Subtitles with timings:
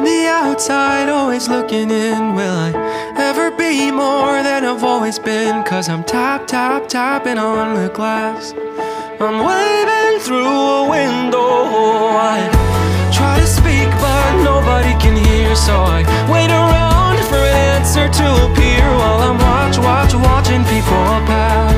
[0.00, 2.34] on the outside, always looking in.
[2.34, 2.72] Will I
[3.16, 5.62] ever be more than I've always been?
[5.62, 8.54] Cause I'm tap, tap, tapping on the glass.
[9.20, 11.50] I'm waving through a window.
[12.32, 12.38] I
[13.12, 15.54] try to speak, but nobody can hear.
[15.54, 16.00] So I
[16.32, 21.69] wait around for an answer to appear while I'm watch, watch, watching people pass.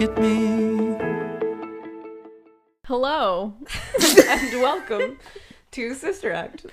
[0.00, 0.96] At me?
[2.86, 3.54] Hello
[4.28, 5.18] and welcome
[5.72, 6.64] to Sister Act.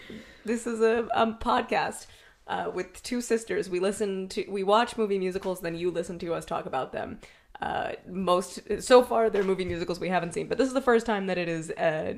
[0.45, 2.05] This is a, a podcast
[2.47, 3.69] uh, with two sisters.
[3.69, 7.19] We listen to, we watch movie musicals, then you listen to us talk about them.
[7.61, 11.05] Uh, most so far, they're movie musicals we haven't seen, but this is the first
[11.05, 12.15] time that it is a,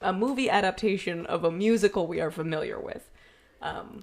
[0.00, 3.10] a movie adaptation of a musical we are familiar with.
[3.62, 4.02] Um,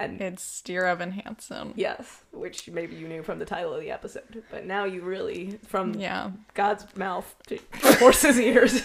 [0.00, 1.72] and It's Dear Evan Hansen.
[1.76, 5.58] yes, which maybe you knew from the title of the episode, but now you really
[5.66, 6.30] from Yeah.
[6.54, 7.58] God's mouth to
[7.98, 8.82] horse's ears.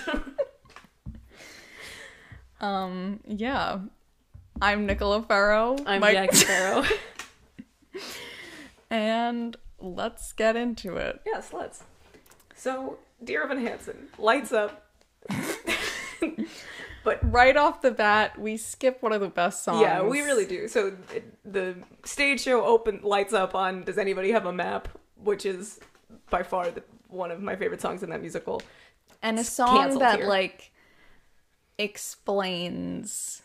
[2.62, 3.80] Um, yeah.
[4.62, 5.78] I'm Nicola Ferro.
[5.86, 6.84] I'm My- Jackie Ferro.
[8.90, 11.22] And let's get into it.
[11.26, 11.84] yes, let's.
[12.56, 14.86] So, Dear Evan Hansen lights up.
[17.06, 19.82] but Right off the bat, we skip one of the best songs.
[19.82, 20.68] yeah, we really do.
[20.68, 20.92] So
[21.46, 24.90] the stage show open lights up on "Does Anybody Have a Map,"
[25.24, 25.80] which is
[26.30, 28.62] by far the, one of my favorite songs in that musical.
[29.22, 30.28] And a song canceled that here.
[30.28, 30.72] like
[31.78, 33.42] explains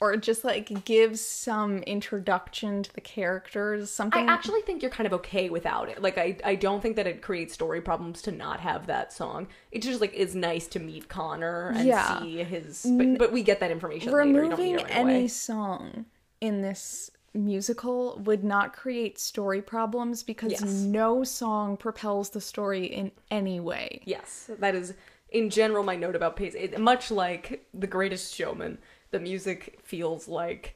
[0.00, 3.90] or just like gives some introduction to the characters.
[3.90, 6.00] Something i actually think you're kind of okay without it.
[6.00, 9.48] Like I, I don't think that it creates story problems to not have that song.
[9.72, 12.20] It just like is nice to meet Connor and Yeah.
[12.20, 12.86] see his.
[12.88, 14.40] But, but we get that information later.
[14.40, 15.28] Removing it right any away.
[15.28, 16.06] song
[16.40, 20.62] in this musical would not create story problems because Yes.
[20.62, 24.02] no song propels the story in any way.
[24.04, 24.94] Yes, that is
[25.30, 26.54] in general my note about pace.
[26.54, 28.78] It, much like The Greatest Showman,
[29.10, 30.74] the music feels like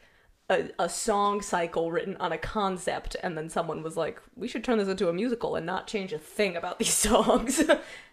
[0.50, 4.65] a, a song cycle written on a concept, and then someone was like, "We should
[4.65, 7.62] turn this into a musical and not change a thing about these songs,"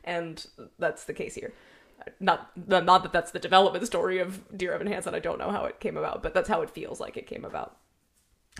[0.04, 0.46] and
[0.78, 1.54] that's the case here.
[2.20, 5.14] Not not that that's the development story of Dear Evan Hansen.
[5.14, 7.46] I don't know how it came about, but that's how it feels like it came
[7.46, 7.78] about.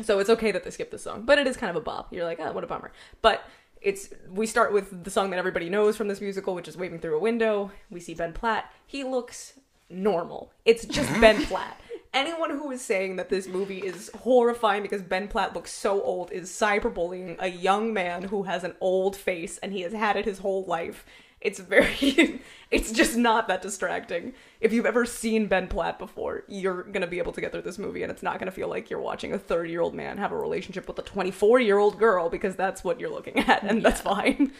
[0.04, 2.14] So it's okay that they skipped this song, but it is kind of a bop.
[2.14, 2.92] You're like, oh, what a bummer.
[3.22, 3.44] But
[3.82, 7.00] it's we start with the song that everybody knows from this musical, which is "Waving
[7.00, 8.72] Through a Window." We see Ben Platt.
[8.86, 9.60] He looks
[9.90, 10.52] normal.
[10.66, 11.80] It's just Ben Platt.
[12.14, 16.32] Anyone who is saying that this movie is horrifying because Ben Platt looks so old
[16.32, 20.26] is cyberbullying a young man who has an old face and he has had it
[20.26, 21.06] his whole life.
[21.40, 22.42] It's very,
[22.72, 24.34] it's just not that distracting.
[24.60, 27.78] If you've ever seen Ben Platt before, you're gonna be able to get through this
[27.78, 30.32] movie and it's not gonna feel like you're watching a 30 year old man have
[30.32, 33.84] a relationship with a 24 year old girl because that's what you're looking at and
[33.84, 34.52] that's fine.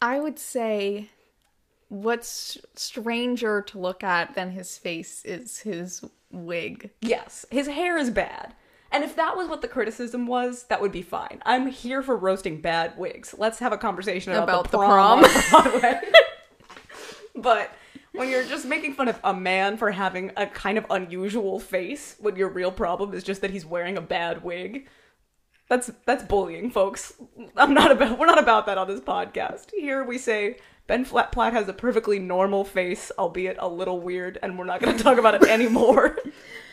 [0.00, 1.10] I would say
[1.90, 6.90] what's stranger to look at than his face is his wig.
[7.02, 8.54] Yes, his hair is bad.
[8.92, 11.40] And if that was what the criticism was, that would be fine.
[11.44, 13.34] I'm here for roasting bad wigs.
[13.36, 15.64] Let's have a conversation about, About the the prom, prom.
[15.66, 16.00] on Broadway.
[17.36, 17.72] but
[18.12, 22.16] when you're just making fun of a man for having a kind of unusual face,
[22.18, 24.88] when your real problem is just that he's wearing a bad wig,
[25.68, 27.12] that's that's bullying, folks.
[27.56, 29.70] I'm not about we're not about that on this podcast.
[29.72, 30.56] Here we say
[30.86, 34.80] Ben Flat Platt has a perfectly normal face, albeit a little weird, and we're not
[34.80, 36.16] going to talk about it anymore.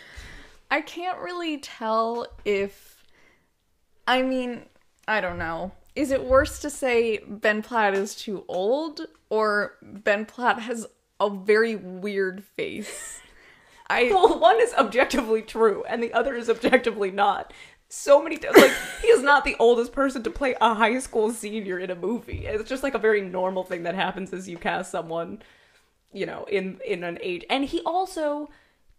[0.72, 3.06] I can't really tell if
[4.08, 4.64] I mean,
[5.08, 5.74] I don't know.
[5.96, 10.88] Is it worse to say Ben Platt is too old or Ben Platt has
[11.20, 13.22] a very weird face?
[13.90, 17.54] I Well, one is objectively true, and the other is objectively not.
[17.90, 21.32] So many times, like he is not the oldest person to play a high school
[21.32, 22.46] senior in a movie.
[22.46, 25.42] It's just like a very normal thing that happens as you cast someone,
[26.12, 27.46] you know, in in an age.
[27.50, 28.50] And he also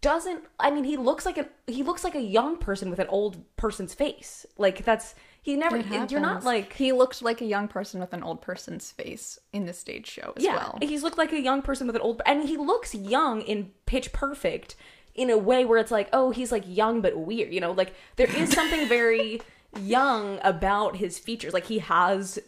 [0.01, 0.43] doesn't.
[0.59, 3.43] I mean, he looks like a he looks like a young person with an old
[3.57, 4.45] person's face.
[4.57, 5.77] Like that's he never.
[5.77, 9.65] You're not like he looked like a young person with an old person's face in
[9.65, 10.77] the stage show as yeah, well.
[10.81, 14.11] he's looked like a young person with an old, and he looks young in Pitch
[14.11, 14.75] Perfect
[15.19, 17.93] in a way where it's like, oh, he's like young but weird, you know, like
[18.15, 19.41] there is something very
[19.81, 21.53] young about his features.
[21.53, 22.39] Like he has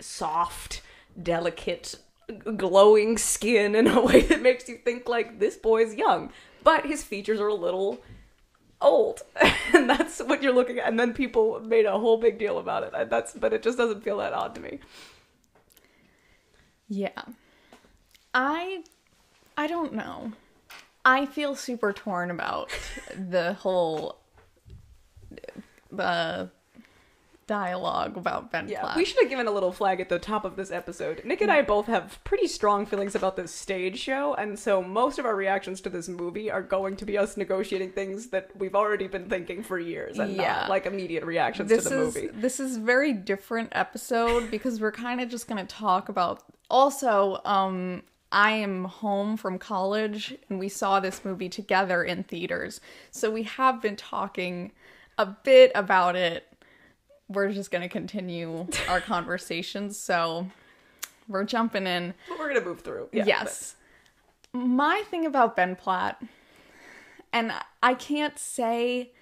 [0.00, 0.82] soft,
[1.20, 1.94] delicate,
[2.56, 6.32] glowing skin in a way that makes you think like this boy's young,
[6.64, 8.02] but his features are a little
[8.80, 9.22] old
[9.74, 12.84] and that's what you're looking at and then people made a whole big deal about
[12.84, 14.78] it And that's but it just doesn't feel that odd to me
[16.88, 17.22] Yeah.
[18.32, 18.84] I
[19.56, 20.32] I don't know.
[21.08, 22.70] I feel super torn about
[23.30, 24.18] the whole
[25.90, 26.50] the
[27.46, 28.96] dialogue about Ben Yeah, Platt.
[28.98, 31.22] we should have given a little flag at the top of this episode.
[31.24, 35.18] Nick and I both have pretty strong feelings about this stage show, and so most
[35.18, 38.74] of our reactions to this movie are going to be us negotiating things that we've
[38.74, 40.58] already been thinking for years, and Yeah.
[40.60, 42.26] not like immediate reactions this to the is movie.
[42.34, 47.40] this is very different episode because we're kind of just going to talk about also
[47.46, 52.80] um I am home from college and we saw this movie together in theaters.
[53.10, 54.72] So we have been talking
[55.16, 56.46] a bit about it.
[57.28, 59.98] We're just going to continue our conversations.
[59.98, 60.46] So
[61.28, 62.14] we're jumping in.
[62.28, 63.08] But we're gonna move through.
[63.12, 63.76] Yeah, yes.
[64.52, 66.22] My thing about Ben Platt,
[67.32, 67.52] and
[67.82, 69.12] I can't say,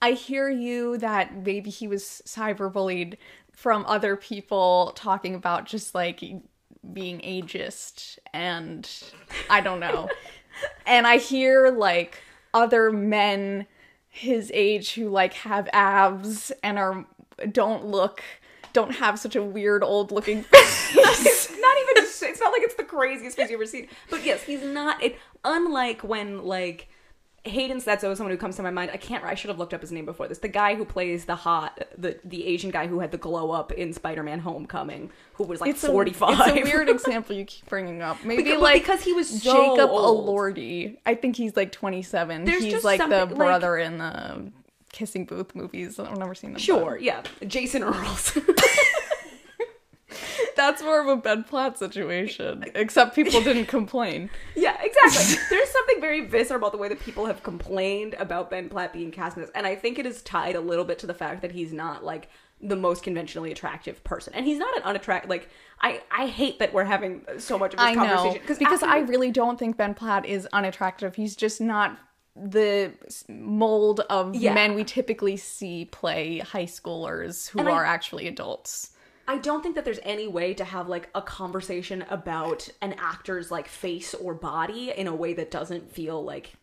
[0.00, 3.18] I hear you that maybe he was cyberbullied
[3.52, 6.22] from other people talking about just like
[6.92, 8.88] being ageist and
[9.48, 10.08] I don't know.
[10.86, 12.20] and I hear like
[12.54, 13.66] other men
[14.08, 17.06] his age who like have abs and are
[17.50, 18.22] don't look
[18.74, 20.96] don't have such a weird old looking face.
[20.96, 24.62] not even it's not like it's the craziest face you've ever seen but yes he's
[24.62, 26.88] not it unlike when like
[27.44, 28.92] Hayden that's always someone who comes to my mind.
[28.94, 29.24] I can't.
[29.24, 30.38] I should have looked up his name before this.
[30.38, 33.72] The guy who plays the hot, the the Asian guy who had the glow up
[33.72, 36.56] in Spider-Man: Homecoming, who was like it's forty five.
[36.56, 38.22] It's a weird example you keep bringing up.
[38.24, 40.28] Maybe Because- like because he was so Jacob old.
[40.28, 40.98] Elordi.
[41.04, 42.46] I think he's like 27.
[42.46, 44.52] He's just like the something, like- brother in the
[44.92, 45.98] Kissing Booth movies.
[45.98, 46.54] I've never seen them.
[46.54, 48.38] but Sure, yeah, Jason Earls.
[50.66, 52.64] that's more of a Ben Platt situation.
[52.74, 54.30] Except people didn't complain.
[54.54, 55.36] Yeah, exactly.
[55.50, 59.10] There's something very visceral about the way that people have complained about Ben Platt being
[59.10, 61.42] cast in this, and I think it is tied a little bit to the fact
[61.42, 62.28] that he's not like
[62.60, 65.28] the most conventionally attractive person, and he's not an unattractive.
[65.28, 65.48] Like
[65.80, 68.98] I, I hate that we're having so much of this I know conversation because I
[69.00, 71.16] really don't think Ben Platt is unattractive.
[71.16, 71.98] He's just not
[72.36, 72.92] the
[73.28, 74.54] mold of Yeah.
[74.54, 78.91] men we typically see play high schoolers who And I- are actually adults.
[79.26, 83.50] I don't think that there's any way to have like a conversation about an actor's
[83.50, 86.54] like face or body in a way that doesn't feel like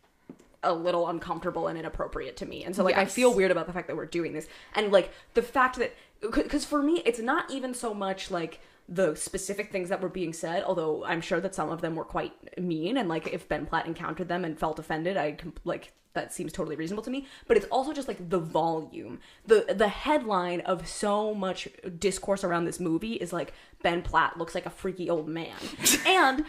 [0.62, 2.64] a little uncomfortable and inappropriate to me.
[2.64, 4.46] And so like I feel weird about the fact that we're doing this.
[4.74, 5.94] And like the fact that
[6.30, 8.60] cuz for me it's not even so much like
[8.90, 12.04] the specific things that were being said, although I'm sure that some of them were
[12.04, 16.32] quite mean and like if Ben Platt encountered them and felt offended, I like that
[16.32, 17.26] seems totally reasonable to me.
[17.46, 19.20] But it's also just like the volume.
[19.46, 21.68] The the headline of so much
[22.00, 23.52] discourse around this movie is like
[23.82, 25.54] ben platt looks like a freaky old man.
[26.06, 26.44] And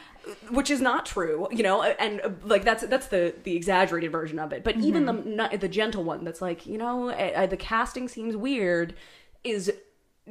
[0.49, 4.51] which is not true you know and like that's that's the the exaggerated version of
[4.51, 4.63] it.
[4.63, 8.35] But even the not, the gentle one that's like you know uh, the casting seems
[8.35, 8.95] weird
[9.43, 9.71] is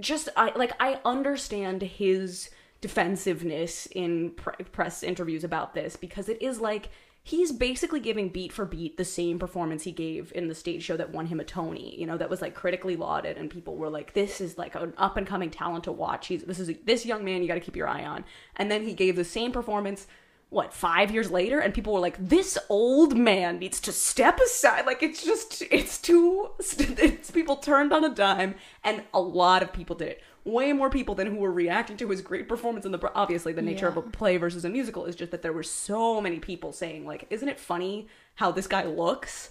[0.00, 2.50] just i like i understand his
[2.80, 6.88] defensiveness in pre- press interviews about this because it is like
[7.22, 10.96] he's basically giving beat for beat the same performance he gave in the stage show
[10.96, 11.98] that won him a Tony.
[11.98, 14.94] You know, that was like critically lauded, and people were like, "This is like an
[14.96, 16.28] up and coming talent to watch.
[16.28, 18.24] He's this is this young man you got to keep your eye on."
[18.56, 20.06] And then he gave the same performance.
[20.50, 24.84] What five years later, and people were like, "This old man needs to step aside."
[24.84, 26.50] Like it's just, it's too.
[26.78, 30.88] It's people turned on a dime, and a lot of people did it way more
[30.88, 33.98] people than who were reacting to his great performance in the obviously the nature of
[33.98, 37.26] a play versus a musical is just that there were so many people saying like
[37.28, 39.50] isn't it funny how this guy looks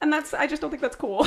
[0.00, 1.26] and that's i just don't think that's cool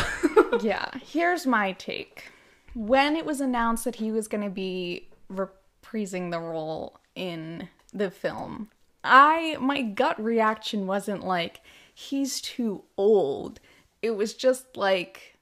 [0.61, 2.31] yeah, here's my take.
[2.75, 8.09] When it was announced that he was going to be reprising the role in the
[8.11, 8.69] film,
[9.03, 11.61] I my gut reaction wasn't like
[11.93, 13.59] he's too old.
[14.01, 15.37] It was just like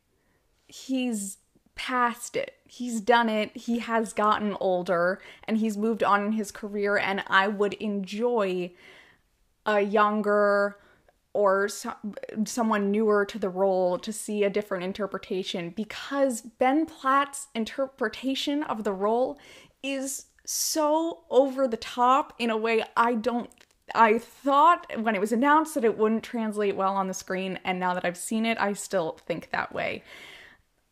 [0.67, 1.37] he's
[1.75, 2.53] past it.
[2.67, 3.55] He's done it.
[3.55, 8.71] He has gotten older and he's moved on in his career and I would enjoy
[9.65, 10.77] a younger
[11.33, 11.93] or so,
[12.45, 18.83] someone newer to the role to see a different interpretation because Ben Platt's interpretation of
[18.83, 19.39] the role
[19.81, 23.49] is so over the top in a way I don't
[23.93, 27.79] I thought when it was announced that it wouldn't translate well on the screen and
[27.79, 30.03] now that I've seen it I still think that way.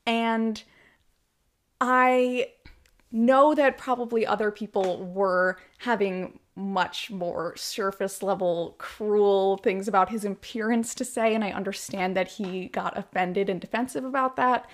[0.05, 0.61] And
[1.81, 2.47] I
[3.11, 10.25] know that probably other people were having much more surface level cruel things about his
[10.25, 14.69] appearance to say and I understand that he got offended and defensive about that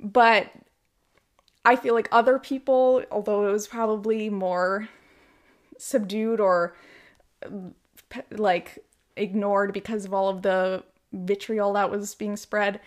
[0.00, 0.50] but
[1.68, 4.88] I feel like other people although it was probably more
[5.78, 6.74] subdued or
[8.30, 8.78] like
[9.16, 10.82] ignored because of all of the
[11.12, 12.80] vitriol that was being spread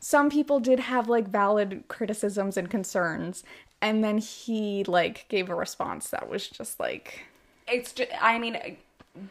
[0.00, 3.42] some people did have like valid criticisms and concerns.
[3.80, 7.26] And then he like gave a response that was just like
[7.66, 8.78] it's just i mean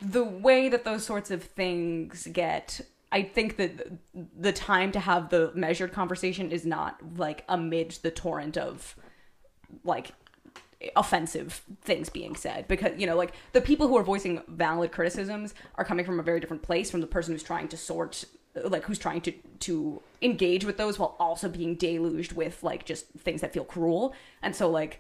[0.02, 3.88] the way that those sorts of things get I think that
[4.38, 8.96] the time to have the measured conversation is not like amid the torrent of
[9.84, 10.12] like
[10.96, 12.68] offensive things being said.
[12.68, 16.24] Because you know like the people who are voicing valid criticisms are coming from a
[16.24, 18.26] very different place from the person who's trying to sort
[18.64, 23.08] like who's trying to to engage with those while also being deluged with like just
[23.20, 24.14] things that feel cruel.
[24.42, 25.00] And so like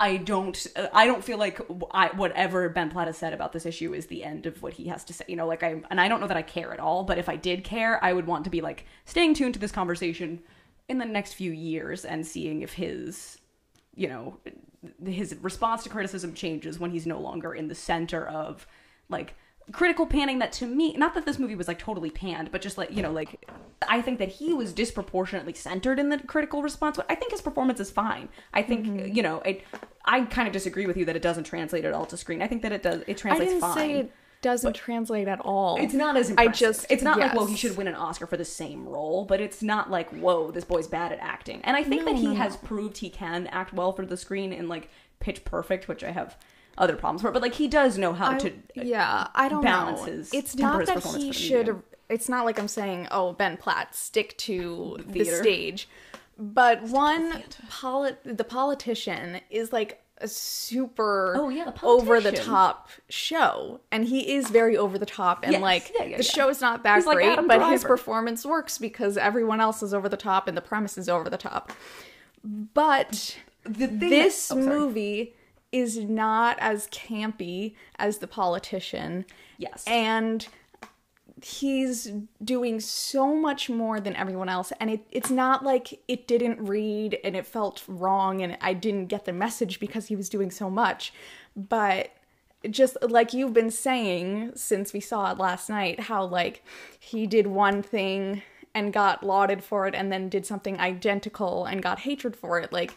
[0.00, 1.60] I don't uh, I don't feel like
[1.92, 4.88] I, whatever Ben Platt has said about this issue is the end of what he
[4.88, 5.24] has to say.
[5.28, 7.28] You know, like I and I don't know that I care at all, but if
[7.28, 10.40] I did care, I would want to be like staying tuned to this conversation
[10.88, 13.38] in the next few years and seeing if his
[13.94, 14.38] you know
[15.04, 18.66] his response to criticism changes when he's no longer in the center of
[19.08, 19.34] like
[19.72, 22.76] critical panning that to me not that this movie was like totally panned but just
[22.76, 23.42] like you know like
[23.88, 26.96] i think that he was disproportionately centered in the critical response.
[26.96, 28.28] But i think his performance is fine.
[28.52, 29.14] I think Mm-hmm.
[29.16, 29.62] you know it
[30.04, 32.42] i kind of disagree with you that it doesn't translate at all to screen.
[32.42, 33.74] I think that it does it I translates didn't fine.
[33.76, 35.76] say it doesn't translate at all.
[35.80, 38.36] it's not as I just it's not like well he should win an Oscar for
[38.36, 41.62] the same role, but it's not like whoa this boy's bad at acting.
[41.64, 44.68] And I think that he has proved he can act well for the screen in
[44.68, 44.90] like
[45.20, 46.36] Pitch Perfect, which I have
[46.78, 47.30] other problems for.
[47.30, 50.06] But like he does know how I- to yeah, I don't balance know.
[50.06, 51.58] his- it's not that he should.
[51.66, 51.82] medium.
[52.08, 55.36] It's not like I'm saying, oh, Ben Platt, stick to the theater.
[55.36, 55.88] stage.
[56.38, 62.88] But one, poli- the politician is like a super Oh, yeah, the over the top
[63.08, 65.44] show, and he is very over the top.
[65.44, 66.46] And Yes, like yeah, yeah, the yeah.
[66.48, 70.08] is not that He's great, Adam but his performance works because everyone else is over
[70.08, 71.72] the top and the premise is over the top.
[72.44, 75.34] But The this oh, movie
[75.74, 79.26] is not as campy as the politician.
[79.58, 79.84] Yes.
[79.86, 80.46] and
[81.42, 82.10] he's
[82.42, 84.72] doing so much more than everyone else.
[84.80, 89.06] And it, it's not like it didn't read and it felt wrong and i didn't
[89.06, 91.12] get the message because he was doing so much.
[91.54, 92.12] But
[92.70, 96.64] just like you've been saying since we saw it last night how like
[96.98, 98.42] he did one thing
[98.74, 102.72] and got lauded for it and then did something identical and got hatred for it
[102.72, 102.94] like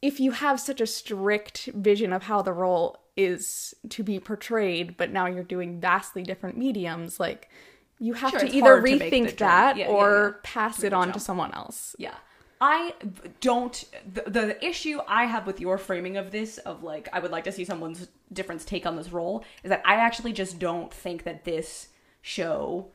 [0.00, 4.96] if you have such a strict vision of how the role is to be portrayed,
[4.96, 7.50] but now you're doing vastly different mediums, like
[7.98, 10.40] you have Sure, to either hard to rethink that Yeah, yeah, or yeah.
[10.44, 11.96] pass it on to someone else.
[11.98, 12.14] Yeah.
[12.60, 12.94] I
[13.40, 13.84] don't.
[14.12, 17.44] The, the issue I have with your framing of this, of like, I would like
[17.44, 21.22] to see someone's different take on this role, is that I actually just don't think
[21.24, 21.88] that this
[22.20, 22.90] show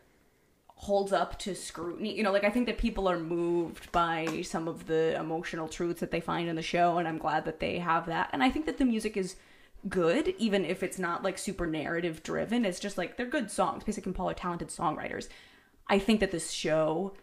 [0.83, 2.13] holds up to scrutiny.
[2.15, 6.01] You know, like, I think that people are moved by some of the emotional truths
[6.01, 8.29] that they find in the show, and I'm glad that they have that.
[8.33, 9.37] And I think that the music is
[9.87, 12.65] good, even if it's not like super narrative driven.
[12.65, 13.83] It's just like, they're good songs.
[13.85, 15.29] Pasek and Paul are talented songwriters.
[15.87, 17.13] I think that this show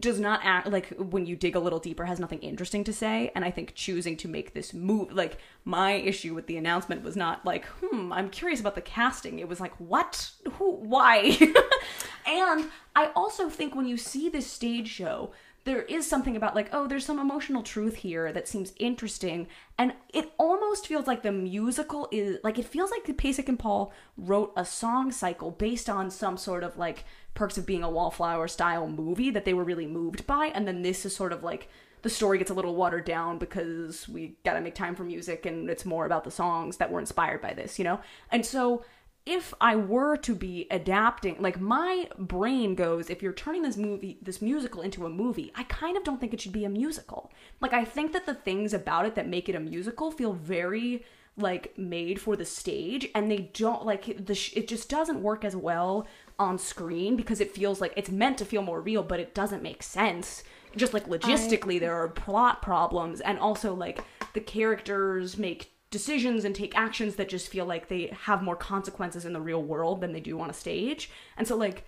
[0.00, 3.30] does not act like when you dig a little deeper has nothing interesting to say.
[3.34, 7.16] And i think choosing to make this move like my issue with the announcement was
[7.16, 9.38] not like hmm i'm curious about the casting.
[9.38, 10.30] It was like what?
[10.52, 11.38] Who why?
[12.26, 15.32] And i also think when you see this stage show
[15.66, 19.48] there is something about like oh there's some emotional truth here that seems interesting.
[19.76, 23.58] And it almost feels like the musical is like it feels like the Pasek and
[23.58, 27.04] Paul wrote a song cycle based on some sort of like
[27.34, 30.46] perks of being a wallflower style movie that they were really moved by.
[30.46, 31.68] And then this is sort of like
[32.02, 35.44] the story gets a little watered down because we got to make time for music
[35.46, 38.00] and it's more about the songs that were inspired by this you know?
[38.30, 38.84] And so
[39.26, 44.18] if I were to be adapting, like my brain goes, if you're turning this movie,
[44.22, 47.32] this musical into a movie, I kind of don't think it should be a musical.
[47.60, 51.04] Like, I think that the things about it that make it a musical feel very
[51.38, 55.44] like made for the stage and they don't like the sh- it just doesn't work
[55.44, 56.06] as well
[56.38, 59.62] on screen because it feels like it's meant to feel more real but it doesn't
[59.62, 60.42] make sense
[60.76, 64.02] just like logistically there are plot problems and also like
[64.32, 69.24] the characters make decisions and take actions that just feel like they have more consequences
[69.24, 71.08] in the real world than they do on a stage.
[71.38, 71.86] And so like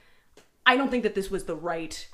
[0.64, 2.08] I don't think that this was the right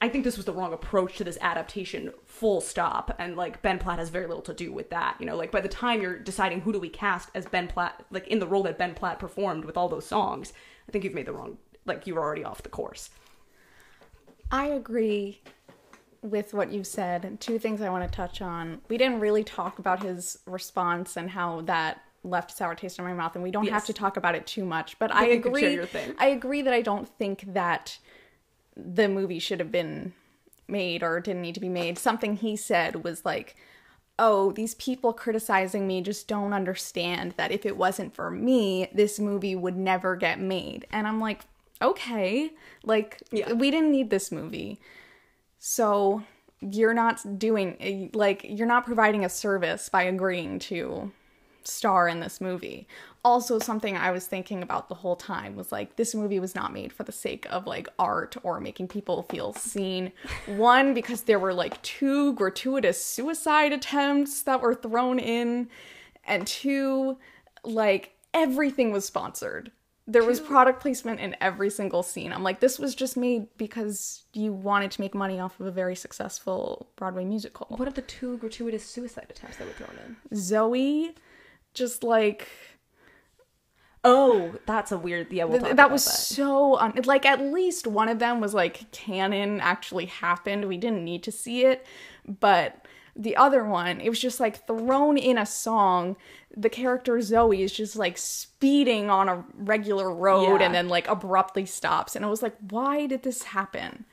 [0.00, 3.78] I think this was the wrong approach to this adaptation full stop and like Ben
[3.78, 5.16] Platt has very little to do with that.
[5.20, 8.02] You know, like by the time you're deciding who do we cast as Ben Platt
[8.10, 10.54] like in the role that Ben Platt performed with all those songs,
[10.88, 13.10] I think you've made the wrong like you were already off the course.
[14.50, 15.42] I agree
[16.24, 17.36] with what you said.
[17.38, 18.80] Two things I want to touch on.
[18.88, 23.12] We didn't really talk about his response and how that left sour taste in my
[23.12, 24.98] mouth, and we don't have to talk about it too much.
[24.98, 25.74] But I agree.
[25.74, 26.14] your thing.
[26.18, 27.98] I agree that I don't think that
[28.74, 30.14] the movie should have been
[30.66, 31.98] made or didn't need to be made.
[31.98, 33.54] Something he said was like,
[34.18, 39.18] "Oh, these people criticizing me just don't understand that if it wasn't for me, this
[39.20, 41.42] movie would never get made." And I'm like,
[41.82, 42.52] "Okay,
[42.82, 43.52] like Yeah.
[43.52, 44.80] we didn't need this movie."
[45.66, 46.22] So
[46.60, 51.10] you're not doing like you're not providing a service by agreeing to
[51.62, 52.86] star in this movie.
[53.24, 56.74] Also, something I was thinking about the whole time was like, this movie was not
[56.74, 60.12] made for the sake of like art or making people feel seen.
[60.44, 65.70] One, because there were like two gratuitous suicide attempts that were thrown in,
[66.26, 67.16] and two,
[67.64, 69.72] like everything was sponsored.
[70.06, 72.30] There was product placement in every single scene.
[72.30, 75.70] I'm like, this was just made because you wanted to make money off of a
[75.70, 77.68] very successful Broadway musical.
[77.70, 80.36] What are the two gratuitous suicide attempts that were thrown in?
[80.36, 81.14] Zoe,
[81.72, 82.48] just like
[84.06, 85.32] Oh, that's a weird.
[85.32, 89.60] Yeah, we'll that was so un- like at least one of them was like canon
[89.60, 90.66] actually happened.
[90.66, 91.86] We didn't need to see it,
[92.28, 92.83] but
[93.16, 96.16] the other one, it was just like thrown in a song.
[96.56, 100.66] The character Zoe is just like speeding on a regular road Yeah.
[100.66, 104.04] and then like abruptly stops, and I was like, why did this happen?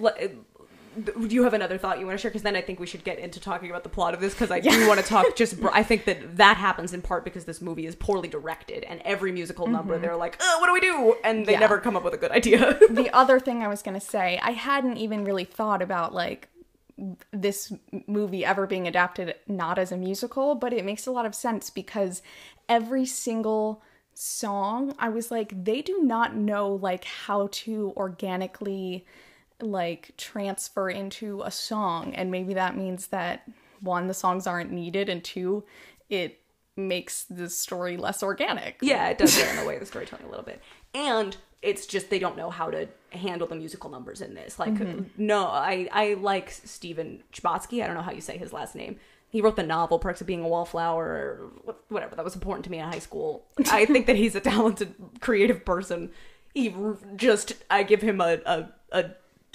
[0.00, 2.30] Do you have another thought you want to share?
[2.30, 4.32] Because then I think we should get into talking about the plot of this.
[4.34, 5.36] Because I do want to talk.
[5.36, 8.82] Just br- I think that that happens in part because this movie is poorly directed,
[8.82, 11.60] and every musical number they're like, uh, "What do we do?" and they Yeah.
[11.60, 12.78] never come up with a good idea.
[12.90, 16.48] the other thing I was gonna say, I hadn't even really thought about like
[17.32, 17.72] this
[18.06, 21.70] movie ever being adapted not as a musical, but it makes a lot of sense
[21.70, 22.22] because
[22.68, 23.82] every single
[24.14, 29.06] song, I was like, they do not know like how to organically
[29.60, 33.48] like transfer into a song, and maybe that means that
[33.80, 35.64] one, the songs aren't needed, and two,
[36.10, 36.40] it
[36.78, 38.78] makes the story less organic.
[38.80, 40.62] yeah, it does get in the way of the storytelling a little bit,
[40.94, 44.58] and it's just they don't know how to handle the musical numbers in this.
[44.58, 45.02] Like, mm-hmm.
[45.16, 47.82] no, I I like Stephen Chbosky.
[47.82, 48.98] I don't know how you say his last name.
[49.30, 52.16] He wrote the novel Perks of Being a Wallflower, or whatever.
[52.16, 53.44] That was important to me in high school.
[53.70, 56.10] I think that he's a talented, creative person.
[56.54, 56.74] He
[57.14, 59.10] just, I give him a, a, a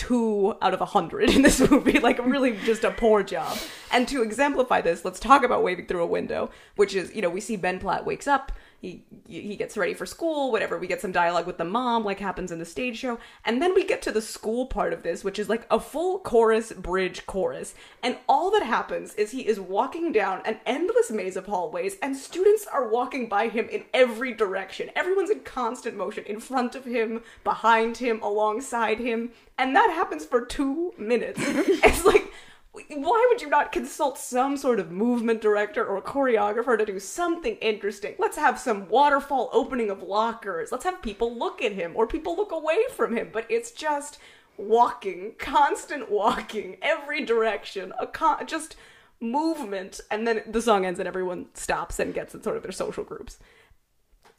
[0.08, 2.00] two out of a hundred in this movie.
[2.00, 3.58] Like, really just a poor job.
[3.92, 7.30] And to exemplify this, let's talk about Waving Through a Window, which is, you know,
[7.30, 8.52] we see Ben Platt wakes up.
[8.84, 10.78] He, he gets ready for school, whatever.
[10.78, 13.18] We get some dialogue with the mom, like happens in the stage show.
[13.46, 16.20] And then we get to the school part of this, which is like a full
[16.20, 17.75] chorus, bridge chorus.
[18.04, 22.13] And all that happens is he is walking down an endless maze of hallways, and
[22.18, 24.89] students are walking by him in every direction.
[24.98, 29.32] Everyone's in constant motion in front of him, behind him, alongside him.
[29.58, 31.39] And that happens for two minutes.
[31.41, 32.34] it's like,
[32.74, 37.56] why would you not consult some sort of movement director or choreographer to do something
[37.58, 38.16] interesting?
[38.18, 40.72] Let's have some waterfall opening of lockers.
[40.72, 43.30] Let's have people look at him or people look away from him.
[43.32, 44.18] But it's just
[44.58, 48.76] walking, constant walking, every direction, a con- just
[49.20, 50.02] movement.
[50.10, 53.04] And then the song ends and everyone stops and gets in sort of their social
[53.04, 53.38] groups.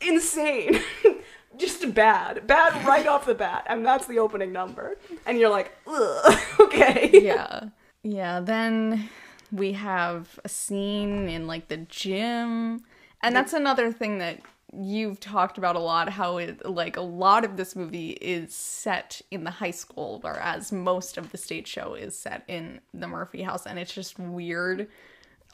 [0.01, 0.81] Insane.
[1.57, 2.49] just bad.
[2.49, 3.65] Bad right off the bat.
[3.69, 4.99] And that's the opening number.
[5.25, 5.71] And you're like,
[6.59, 7.11] okay.
[7.13, 7.69] yeah.
[8.05, 9.09] Yeah, then
[9.51, 12.85] we have a scene in like the gym.
[13.23, 14.41] And that's another thing that
[14.77, 19.23] you've talked about a lot how it like a lot of this movie is set
[19.31, 23.43] in the high school whereas most of the stage show is set in the Murphy
[23.43, 24.89] house and it's just weird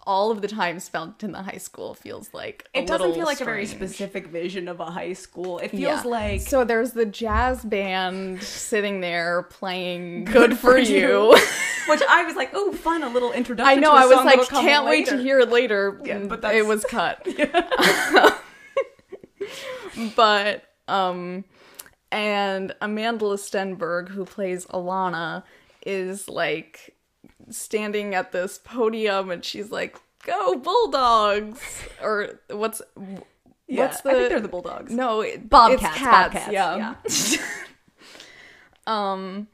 [0.06, 3.24] all of the time spent in the high school feels like a It doesn't feel
[3.26, 5.58] like a very specific vision of a high school.
[5.58, 6.02] It feels Yeah.
[6.04, 11.36] like so there's the jazz band sitting there playing good for you
[11.88, 13.78] which I was like, oh, fun, a little introduction.
[13.78, 13.92] I know.
[13.92, 16.00] I was song like, can't wait to hear it later.
[16.04, 17.26] Yeah, but it was cut.
[20.16, 21.44] but um,
[22.10, 25.42] and Amandla Stenberg, who plays Alana,
[25.84, 26.94] is like
[27.48, 31.60] standing at this podium, and she's like, "Go Bulldogs!"
[32.02, 32.82] or what's
[33.66, 34.10] Yeah, what's the?
[34.10, 34.92] I think they're the Bulldogs.
[34.92, 37.40] no, it, Bobcats, It's cats, Bobcats, yeah.
[38.86, 39.48] um.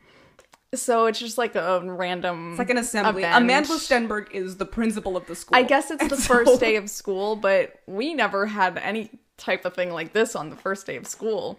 [0.75, 2.51] So it's just like a random.
[2.51, 3.23] It's like an assembly.
[3.23, 3.49] event.
[3.49, 5.57] Amandla Stenberg is the principal of the school.
[5.57, 9.11] I guess it's And the so- first day of school, but we never had any
[9.39, 11.59] type of thing like this on the first day of school.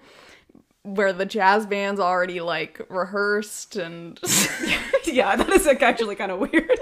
[0.87, 4.19] Where the jazz band's already like rehearsed and
[5.05, 6.79] yeah, that is like, actually kind of weird.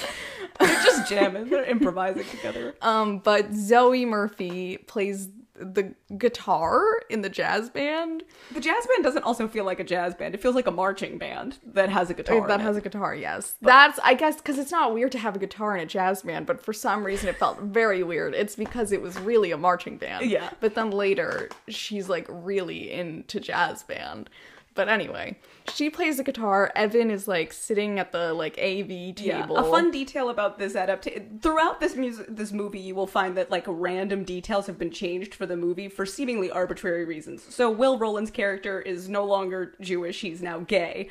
[0.60, 1.48] They're just jamming.
[1.50, 2.74] They're improvising together.
[2.82, 9.22] um but Zoe Murphy plays the guitar in the jazz band The jazz band doesn't
[9.22, 10.34] also feel like a jazz band.
[10.34, 12.46] It feels like a marching band that has a guitar.
[12.48, 12.80] that has it.
[12.80, 15.82] a guitar yes that's i guess because it's not weird to have a guitar in
[15.82, 19.18] a jazz band but for some reason it felt very weird it's because it was
[19.20, 20.50] really a marching band Yeah.
[20.60, 24.28] but then later she's like really into jazz band
[24.74, 25.36] but anyway
[25.70, 29.62] she plays the guitar evan is like sitting at the like av table Yeah, a
[29.64, 33.64] fun detail about this adaptation throughout this music, this movie, you will find that like
[33.66, 37.42] random details have been changed for the movie for seemingly arbitrary reasons.
[37.54, 41.10] So Will Roland's character is no longer Jewish; he's now gay.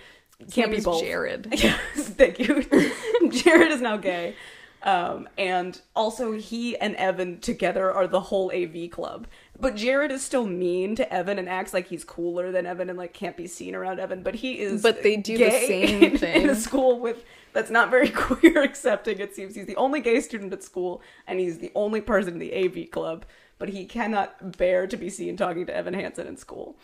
[0.52, 1.02] Can't be both.
[1.02, 2.64] jared Yes, thank you.
[3.30, 4.36] Jared is now gay.
[4.84, 9.28] Um, and also, he and Evan together are the whole AV club.
[9.60, 12.98] But Jared is still mean to Evan and acts like he's cooler than Evan and
[12.98, 14.22] like can't be seen around Evan.
[14.22, 14.82] But he is.
[14.82, 16.42] But they do the same in, thing.
[16.44, 19.20] in a school with that's not very queer accepting.
[19.20, 22.40] It seems he's the only gay student at school, and he's the only person in
[22.40, 23.26] the AV club.
[23.58, 26.76] But he cannot bear to be seen talking to Evan Hansen in school.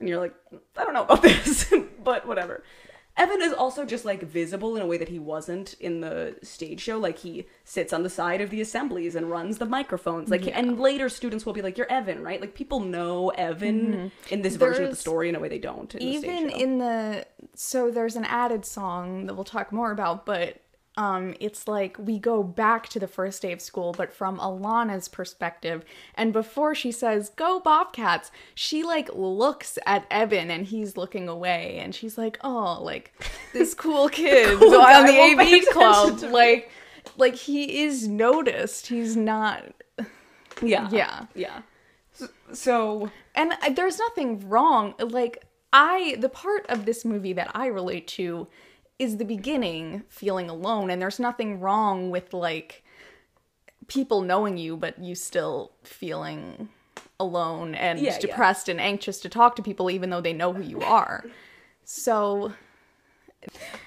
[0.00, 0.34] And you're like,
[0.76, 2.64] I don't know about this, but whatever.
[3.16, 6.80] Evan is also just like visible in a way that he wasn't in the stage
[6.80, 6.98] show.
[6.98, 10.28] Like he sits on the side of the assemblies and runs the microphones.
[10.28, 14.34] Like, and later students will be like, "You're Evan, right?" Like people know Evan mm-hmm.
[14.34, 15.94] in this version of the story in a way they don't.
[15.94, 16.56] In the stage even show.
[16.56, 20.60] in the so there's an added song that we'll talk more about but
[20.96, 25.08] um it's like we go back to the first day of school but from alana's
[25.08, 31.28] perspective and before she says go bobcats she like looks at evan and he's looking
[31.28, 33.12] away and she's like oh like
[33.52, 36.32] this cool kid Cool on the av club attention to me.
[36.32, 36.70] like
[37.16, 39.64] like he is noticed he's not
[40.62, 41.26] yeah, yeah.
[41.34, 41.62] yeah.
[42.12, 47.66] So, so and there's nothing wrong like i the part of this movie that i
[47.66, 48.48] relate to
[48.98, 52.82] is the beginning feeling alone and there's nothing wrong with like
[53.88, 56.68] people knowing you but you still feeling
[57.20, 58.18] alone and Yeah, yeah.
[58.18, 61.24] depressed and anxious to talk to people even though they know who you are
[61.84, 62.52] so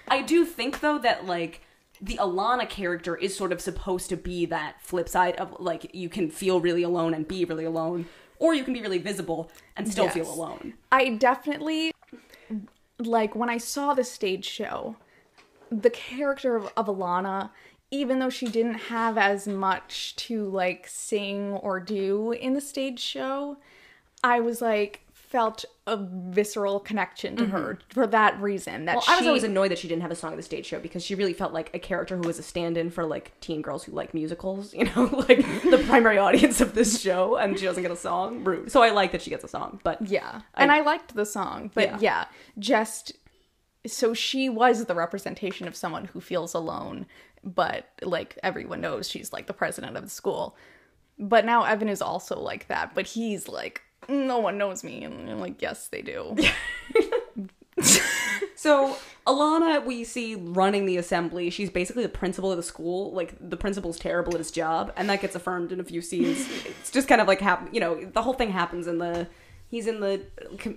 [0.08, 1.62] I do think though that like
[2.02, 6.10] the Alana character is sort of supposed to be that flip side of like you
[6.10, 8.06] can feel really alone and be really alone,
[8.38, 10.76] or you can be really visible and still feel alone.
[10.92, 11.92] I definitely
[13.00, 14.96] like when I saw the stage show,
[15.72, 17.52] the character of, of Alana,
[17.92, 23.00] even though she didn't have as much to like sing or do in the stage
[23.00, 23.58] show,
[24.24, 27.94] I was like felt a visceral connection to her mm-hmm.
[27.94, 28.86] for that reason.
[28.86, 30.66] That Well, I was always annoyed that she didn't have a song at the stage
[30.66, 33.62] show because she really felt like a character who was a stand-in for like teen
[33.62, 37.66] girls who like musicals, you know, like the primary audience of this show, and she
[37.66, 38.44] doesn't get a song.
[38.44, 38.72] Rude.
[38.72, 40.42] So I like that she gets a song, but Yeah.
[40.56, 41.98] And I liked the song, but Yeah.
[42.00, 42.26] yeah.
[42.58, 43.14] just
[43.88, 47.06] so she was the representation of someone who feels alone,
[47.44, 50.56] but like everyone knows she's like the president of the school.
[51.18, 55.30] But now Evan is also like that, but he's like no one knows me and
[55.30, 56.36] I'm like yes they do.
[58.60, 61.50] So Alana, we see running the assembly.
[61.50, 63.14] She's basically the principal of the school.
[63.14, 66.46] Like the principal's terrible at his job, and that gets affirmed in a few scenes.
[66.66, 67.74] it's just kind of like happen.
[67.74, 69.28] You know, the whole thing happens in the.
[69.70, 70.26] He's in the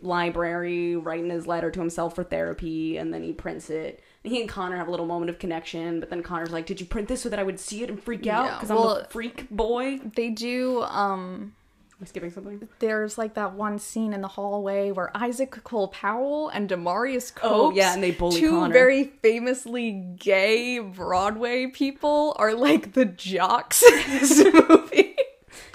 [0.01, 4.01] library writing his letter to himself for therapy, and then he prints it.
[4.23, 6.79] And he and Connor have a little moment of connection, but then Connor's like, "Did
[6.79, 8.45] you print this so that I would see it and freak out?
[8.45, 11.55] Yeah, Because I'm a freak boy." They do um
[12.03, 12.69] I skipping something?
[12.81, 17.53] there's like that one scene in the hallway where Isaac Cole Powell and Demarius Copes,
[17.55, 18.73] Oh, yeah, and they bully two Connor.
[18.73, 25.17] very famously gay Broadway people, are like the jocks in this movie,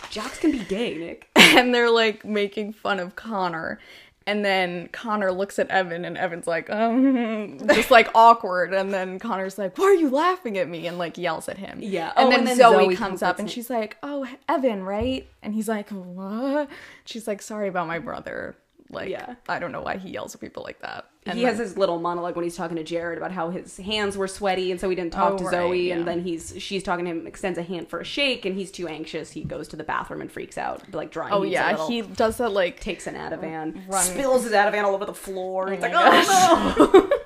[0.10, 1.28] Jocks can be gay, Nick.
[1.36, 3.80] and they're like making fun of Connor.
[4.28, 8.74] And then Connor looks at Evan, and Evan's like, um, just like awkward.
[8.74, 11.80] And then Connor's like, "Why are you laughing at me?" and like yells at him.
[11.82, 12.12] Yeah.
[12.16, 15.26] And, Oh, then, and then Zoe, Zoe comes up, and she's like, "Oh, Evan, right?"
[15.42, 16.70] And he's like, "What?"
[17.06, 18.56] She's like, "Sorry about my brother."
[18.90, 19.36] Like, Yeah.
[19.50, 21.06] I don't know why he yells at people like that.
[21.30, 23.78] And he then- has his little monologue when he's talking to Jared about how his
[23.78, 25.96] hands were sweaty and so he didn't talk Oh, to right, Zoe yeah.
[25.96, 28.72] and then he's she's talking to him extends a hand for a shake and he's
[28.72, 32.02] too anxious he goes to the bathroom and freaks out like dry Oh yeah, he
[32.02, 34.04] does that like takes an Ativan Run.
[34.04, 37.10] spills his Ativan all over the floor oh he's my like oh no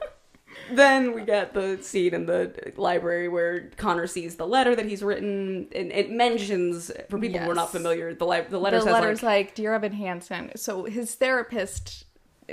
[0.75, 5.03] then we get the scene in the library where Connor sees the letter that he's
[5.03, 8.83] written and it mentions for people who are not familiar the, li- the letter the
[8.83, 12.05] says letter's like like, "Dear Evan Hansen." So his therapist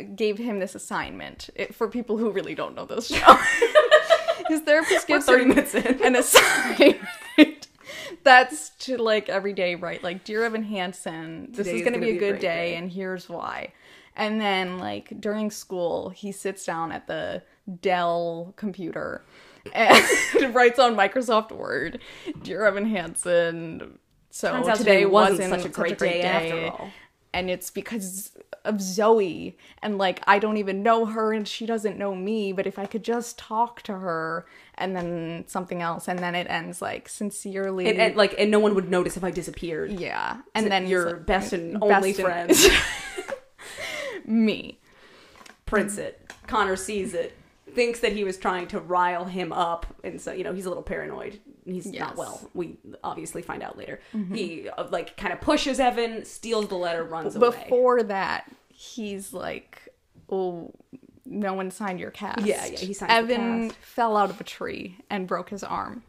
[0.03, 3.23] gave him this assignment it, for people who really don't know this show.
[3.27, 3.85] Oh.
[4.49, 7.69] his therapist we're gives 30 him minutes in an assignment
[8.25, 12.07] that's to like every day write like dear evan hansen this Today is gonna, gonna
[12.07, 12.77] be a a good day, day.
[12.77, 13.73] and here's why
[14.17, 17.43] and then like during school he sits down at the
[17.81, 19.25] dell computer
[19.73, 20.05] and
[20.55, 22.01] writes on microsoft word
[22.43, 23.99] dear evan hansen
[24.31, 26.91] so today today wasn't wasn't such a great day after all.
[27.39, 28.33] And it's because
[28.65, 29.57] of Zoe.
[29.81, 32.87] And like I don't even know her and she doesn't know me but if I
[32.87, 37.89] could just talk to her and then something else and then it ends like sincerely.
[37.89, 39.93] And, and like and no one would notice if I disappeared.
[39.93, 40.39] Yeah.
[40.55, 42.53] And then your like, best and best only friend.
[44.25, 44.81] me.
[45.65, 46.33] Prints it.
[46.47, 47.37] Connor sees it,
[47.75, 50.71] thinks that he was trying to rile him up, and so you know he's a
[50.71, 51.39] little paranoid.
[51.73, 52.01] He's Yes.
[52.01, 52.51] not well.
[52.55, 54.01] We obviously find out later.
[54.33, 57.51] He uh, like kind of pushes Evan, steals the letter, runs away.
[57.51, 59.89] before that he's like
[60.31, 60.73] oh
[61.27, 64.99] no one signed your cast Yeah, yeah, he signed Evan fell out of a tree
[65.11, 66.03] and broke his arm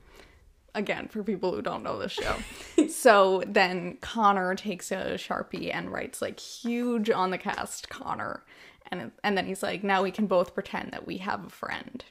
[0.76, 2.36] again for people who don't know the show.
[2.89, 8.43] so then Connor takes a sharpie and writes like huge on the cast Connor,
[8.91, 12.06] and and then he's like, now we can both pretend that we have a friend.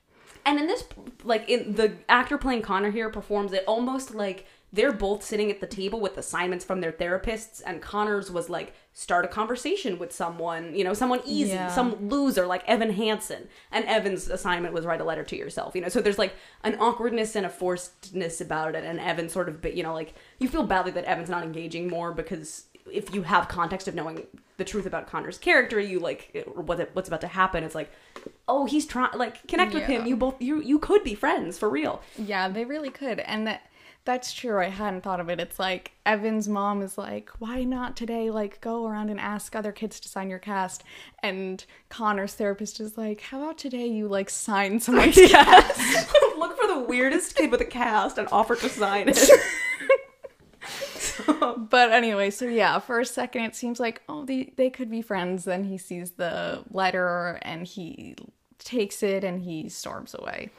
[0.45, 0.85] And in this,
[1.25, 5.61] like, in the actor playing Connor here performs it almost like they're both sitting at
[5.61, 10.13] the table with assignments from their therapists, and Connor's was like start a conversation with
[10.13, 11.69] someone, you know, someone easy, Yeah.
[11.69, 15.81] some loser like Evan Hansen, and Evan's assignment was write a letter to yourself, you
[15.81, 15.89] know.
[15.89, 19.83] So there's like an awkwardness and a forcedness about it, and Evan sort of, you
[19.83, 23.89] know, like you feel badly that Evan's not engaging more because if you have context
[23.89, 27.65] of knowing the truth about Connor's character, you like what it- what's about to happen.
[27.65, 27.91] It's like,
[28.49, 30.07] oh, he's trying like connect with him.
[30.07, 32.03] You both you you could be friends for real.
[32.17, 33.21] Yeah, they really could.
[33.21, 33.63] And that
[34.05, 34.59] that's true.
[34.59, 35.39] I hadn't thought of it.
[35.39, 39.71] It's like Evan's mom is like, "Why not today like go around and ask other
[39.71, 40.83] kids to sign your cast?"
[41.23, 46.67] And Connor's therapist is like, "How about today you like sign someone's cast?" Look for
[46.69, 49.19] the weirdest kid with a cast and offer to sign it.
[51.71, 55.03] But anyway, so yeah, for a second it seems like oh they they could be
[55.03, 55.45] friends.
[55.45, 58.17] Then he sees the letter and he
[58.59, 60.51] takes it and he storms away.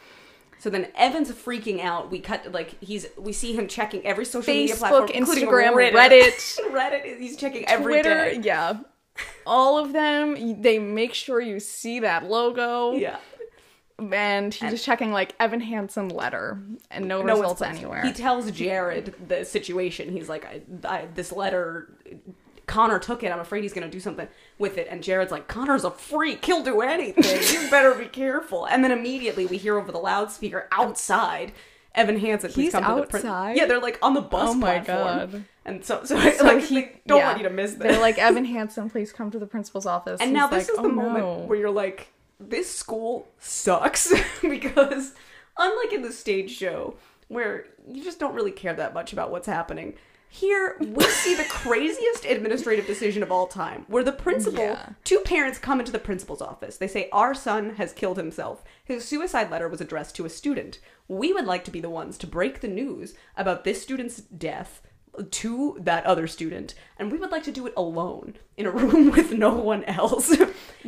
[0.59, 2.11] So then Evan's freaking out.
[2.11, 5.93] We cut like he's we see him checking every social media platform, including Instagram, Reddit.
[5.93, 6.59] Reddit.
[6.71, 7.19] Reddit.
[7.19, 8.41] He's checking every Twitter, day.
[8.43, 8.79] yeah.
[9.45, 12.93] All of them, they make sure you see that logo.
[12.93, 13.17] Yeah.
[14.11, 16.59] And he's just checking like Evan Hansen letter
[16.91, 18.03] and no, No results anywhere.
[18.05, 20.11] He tells Jared the situation.
[20.11, 21.93] He's like, I, I, this letter,
[22.67, 23.31] Connor took it.
[23.31, 24.87] I'm afraid he's gonna do something with it.
[24.89, 26.45] And Jared's like, Connor's a freak.
[26.45, 27.23] He'll do anything.
[27.63, 28.65] you better be careful.
[28.65, 31.51] And then immediately we hear over the loudspeaker outside.
[31.95, 33.57] Evan Hansen, please He's come to the prin-" outside?
[33.57, 35.31] Yeah, they're like on the bus Oh my platform.
[35.31, 35.43] God.
[35.65, 37.25] And so, so, So like, he- don't yeah.
[37.29, 37.79] want you to miss this.
[37.91, 40.21] They're like Evan Hansen, please come to the principal's office.
[40.21, 42.73] And He's now this like, is oh, the "Oh, moment no." where you're like, this
[42.73, 45.13] school sucks because
[45.57, 46.95] unlike in the stage show
[47.27, 49.93] where you just don't really care that much about what's happening.
[50.31, 54.89] Here we see the craziest administrative decision of all time, where the principal, Yeah.
[55.03, 56.77] two parents come into the principal's office.
[56.77, 58.63] They say, "Our son has killed himself.
[58.83, 60.79] His suicide letter was addressed to a student.
[61.07, 64.81] We would like to be the ones to break the news about this student's death
[65.31, 69.09] to that other student, and we would like to do it alone in a room
[69.15, 70.31] with no one else.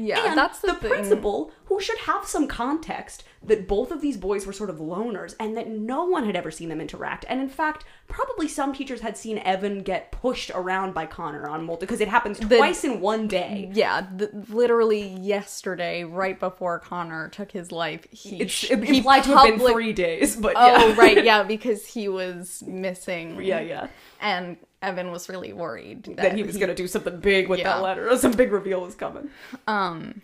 [0.02, 0.90] Yeah, and that's the thing.
[0.90, 5.34] principal who should have some context that both of these boys were sort of loners
[5.40, 7.26] and that no one had ever seen them interact.
[7.28, 11.66] And in fact, probably some teachers had seen Evan get pushed around by Connor on
[11.66, 13.72] multiple because it happens twice in one day.
[13.74, 19.24] Yeah, th- literally yesterday, right before Connor took his life, he It's it he implied
[19.24, 20.96] to have been three days, but Oh, yeah.
[20.96, 23.42] right, yeah, because he was missing.
[23.42, 23.88] yeah, yeah.
[24.20, 27.74] And Evan was really worried that, That he was gonna do something big with Yeah.
[27.74, 28.16] that letter.
[28.18, 29.30] Some big reveal was coming.
[29.68, 30.22] Um,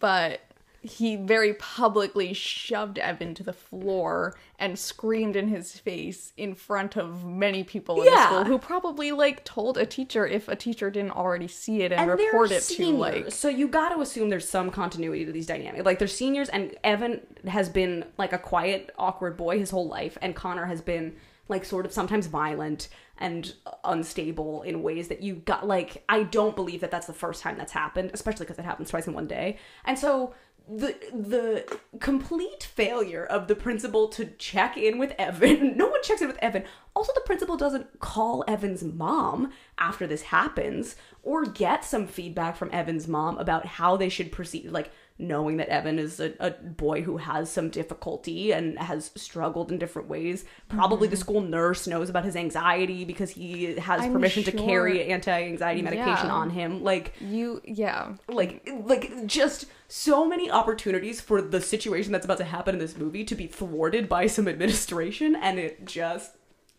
[0.00, 0.40] but
[0.84, 6.94] he very publicly shoved Evan to the floor and screamed in his face in front
[6.94, 10.90] of many people in the school who probably like told a teacher if a teacher
[10.90, 14.28] didn't already see it and, and report it to like so you got to assume
[14.28, 15.86] there's some continuity to these dynamics.
[15.86, 20.18] Like they're seniors and evan has been like a quiet awkward boy his whole life
[20.20, 21.16] and connor has been
[21.48, 26.56] like sort of sometimes violent and unstable in ways that you got like i don't
[26.56, 29.26] believe that that's the first time that's happened especially because it happens twice in one
[29.26, 29.56] day.
[29.84, 30.34] And so
[30.66, 35.76] the the complete failure of the principal to check in with Evan.
[35.84, 36.64] No one checks in with Evan.
[36.94, 42.70] Also, the principal doesn't call Evan's mom after this happens or get some feedback from
[42.72, 44.70] Evan's mom about how they should proceed.
[44.70, 49.70] Like knowing that Evan is a, a boy who has some difficulty and has struggled
[49.70, 50.44] in different ways.
[50.68, 51.20] Probably the mm-hmm.
[51.20, 56.26] school nurse knows about his anxiety because he has I'm permission to carry anti-anxiety medication
[56.26, 56.34] Yeah.
[56.34, 56.82] on him.
[56.82, 62.44] Like you yeah like like just so many opportunities for the situation that's about to
[62.44, 66.32] happen in this movie to be thwarted by some administration and it just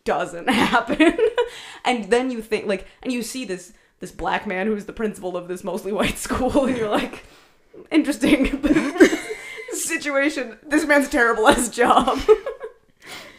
[0.04, 1.16] doesn't happen
[1.84, 5.36] and then you think like and you see this this black man who's the principal
[5.36, 7.24] of this mostly white school and you're like
[7.90, 8.62] interesting
[9.72, 10.58] situation.
[10.66, 12.18] This man's terrible at his job.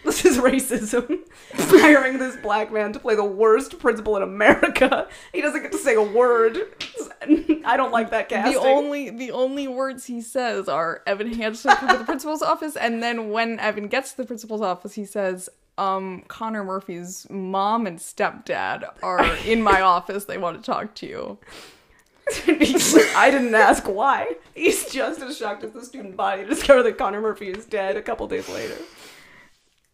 [0.03, 1.19] This is racism.
[1.53, 5.05] Hiring this black man to play the worst principal in america.
[5.33, 6.57] He doesn't get to say a word.
[7.65, 8.53] I don't like that casting.
[8.53, 12.77] the only the only words he says are Evan Hansen come to the principal's office
[12.77, 17.85] and then when Evan gets to the principal's office he says um Connor Murphy's mom
[17.85, 20.23] and stepdad are in my office.
[20.23, 21.37] They want to talk to you
[23.15, 24.35] I didn't ask why.
[24.53, 27.95] He's just as shocked as the student body to discover that Connor Murphy is dead
[27.97, 28.77] a couple days later.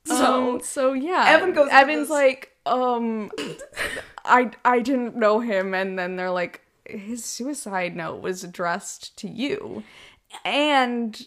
[0.06, 3.32] So Um, so yeah, Evan goes Evan's like, um,
[4.26, 9.30] I I didn't know him, and then they're like, his suicide note was addressed to
[9.30, 9.84] you,
[10.44, 11.26] and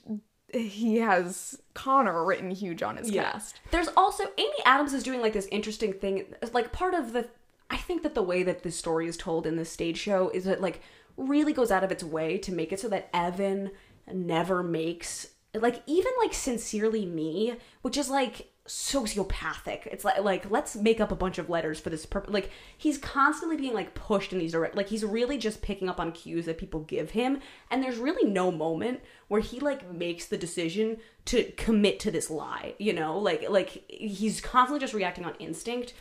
[0.52, 3.60] he has Connor written huge on his cast.
[3.70, 6.34] There's also Amy Adams is doing like this interesting thing.
[6.52, 7.28] Like part of the,
[7.70, 10.44] I think that the way that this story is told in this stage show is
[10.44, 10.80] that like
[11.16, 13.70] really goes out of its way to make it so that Evan
[14.12, 19.86] never makes like even like sincerely me, which is like sociopathic.
[19.86, 22.32] It's like like let's make up a bunch of letters for this purpose.
[22.32, 24.76] Like he's constantly being like pushed in these direct.
[24.76, 28.28] Like he's really just picking up on cues that people give him, and there's really
[28.30, 32.74] no moment where he like makes the decision to commit to this lie.
[32.78, 35.94] You know, like like he's constantly just reacting on instinct.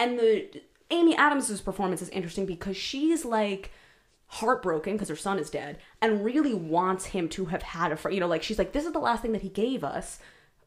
[0.00, 0.48] And the
[0.90, 3.70] Amy Adams's performance is interesting because she's like
[4.26, 8.14] heartbroken because her son is dead and really wants him to have had a friend.
[8.14, 10.18] You know, like she's like, this is the last thing that he gave us.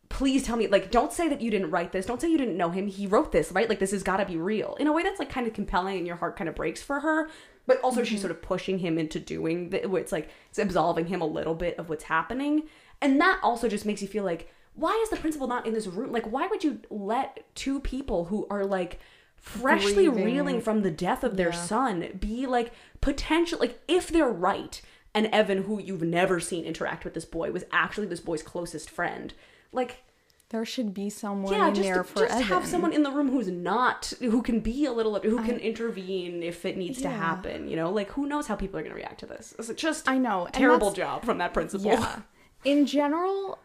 [0.10, 2.06] Please tell me, like, don't say that you didn't write this.
[2.06, 2.88] Don't say you didn't know him.
[2.88, 3.70] He wrote this, right?
[3.70, 4.76] Like, this has got to be real.
[4.78, 7.00] In a way that's like kind of compelling and your heart kind of breaks for
[7.00, 7.30] her.
[7.66, 8.22] But also, she's mm-hmm.
[8.22, 11.80] sort of pushing him into doing the, it's like, it's absolving him a little bit
[11.80, 12.64] of what's happening.
[13.00, 15.88] And that also just makes you feel like, why is the principal not in this
[15.88, 16.12] room?
[16.12, 19.00] Like, why would you let two people who are like,
[19.42, 20.24] freshly Grieving.
[20.26, 21.56] reeling from the death of their Yeah.
[21.64, 24.82] son be like potential like if they're right
[25.14, 28.90] and Evan who you've never seen interact with this boy was actually this boy's closest
[28.90, 29.34] friend
[29.74, 30.04] like
[30.50, 32.44] There should be someone yeah in just, there for just Evan.
[32.48, 36.44] have someone in the room who's not who can be a little who can intervene
[36.44, 38.98] if it needs to happen you know like who knows how people are going to
[39.02, 42.20] react to this it's just I know, terrible job from that principal Yeah.
[42.64, 43.58] In general,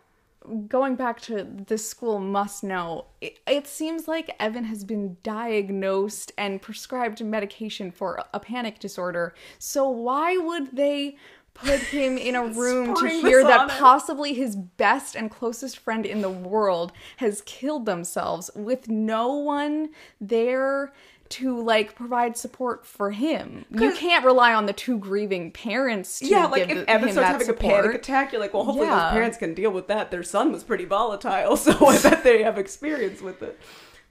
[0.68, 6.32] going back to the school must know, it, it seems like Evan has been diagnosed
[6.38, 9.34] and prescribed medication for a panic disorder.
[9.58, 11.16] So why would they
[11.54, 16.20] put him in a room to hear that possibly his best and closest friend in
[16.20, 20.92] the world has killed themselves with no one there
[21.30, 23.64] to like provide support for him.
[23.70, 27.28] You can't rely on the two grieving parents to Yeah, like give if Evan starts
[27.28, 27.72] having support.
[27.72, 29.04] a panic attack, you're like, well, hopefully Yeah.
[29.04, 30.10] those parents can deal with that.
[30.10, 33.58] Their son was pretty volatile, so I bet they have experience with it.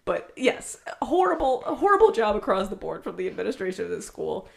[0.05, 4.47] But yes, horrible, a horrible job across the board from the administration of this school.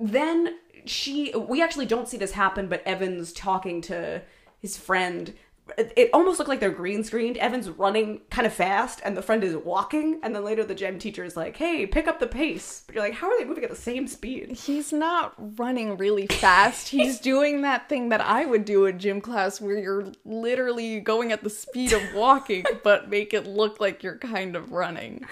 [0.00, 4.22] Then she, we actually don't see this happen, but Evan's talking to
[4.60, 5.34] his friend.
[5.76, 7.36] It almost looked like they're green screened.
[7.36, 10.20] Evan's running kind of fast, and the friend is walking.
[10.22, 13.04] And then later, the gym teacher is like, "Hey, pick up the pace." But you're
[13.04, 16.88] like, "How are they moving at the same speed?" He's not running really fast.
[16.98, 21.32] He's doing that thing that I would do in gym class where you're literally going
[21.32, 25.24] at the speed of walking, but make it look like you're kind of running.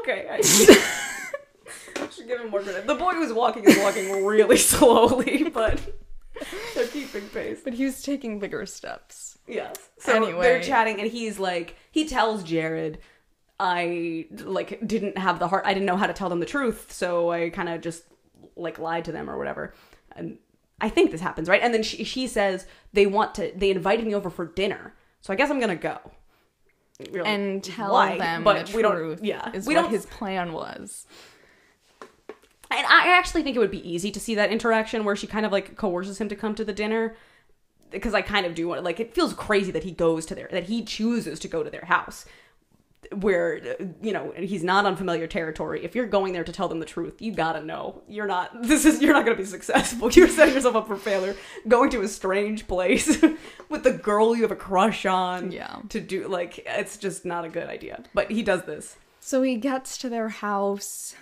[0.00, 0.26] Okay.
[0.30, 0.36] I
[2.00, 2.86] I should give him more credit.
[2.86, 5.80] The boy who's walking is walking really slowly, but
[6.74, 7.60] they're keeping pace.
[7.62, 9.33] But he's taking bigger steps.
[9.46, 9.76] Yes.
[9.98, 10.42] So Anyway.
[10.42, 12.98] they're chatting, and he's like, he tells Jared,
[13.60, 15.64] I like didn't have the heart.
[15.66, 18.04] I didn't know how to tell them the truth, so I kind of just
[18.56, 19.74] like lied to them or whatever.
[20.16, 20.38] And
[20.80, 21.62] I think this happens, right?
[21.62, 23.52] And then she she says they want to.
[23.54, 25.98] They invited me over for dinner, so I guess I'm gonna go.
[27.00, 29.18] Like, And tell "Why?" them but the we truth.
[29.18, 29.24] don't.
[29.24, 31.06] Yeah, is we what don't his plan was.
[32.70, 35.46] And I actually think it would be easy to see that interaction where she kind
[35.46, 37.14] of like coerces him to come to the dinner.
[37.94, 40.48] Because I kind of do want like it feels crazy that he goes to their
[40.50, 42.26] that he chooses to go to their house
[43.12, 43.60] where
[44.02, 45.84] you know he's not on familiar territory.
[45.84, 48.62] If you're going there to tell them the truth, you gotta know you're not.
[48.74, 50.10] This is you're not gonna be successful.
[50.14, 51.36] You're setting yourself up for failure.
[51.68, 53.22] Going to a strange place
[53.68, 55.52] with the girl you have a crush on.
[55.52, 55.80] Yeah.
[55.90, 58.02] To do like it's just not a good idea.
[58.14, 58.96] But he does this.
[59.20, 61.14] So he gets to their house.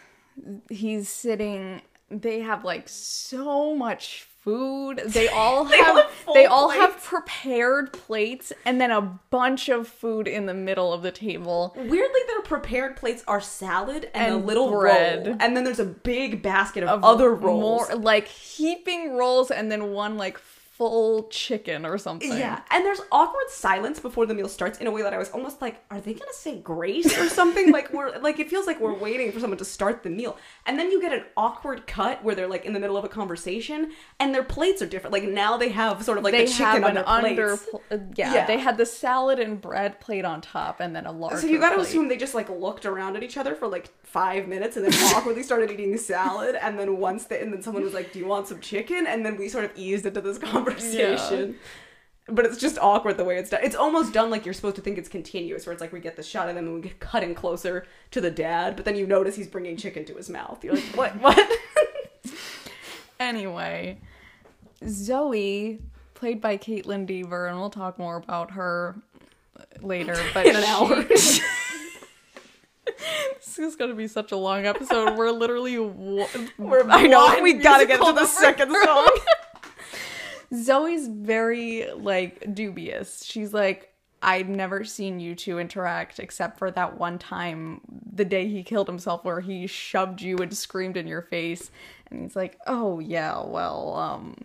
[0.70, 1.82] He's sitting.
[2.10, 5.00] They have like so much food.
[5.06, 9.00] They all They have they all have prepared plates and then a
[9.30, 11.72] bunch of food in the middle of the table.
[11.76, 15.26] Weirdly, their prepared plates are salad and, And a little bread.
[15.26, 17.88] roll, and then there's a big basket of, other rolls.
[17.88, 20.38] More like heaping rolls and then one like
[20.90, 22.30] full chicken or something.
[22.36, 25.30] yeah, and there's awkward silence before the meal starts in a way that I was
[25.30, 27.70] almost like, are they gonna say grace or something?
[27.72, 30.78] like we're like it feels like we're waiting for someone to start the meal, and
[30.78, 33.92] then you get an awkward cut where they're like in the middle of a conversation,
[34.20, 35.12] and their plates are different.
[35.12, 37.98] Like now they have sort of like they the chicken on their under pl- uh,
[38.16, 38.46] yeah, Yeah.
[38.46, 41.58] they had the salad and bread plate on top and then a large So you
[41.60, 44.84] gotta assume they just like looked around at each other for like five minutes and
[44.84, 48.18] then awkwardly started eating salad and then once they, and then someone was like, Do
[48.18, 49.06] you want some chicken?
[49.06, 50.71] And then we sort of eased into this conversation.
[52.28, 53.60] But it's just awkward the way it's done.
[53.64, 56.14] It's almost done like you're supposed to think it's continuous, where it's like we get
[56.16, 59.06] the shot of them and we get cutting closer to the dad, but then you
[59.08, 60.62] notice he's bringing chicken to his mouth.
[60.64, 61.12] You're like, what?
[61.20, 61.50] What?
[63.18, 63.98] Anyway,
[64.88, 65.80] Zoe,
[66.14, 68.96] played by Kaitlyn Dever, and we'll talk more about her
[69.80, 70.16] later.
[70.34, 71.02] But In an she- hour.
[73.34, 75.16] this is going to be such a long episode.
[75.16, 75.78] We're literally.
[75.78, 76.26] Wa-
[76.58, 79.08] We're- I know we gotta get to the second song.
[80.54, 83.24] Zoe's very like dubious.
[83.24, 83.88] She's like,
[84.22, 87.80] I've never seen you two interact except for that one time
[88.14, 91.70] the day he killed himself where he shoved you and screamed in your face.
[92.10, 94.36] And he's like, Oh yeah, well, um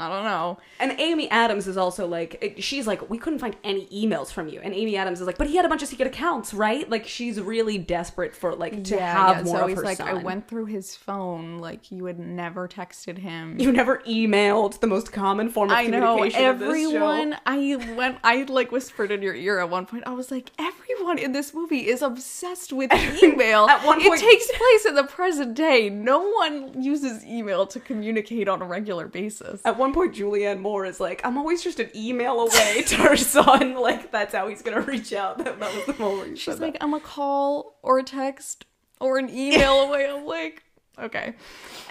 [0.00, 0.58] I don't know.
[0.78, 4.60] And Amy Adams is also like, she's like, we couldn't find any emails from you.
[4.62, 6.88] And Amy Adams is like, but he had a bunch of secret accounts, right?
[6.88, 10.08] Like, she's really desperate for like to have more Zoe's of her like, son.
[10.08, 13.58] I went through his phone, like you had never texted him.
[13.60, 16.44] You never emailed the most common form of I know communication.
[16.46, 16.96] of this show.
[16.96, 17.36] everyone.
[17.46, 18.18] I went.
[18.24, 20.04] I like whispered in your ear at one point.
[20.06, 22.90] I was like, everyone in this movie is obsessed with
[23.22, 23.66] email.
[23.66, 25.88] At one point- it takes place in the present day.
[25.90, 29.60] No one uses email to communicate on a regular basis.
[29.64, 33.16] At one point, Julianne Moore is like, I'm always just an email away to her
[33.16, 33.74] son.
[33.74, 35.38] Like, that's how he's gonna reach out.
[35.38, 36.38] That, that was the moment.
[36.38, 38.66] She's like, I'm a call or a text
[39.00, 40.08] or an email away.
[40.08, 40.62] I'm like,
[40.98, 41.34] okay.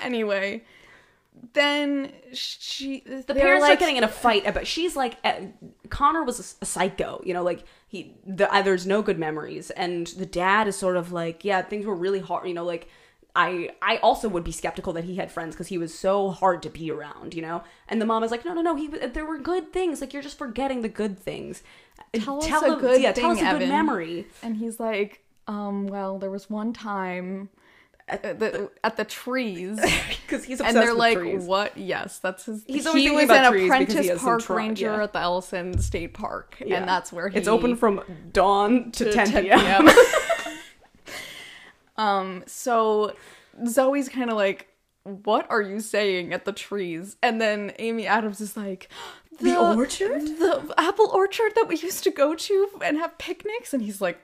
[0.01, 0.63] Anyway,
[1.53, 4.67] then she the parents are getting in a fight about.
[4.67, 5.47] She's like, eh,
[5.89, 7.21] Connor was a psycho.
[7.25, 11.11] You know, like he the, there's no good memories, and the dad is sort of
[11.11, 12.47] like, yeah, things were really hard.
[12.47, 12.87] You know, like.
[13.35, 16.63] I I also would be skeptical that he had friends because he was so hard
[16.63, 17.63] to be around, you know.
[17.87, 18.75] And the mom is like, no, no, no.
[18.75, 20.01] He there were good things.
[20.01, 21.61] Like you're just forgetting the good things.
[22.13, 23.69] Tell us a him- good yeah, tell us a thing, good Evan.
[23.69, 24.27] memory.
[24.41, 27.49] And he's like, um, well, there was one time
[28.07, 29.79] at the, at the trees.
[30.29, 31.43] Because he's obsessed and they're with like, trees.
[31.45, 31.75] what?
[31.75, 32.63] Yes, that's his.
[32.67, 35.03] He's always he was an trees because he apprentice park tra- ranger yeah.
[35.03, 36.77] at the Ellison State Park, Yeah.
[36.77, 37.37] and that's where he.
[37.39, 38.01] It's open from
[38.31, 39.89] dawn to, to 10, 10 p.m.
[41.99, 42.43] um.
[42.47, 43.15] So
[43.67, 44.67] Zoe's kind of like,
[45.03, 48.89] "What are you saying at the trees?" And then Amy Adams is like.
[49.41, 50.21] The orchard?
[50.21, 53.73] The apple orchard that we used to go to and have picnics?
[53.73, 54.19] And he's like,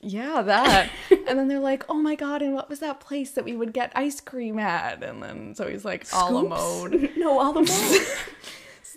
[0.00, 0.90] yeah, that.
[1.10, 3.72] and then they're like, oh my god, and what was that place that we would
[3.72, 5.02] get ice cream at?
[5.02, 7.10] And then so he's like, a la mode.
[7.16, 8.06] no, all the mode.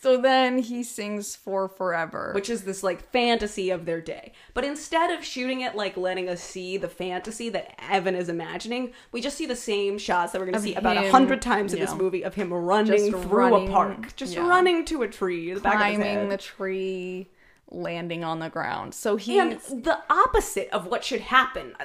[0.05, 2.29] So then he sings for forever.
[2.35, 4.33] Which is this like fantasy of their day.
[4.53, 8.93] But instead of shooting it like letting us see the fantasy that Evan is imagining,
[9.11, 11.41] we just see the same shots that we're going to Of see about a hundred
[11.41, 14.47] times in this movie of him running Just through running, a park, just yeah.
[14.47, 17.27] running to a tree, the back of his climbing the tree,
[17.71, 18.93] landing on the ground.
[18.93, 21.75] So he and the opposite of what should happen.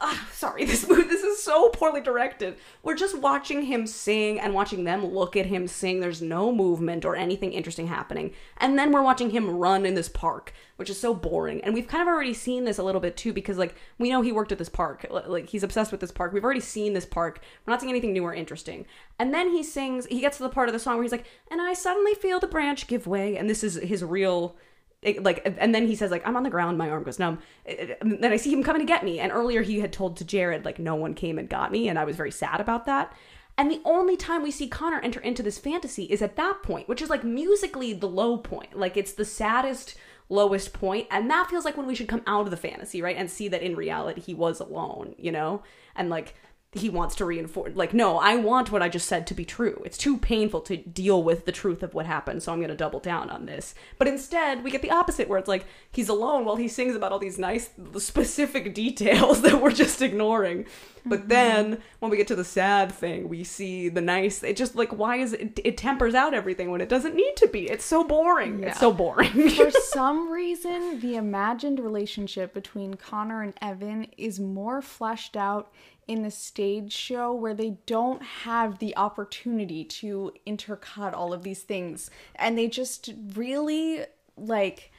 [0.00, 2.56] Ah, sorry, this movie, this is so poorly directed.
[2.82, 6.00] We're just watching him sing and watching them look at him sing.
[6.00, 8.32] There's no movement or anything interesting happening.
[8.56, 11.62] And then we're watching him run in this park, which is so boring.
[11.62, 14.22] And we've kind of already seen this a little bit too because like we know
[14.22, 15.06] he worked at this park.
[15.10, 16.32] Like he's obsessed with this park.
[16.32, 17.40] We've already seen this park.
[17.66, 18.86] We're not seeing anything new or interesting.
[19.18, 21.26] And then he sings, he gets to the part of the song where he's like,
[21.50, 24.56] "And I suddenly feel the branch give way." And this is his real
[25.20, 27.38] like and then he says like i'm on the ground my arm goes numb.
[27.66, 29.20] And then i see him coming to get me.
[29.20, 31.98] And earlier he had told to jared like no one came and got me and
[31.98, 33.12] i was very sad about that.
[33.58, 36.88] And the only time we see connor enter into this fantasy is at that point
[36.88, 38.76] which is like musically the low point.
[38.76, 39.96] Like it's the saddest
[40.28, 41.06] lowest point.
[41.10, 43.48] And that feels like when we should come out of the fantasy right and see
[43.48, 45.62] that in reality he was alone you know?
[45.94, 46.34] And like
[46.76, 49.82] he wants to reinforce like no i want what i just said to be true.
[49.84, 52.76] It's too painful to deal with the truth of what happened so i'm going to
[52.76, 53.74] double down on this.
[53.98, 57.12] But instead we get the opposite where it's like he's alone while he sings about
[57.12, 60.66] all these nice specific details that we're just ignoring.
[61.04, 61.28] But mm-hmm.
[61.28, 64.96] then when we get to the sad thing we see the nice it just like
[64.96, 67.70] why is it it tempers out everything when it doesn't need to be.
[67.70, 68.60] It's so boring.
[68.60, 68.68] Yeah.
[68.68, 69.48] it's so boring.
[69.50, 75.72] For some reason, the imagined relationship between Connor and Evan is more fleshed out
[76.06, 81.62] in the stage show where they don't have the opportunity to intercut all of these
[81.62, 82.10] things.
[82.36, 84.04] And they just really,
[84.36, 84.92] like,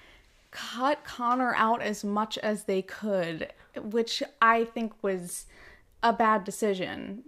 [0.51, 5.45] cut Connor out as much as they could, which I think was
[6.03, 7.23] a bad decision.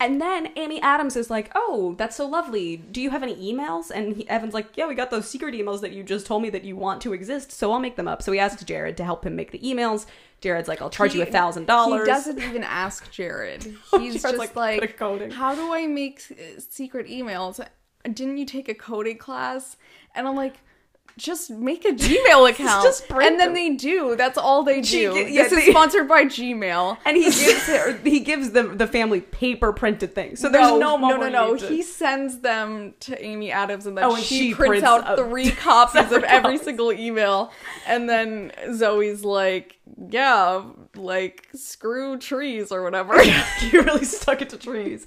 [0.00, 2.78] And then Amy Adams is like, "Oh, that's so lovely.
[2.78, 5.82] Do you have any emails?" And he, Evan's like, "Yeah, we got those secret emails
[5.82, 8.22] that you just told me that you want to exist, so I'll make them up."
[8.22, 10.06] So he asks Jared to help him make the emails.
[10.40, 13.62] Jared's like, "I'll charge you a thousand dollars." He doesn't even ask Jared.
[13.92, 16.20] He's just like, like, "Put a coding." how do I make
[16.58, 17.60] secret emails?
[18.02, 19.76] Didn't you take a coding class?
[20.14, 20.56] And I'm like,
[21.16, 22.84] just make a Gmail account.
[22.84, 23.52] Just and then them.
[23.54, 24.16] they do.
[24.16, 25.12] That's all they do.
[25.16, 26.96] yeah, this they- is sponsored by Gmail.
[27.04, 30.40] And he gives her, he gives the the family paper printed things.
[30.40, 31.56] So there's no, no, no, no.
[31.56, 34.86] to- He sends them to Amy Adams, and then Oh, and she, she prints, prints
[34.86, 36.62] out out three copies of every copies.
[36.62, 37.50] single email.
[37.86, 39.78] And then Zoe's like,
[40.08, 40.62] yeah,
[40.96, 43.22] like screw trees or whatever.
[43.72, 45.06] you really stuck it to trees.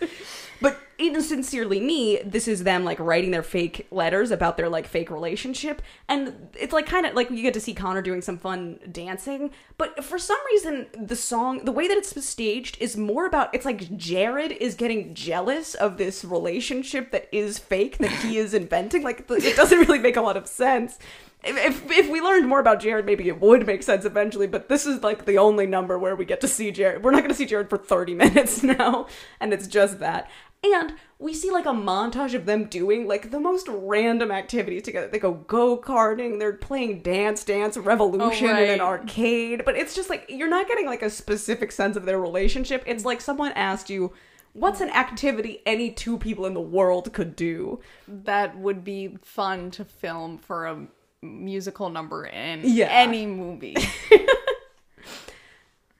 [0.62, 4.88] But even sincerely me, this is them like writing their fake letters about their like
[4.88, 8.38] fake relationship, and it's like kind of like you get to see Connor doing some
[8.38, 9.52] fun dancing.
[9.78, 13.66] But for some reason, the song, the way that it's staged, is more about it's
[13.66, 19.04] like Jared is getting jealous of this relationship that is fake that he is inventing.
[19.04, 20.98] Like it doesn't really make a lot of sense
[21.44, 24.48] if if we learned more about Jared, maybe it would make sense eventually.
[24.48, 27.04] But this is like the only number where we get to see Jared.
[27.04, 29.08] We're not going to see Jared for thirty minutes now,
[29.40, 30.30] and it's just that.
[30.66, 35.08] And we see like a montage of them doing like the most random activities together.
[35.08, 36.40] They go go karting.
[36.40, 39.64] They're playing Dance Dance Revolution Oh, in an oh, arcade.
[39.66, 42.84] But it's just like you're not getting like a specific sense of their relationship.
[42.86, 44.14] It's like someone asked you.
[44.54, 47.80] What's an activity any two people in the world could do?
[48.08, 50.86] that would be fun to film for a
[51.24, 52.88] musical number in Yeah.
[52.92, 53.76] any movie.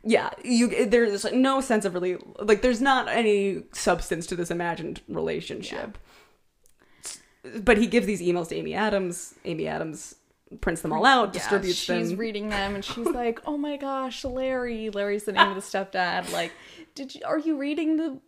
[0.06, 5.00] yeah you there's no sense of really like there's not any substance to this imagined
[5.08, 5.98] relationship
[7.64, 10.16] but he gives these emails to amy adams amy adams
[10.62, 13.78] prints them all out Yeah, distributes she's them reading them and she's like, "Oh my
[13.78, 14.90] gosh, Larry!
[14.90, 16.32] Larry's the name of the stepdad.
[16.32, 16.52] Like,
[16.96, 18.20] did you, are you reading the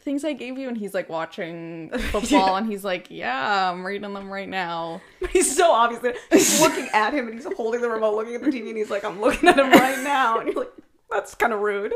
[0.00, 4.12] things I gave you?" And he's like watching football, and he's like, "Yeah, I'm reading
[4.12, 5.00] them right now."
[5.30, 8.50] he's so obviously he's looking at him and he's holding the remote looking at the
[8.50, 10.72] tv and he's like i'm looking at him right now and you're like
[11.10, 11.92] that's kind of rude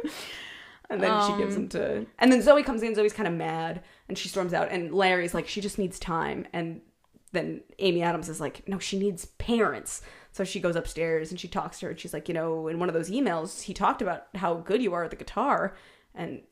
[0.90, 3.34] and then she gives him um, to and then zoe comes in zoe's kind of
[3.34, 6.80] mad and she storms out and larry's like she just needs time and
[7.32, 10.02] then amy adams is like no she needs parents.
[10.32, 12.78] So she goes upstairs and she talks to her and she's like you know in
[12.78, 15.74] one of those emails he talked about how good you are at the guitar.
[16.14, 16.42] And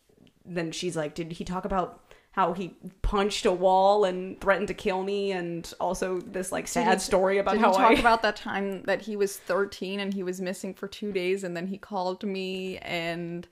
[0.45, 2.01] then she's like did he talk about
[2.33, 6.95] how he punched a wall and threatened to kill me and also this like sad
[6.95, 9.99] he- story about Did how he talk I about that time that he was 13
[9.99, 13.49] and he was missing for two days, and then he called me and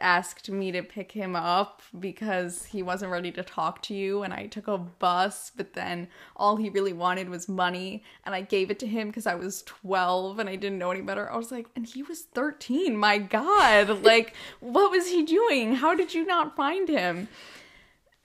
[0.00, 4.34] asked me to pick him up because he wasn't ready to talk to you and
[4.34, 8.70] I took a bus but then all he really wanted was money and I gave
[8.70, 11.30] it to him because I was 12 and I didn't know any better.
[11.30, 12.96] I was like, and he was 13.
[12.96, 13.88] My god.
[14.04, 15.76] like what was he doing?
[15.76, 17.28] How did you not find him?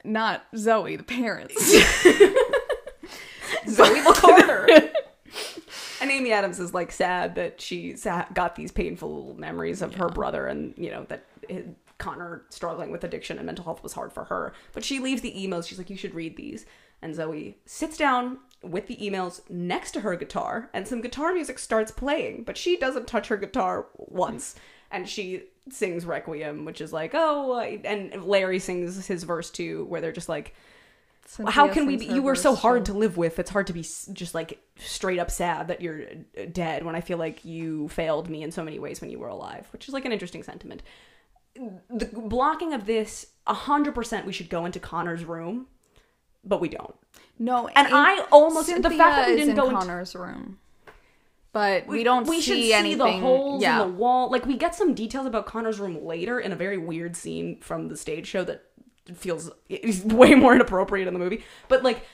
[0.03, 1.55] Not Zoe, the parents.
[3.67, 4.67] Zoe Carter.
[6.01, 7.95] and Amy Adams is like sad that she
[8.33, 11.25] got these painful memories of her brother, and you know that
[11.97, 14.53] Connor struggling with addiction and mental health was hard for her.
[14.73, 15.67] But she leaves the emails.
[15.67, 16.65] She's like, "You should read these."
[17.01, 21.59] And Zoe sits down with the emails next to her guitar, and some guitar music
[21.59, 24.55] starts playing, but she doesn't touch her guitar once.
[24.89, 29.99] And she sings Requiem, which is like, oh, and Larry sings his verse too, where
[29.99, 30.55] they're just like,
[31.47, 33.81] how can we be you were so hard to live with it's hard to be
[33.81, 36.05] just like straight up sad that you're
[36.51, 39.29] dead when i feel like you failed me in so many ways when you were
[39.29, 40.83] alive which is like an interesting sentiment
[41.89, 45.67] the blocking of this 100% we should go into connor's room
[46.45, 46.95] but we don't.
[47.39, 50.59] No, And I almost- the fact that we didn't in go into- Connor's room,
[51.53, 52.97] but we, don't we see should see anything.
[52.97, 54.29] the holes yeah, in the wall.
[54.29, 57.87] Like we get some details about connor's room later in a very weird scene from
[57.87, 58.63] the stage show that
[59.15, 62.05] feels is way more inappropriate in the movie but like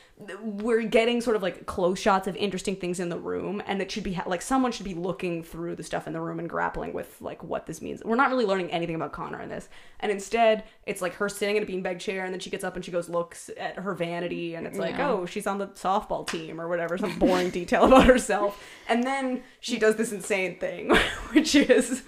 [0.42, 3.90] we're getting sort of like close shots of interesting things in the room and it
[3.90, 6.50] should be ha- like someone should be looking through the stuff in the room and
[6.50, 9.70] grappling with like what this means we're not really learning anything about connor in this
[10.02, 12.76] and instead it's like her sitting in a beanbag chair and then she gets up
[12.76, 15.10] and she goes looks at her vanity and it's like Yeah.
[15.12, 19.44] oh she's on the softball team or whatever some boring detail about herself and then
[19.62, 20.90] she does this insane thing
[21.32, 22.04] which is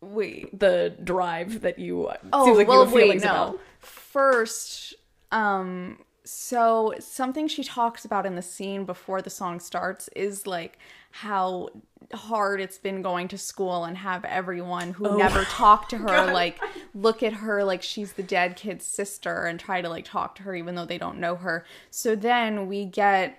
[0.00, 0.58] wait.
[0.58, 3.02] the drive that you uh, Oh seems like well, you have wait.
[3.04, 4.94] feelings No, about first,
[5.32, 10.78] um, so something she talks about in the scene before the song starts is like
[11.10, 11.70] how
[12.12, 16.58] hard it's been going to school and have everyone who never talked to her like
[16.94, 20.42] look at her like she's the dead kid's sister and try to like talk to
[20.42, 21.64] her even though they don't know her.
[21.90, 23.38] So then we get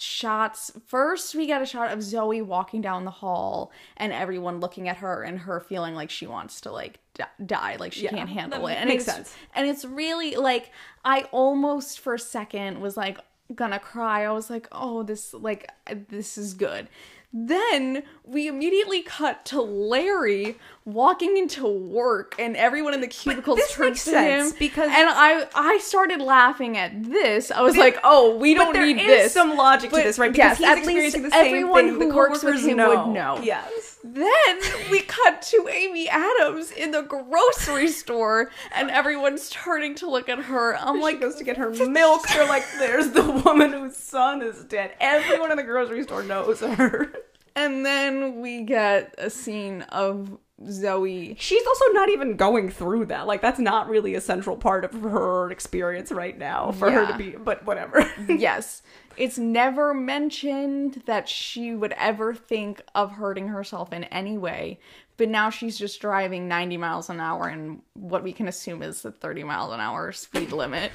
[0.00, 0.72] shots.
[0.86, 4.96] First we get a shot of Zoe walking down the hall and everyone looking at
[4.98, 8.28] her and her feeling like she wants to like di- die like she Yeah, can't
[8.30, 8.74] handle it.
[8.74, 9.34] and makes it's, sense.
[9.54, 10.70] and it's really like
[11.04, 13.18] I almost for a second was like
[13.54, 14.24] gonna cry.
[14.24, 15.68] I was like oh this like
[16.08, 16.88] this is good
[17.32, 23.72] then we immediately cut to Larry walking into work, and everyone in the cubicles this
[23.72, 27.50] turns to sense him because- and I I started laughing at this.
[27.52, 30.34] I was like, "Oh, we don't there need is this." some logic to this right
[30.36, 32.76] yes, because he's at experiencing least the same everyone thing who the works with him
[32.76, 32.88] know.
[33.04, 33.38] would know.
[33.42, 33.70] yes
[34.02, 34.58] Then
[34.90, 40.38] we cut to Amy Adams in the grocery store, and everyone's turning to look at
[40.38, 40.76] her.
[40.76, 44.42] I'm she like, goes to get her milk they're like there's the woman whose son
[44.42, 47.12] is dead everyone in the grocery store knows her
[47.56, 50.38] And then we get a scene of
[50.68, 51.36] Zoe.
[51.38, 53.26] She's also not even going through that.
[53.26, 57.16] Like that's not really a central part of her experience right now for her to
[57.16, 57.30] be.
[57.30, 58.10] But whatever.
[58.28, 58.82] yes.
[59.16, 64.78] It's never mentioned that she would ever think of hurting herself in any way.
[65.16, 69.02] But now she's just driving 90 miles an hour in what we can assume is
[69.02, 70.92] the 30 miles an hour speed limit.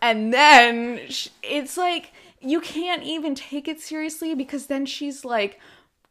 [0.00, 5.60] And then sh- it's like, you can't even take it seriously because then she's like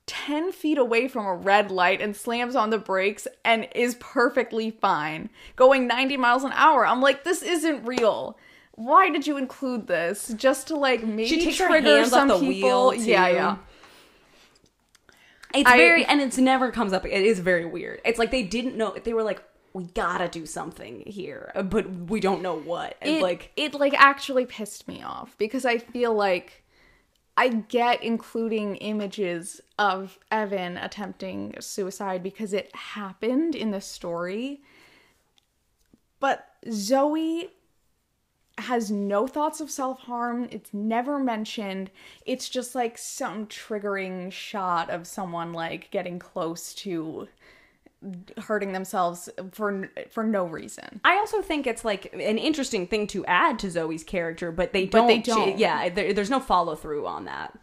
[0.05, 4.71] 10 feet away from a red light and slams on the brakes and is perfectly
[4.71, 6.85] fine going 90 miles an hour.
[6.85, 8.37] I'm like, this isn't real.
[8.79, 10.29] Why did you include this?
[10.37, 12.89] Just to like maybe She takes her trigger hands off some the people?
[12.89, 13.33] wheel, Yeah, too.
[13.35, 13.57] yeah.
[15.53, 17.05] It's I- very and it's never comes up.
[17.05, 17.99] It is very weird.
[18.05, 18.95] It's like they didn't know.
[19.03, 22.95] They were like, we gotta do something here, but we don't know what.
[23.01, 26.63] And it, like, it like actually pissed me off because I feel like
[27.35, 34.61] I get including images of Evan attempting suicide because it happened in the story.
[36.21, 37.49] But Zoe
[38.61, 40.47] has no thoughts of self-harm.
[40.51, 41.91] It's never mentioned.
[42.25, 47.27] It's just like some triggering shot of someone like getting close to
[48.37, 51.01] hurting themselves for for no reason.
[51.03, 54.85] I also think it's like an interesting thing to add to Zoe's character, but they
[54.85, 55.07] But don't.
[55.07, 55.57] they don't.
[55.57, 57.57] yeah, there, there's no follow through on that.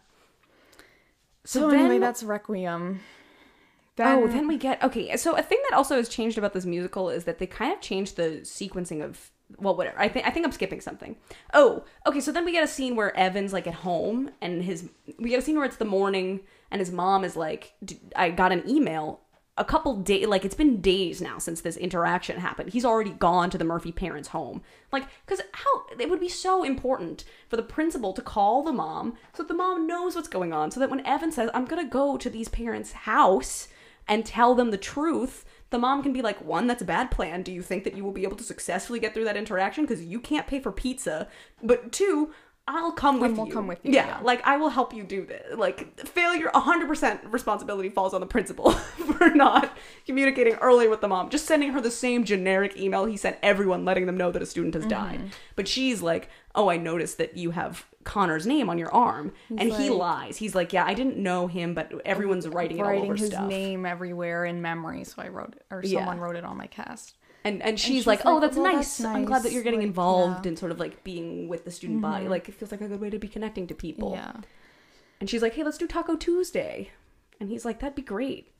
[1.43, 2.99] So, then- anyway, that's Requiem.
[3.99, 5.15] Oh, then, oh, then we get okay.
[5.17, 7.81] So a thing that also has changed about this musical is that they kind of
[7.81, 9.99] changed the sequencing of well, whatever.
[9.99, 11.15] I think I think I'm skipping something.
[11.53, 12.19] Oh, okay.
[12.19, 14.89] So then we get a scene where Evan's like at home, and his
[15.19, 18.29] we get a scene where it's the morning, and his mom is like, "D- "I
[18.29, 19.21] got an email."
[19.59, 22.73] A couple days, like it's been days now since this interaction happened.
[22.73, 24.61] He's already gone to the Murphy parents' home.
[24.91, 29.15] Like, because how it would be so important for the principal to call the mom
[29.33, 31.85] so that the mom knows what's going on, so that when Evan says, "I'm gonna
[31.85, 33.67] go to these parents' house,"
[34.07, 37.43] and tell them the truth, the mom can be like, one, that's a bad plan.
[37.43, 39.85] Do you think that you will be able to successfully get through that interaction?
[39.85, 41.27] Because you can't pay for pizza.
[41.61, 42.31] But two,
[42.69, 43.53] I'll come with we'll you.
[43.53, 44.19] come with you, Yeah, yeah.
[44.21, 45.57] like I will help you do this.
[45.57, 48.71] Like failure, 100% responsibility falls on the principal
[49.17, 51.29] for not communicating early with the mom.
[51.29, 54.45] Just sending her the same generic email he sent everyone, letting them know that a
[54.45, 55.19] student has died.
[55.19, 55.27] Mm-hmm.
[55.55, 59.71] But she's like, oh, I noticed that you have Connor's name on your arm, and
[59.73, 60.37] he lies.
[60.37, 63.27] He's like, yeah, I didn't know him, but everyone's writing, it all writing over his
[63.27, 63.47] stuff.
[63.49, 65.99] name everywhere in memory, so I wrote it, or Yeah.
[65.99, 67.15] someone wrote it on my cast.
[67.43, 68.97] And and she's, she's like, like, "Oh, that's, "Well, nice.
[68.97, 70.37] that's I'm glad that you're getting Like, involved yeah.
[70.39, 70.47] Mm-hmm.
[70.47, 72.27] and sort of like being with the student body.
[72.27, 74.33] Like it feels like a good way to be connecting to people." Yeah.
[75.19, 76.91] And she's like, "Hey, let's do Taco Tuesday."
[77.39, 78.53] And he's like, "That'd be great."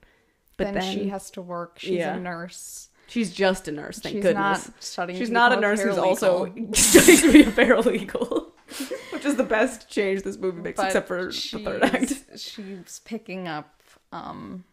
[0.57, 1.79] But then, then, she has to work.
[1.79, 2.15] She's Yeah.
[2.15, 2.89] a nurse.
[3.09, 4.67] she's just a nurse, thank She's goodness.
[4.67, 5.17] not studying.
[5.19, 8.51] she's not a nurse who's also studying to be a paralegal,
[9.17, 12.13] which is the best change this movie makes, But except for the third act.
[12.39, 14.63] she's- picking up um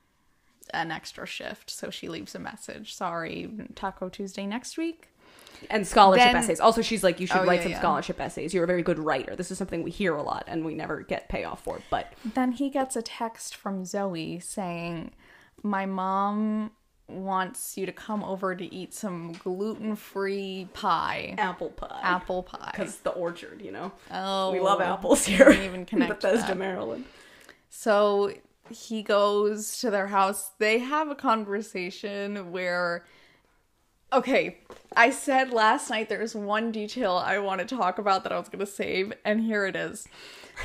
[0.72, 2.94] an extra shift, so she leaves a message.
[2.94, 5.08] Sorry, Taco Tuesday next week.
[5.70, 6.58] And scholarship Then- essays.
[6.60, 7.78] Also, she's like, "You should Oh, write yeah, some yeah.
[7.78, 8.52] scholarship essays.
[8.52, 9.36] You're a very good writer.
[9.36, 12.52] This is something we hear a lot, and we never get payoff for." But Then
[12.52, 15.12] he gets a text from Zoe saying,
[15.62, 16.72] "My mom
[17.08, 22.98] wants you to come over to eat some gluten-free pie, apple pie, apple pie." because
[22.98, 23.92] the orchard, you know.
[24.10, 26.54] Oh, we love apples here even connect Bethesda.
[26.54, 27.04] Maryland.
[27.68, 28.32] So
[28.70, 30.52] he goes to their house.
[30.58, 33.04] They have a conversation where.
[34.12, 34.58] Okay,
[34.96, 38.48] I said last night there's one detail I want to talk about that I was
[38.48, 40.06] going to save, and here it is.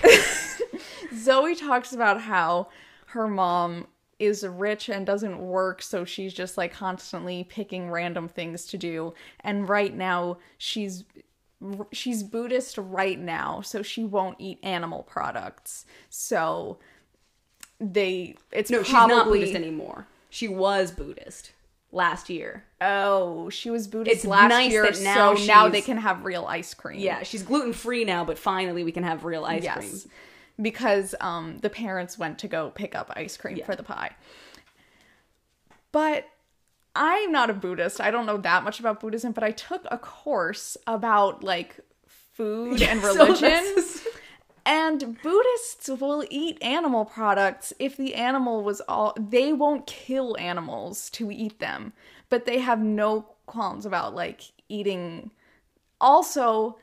[1.16, 2.70] Zoe talks about how
[3.08, 3.88] her mom
[4.20, 9.14] is rich and doesn't work, so she's just like constantly picking random things to do.
[9.40, 11.06] And right now, she's
[11.92, 15.86] she's Buddhist right now, so she won't eat animal products.
[16.10, 16.80] So
[17.80, 20.08] they it's No, she's not Buddhist anymore.
[20.30, 21.54] She was Buddhist
[21.92, 22.66] last year.
[22.82, 26.24] oh she was Buddhist It's last nice year, that now so now they can have
[26.24, 27.00] real ice cream.
[27.00, 30.12] Yeah, she's gluten free now, but finally we can have real ice yes, cream.
[30.62, 33.66] Because um the parents went to go pick up ice cream Yeah.
[33.66, 34.12] for the pie.
[35.92, 36.26] But
[36.96, 38.02] I'm not a Buddhist.
[38.02, 42.82] I don't know that much about Buddhism, but I took a course about like food
[42.90, 43.42] and So religion.
[43.50, 44.08] that's-
[44.66, 49.16] And Buddhists will eat animal products if the animal was all.
[49.20, 51.94] They won't kill animals to eat them,
[52.30, 55.32] but they have no qualms about like eating.
[56.02, 56.78] Also,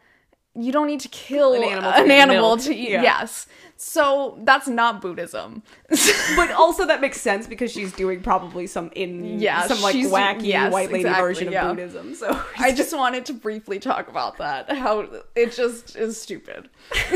[0.58, 2.74] you don't need to kill An an animal animal, to eat milk.
[2.74, 2.90] to eat.
[2.90, 3.02] Yeah.
[3.02, 3.46] Yes.
[3.78, 5.62] So that's not Buddhism.
[6.36, 10.46] but also that makes sense because she's doing probably some in Yeah, some like wacky
[10.46, 11.68] yes, white lady exactly, version of.
[11.76, 12.14] Buddhism.
[12.14, 14.70] So I just wanted to briefly talk about that.
[14.72, 16.70] How it just is stupid.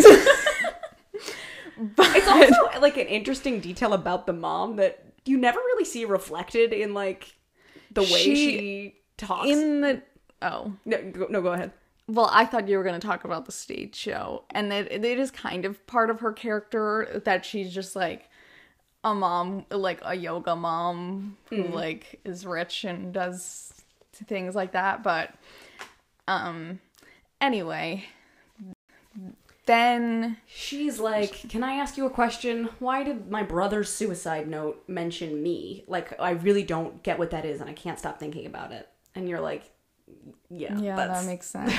[1.79, 6.05] but It's also like an interesting detail about the mom that you never really see
[6.05, 7.35] reflected in like
[7.93, 9.49] the way she, She- talks.
[9.49, 10.03] in the
[10.43, 11.73] oh no, go, no, go ahead.
[12.11, 15.05] Well i thought you were going to talk about the stage show and that it
[15.05, 18.29] is kind of part of her character that she's just like
[19.05, 23.73] a mom like a yoga mom who like is rich and does
[24.27, 25.33] things like that but
[26.29, 26.79] um
[27.41, 28.05] anyway
[29.67, 32.71] then She's like, "Can I ask you a question?
[32.81, 35.85] Why did my brother's suicide note mention me?
[35.87, 38.89] Like, I really don't get what that is, and I can't stop thinking about it."
[39.15, 39.71] And you're like,
[40.51, 41.73] "Yeah, yeah that makes sense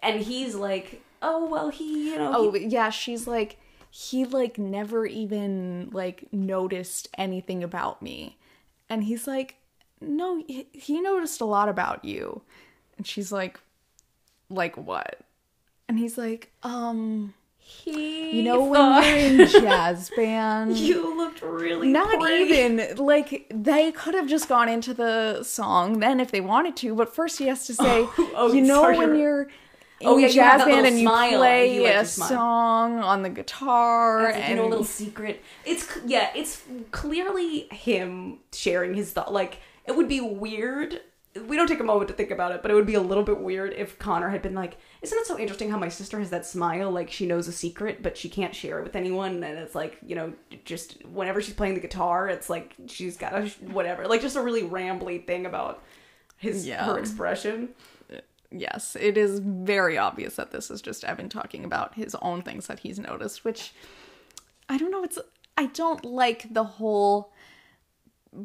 [0.00, 3.58] and he's like, "Oh well, he, you know, Oh he- yeah, she's like
[3.90, 8.36] he like never even like noticed anything about me.
[8.88, 9.56] And he's like,
[10.00, 12.42] "No, he noticed a lot about you."
[12.96, 13.58] And she's like,
[14.48, 15.20] "Like what?"
[15.88, 17.34] And he's like, "Um,
[17.68, 23.46] he, you know when you're in jazz band, you looked really not pretty." even like
[23.52, 27.40] they could have just gone into the song then if they wanted to, but first
[27.40, 28.98] he has to oh, say, oh, you know sorry.
[28.98, 29.42] when you're
[29.98, 34.24] in Oh, yeah, jazz band and you play he likes a song on the guitar
[34.24, 35.42] like, and you know, a little secret.
[35.64, 36.62] It's yeah, it's
[36.92, 39.32] clearly him sharing his thought.
[39.32, 41.00] Like it would be weird.
[41.46, 43.24] We don't take a moment to think about it, but it would be a little
[43.24, 46.30] bit weird if Connor had been like, "Isn't it so interesting how my sister has
[46.30, 46.90] that smile?
[46.90, 49.98] Like she knows a secret, but she can't share it with anyone." And it's like,
[50.06, 50.32] you know,
[50.64, 54.36] just whenever she's playing the guitar, it's like she's got a sh- whatever, like just
[54.36, 55.82] a really rambly thing about
[56.36, 56.84] his Yeah.
[56.86, 57.70] her expression.
[58.50, 62.68] yes, it is very obvious that this is just Evan talking about his own things
[62.68, 63.72] that he's noticed, which
[64.68, 65.18] I don't know, it's
[65.58, 67.32] I don't like the whole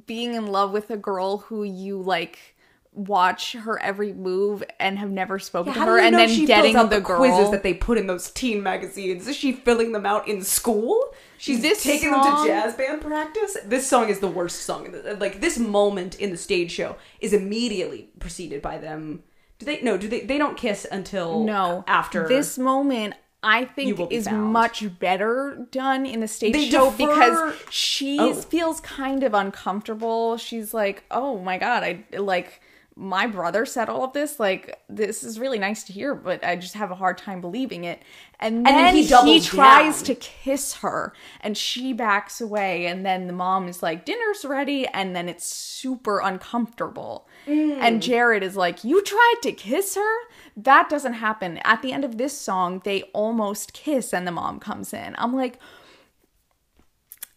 [0.05, 2.50] being in love with a girl who you like
[2.93, 6.85] watch her every move and have never spoken to her and then she getting fills
[6.85, 9.27] out the, the girl quizzes that they put in those teen magazines?
[9.27, 10.99] Is she filling them out in school?
[11.37, 13.57] She's This taking them to jazz band practice.
[13.65, 14.93] This song is the worst song.
[15.19, 19.23] Like this moment in the stage show is immediately preceded by them.
[19.57, 19.81] Do they?
[19.81, 19.97] No.
[19.97, 20.21] Do they?
[20.21, 23.13] They don't kiss until no after this moment
[23.43, 24.53] i think is found.
[24.53, 28.33] much better done in the stage They show defer- because she Oh.
[28.35, 32.61] feels kind of uncomfortable she's like oh my god i like
[32.95, 36.55] my brother said all of this like this is really nice to hear but i
[36.55, 38.01] just have a hard time believing it.
[38.43, 40.05] And then, then he he, tries down.
[40.05, 44.87] to kiss her and she backs away and then the mom is like dinner's ready
[44.87, 47.27] and then it's super uncomfortable.
[47.47, 47.79] Mm.
[47.79, 50.15] and jared is like you tried to kiss her?
[50.55, 51.57] That doesn't happen.
[51.59, 55.15] At the end of this song they almost kiss and the mom comes in.
[55.17, 55.59] I'm like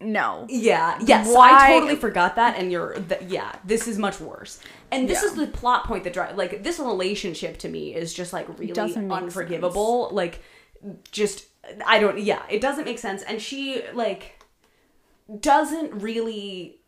[0.04, 4.20] no Yeah, yes, Why- I totally forgot that, and you're, th- yeah, this is much
[4.20, 4.60] worse.
[4.92, 5.28] And this Yeah.
[5.30, 8.72] is the plot point that drives, like, this relationship to me is just like really
[9.10, 10.10] unforgivable.
[10.12, 10.40] Like,
[11.10, 11.46] just,
[11.86, 13.22] I don't, yeah, it doesn't make sense.
[13.22, 14.38] And she, like,
[15.40, 16.80] doesn't really.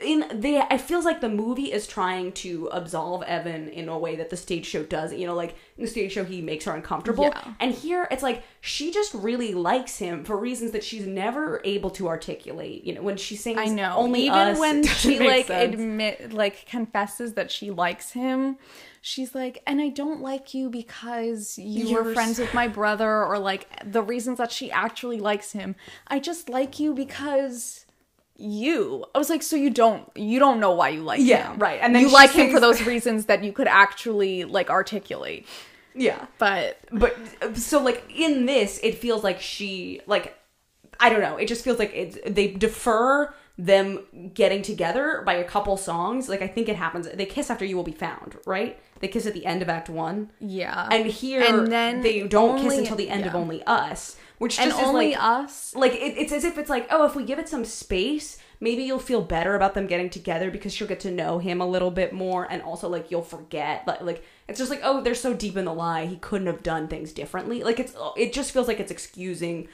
[0.00, 4.16] In they, it feels like the movie is trying to absolve Evan in a way
[4.16, 5.12] that the stage show does.
[5.12, 7.52] You know, like in the stage show, he makes her uncomfortable, Yeah.
[7.60, 11.90] and here it's like she just really likes him for reasons that she's never able
[11.90, 12.84] to articulate.
[12.84, 13.94] You know, when she sings I know.
[13.96, 15.74] only Even us, when she like sense.
[15.74, 18.56] admit like confesses that she likes him,
[19.02, 22.66] she's like, and I don't like you because you were You're friends s- with my
[22.66, 25.76] brother or like the reasons that she actually likes him.
[26.08, 27.82] I just like you because
[28.38, 29.04] you.
[29.14, 31.58] I was like, so you don't you don't know why you like Yeah, him.
[31.58, 31.78] right.
[31.82, 35.46] And then you like him for those reasons that you could actually like articulate.
[35.94, 37.16] yeah, But but
[37.56, 40.36] so like in this, it feels like she like
[41.00, 41.36] I don't know.
[41.36, 46.28] It just feels like it's they defer them getting together by a couple songs.
[46.28, 47.08] Like I think it happens.
[47.08, 48.78] They kiss after "You Will Be Found," right?
[49.00, 50.30] They kiss at the end of Act One.
[50.40, 50.88] yeah.
[50.90, 54.72] And here, And then they don't kiss until the end of "Only Us," which and
[54.72, 55.74] only like us?
[55.74, 58.82] like it, it's as if it's like oh if we give it some space maybe
[58.82, 61.90] you'll feel better about them getting together because she'll get to know him a little
[61.90, 65.34] bit more and also like you'll forget like, like it's just like oh they're so
[65.34, 66.06] deep in the lie.
[66.06, 67.62] He couldn't have done things differently.
[67.62, 69.68] Like it's it just feels like it's excusing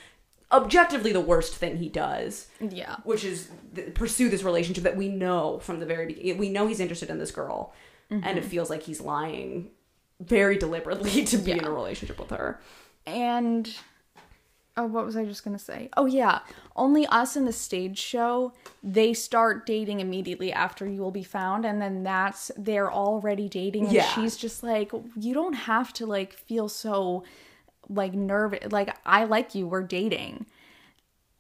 [0.51, 2.49] objectively the worst thing he does.
[2.61, 2.97] Yeah.
[3.05, 6.39] which is th- pursue this relationship that we know from the very beginning.
[6.39, 7.73] We know he's interested in this girl.
[8.11, 8.39] And Mm-hmm.
[8.39, 9.71] it feels like he's lying
[10.21, 12.61] very deliberately to be in a relationship with her.
[13.07, 13.75] And
[14.77, 15.89] oh what was i just gonna say?
[15.97, 16.41] Oh yeah.
[16.75, 18.53] Only us in the stage show
[18.83, 23.85] they start dating immediately after you will be found and then that's they're already dating
[23.85, 24.07] and Yeah.
[24.15, 27.25] she's just like you don't have to like feel so
[27.89, 30.47] like nervous like i like you we're dating.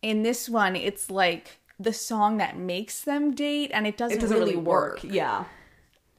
[0.03, 4.21] In this one it's like the song that makes them date and it doesn't, it
[4.21, 5.03] doesn't really, really work.
[5.03, 5.13] work.
[5.13, 5.45] Yeah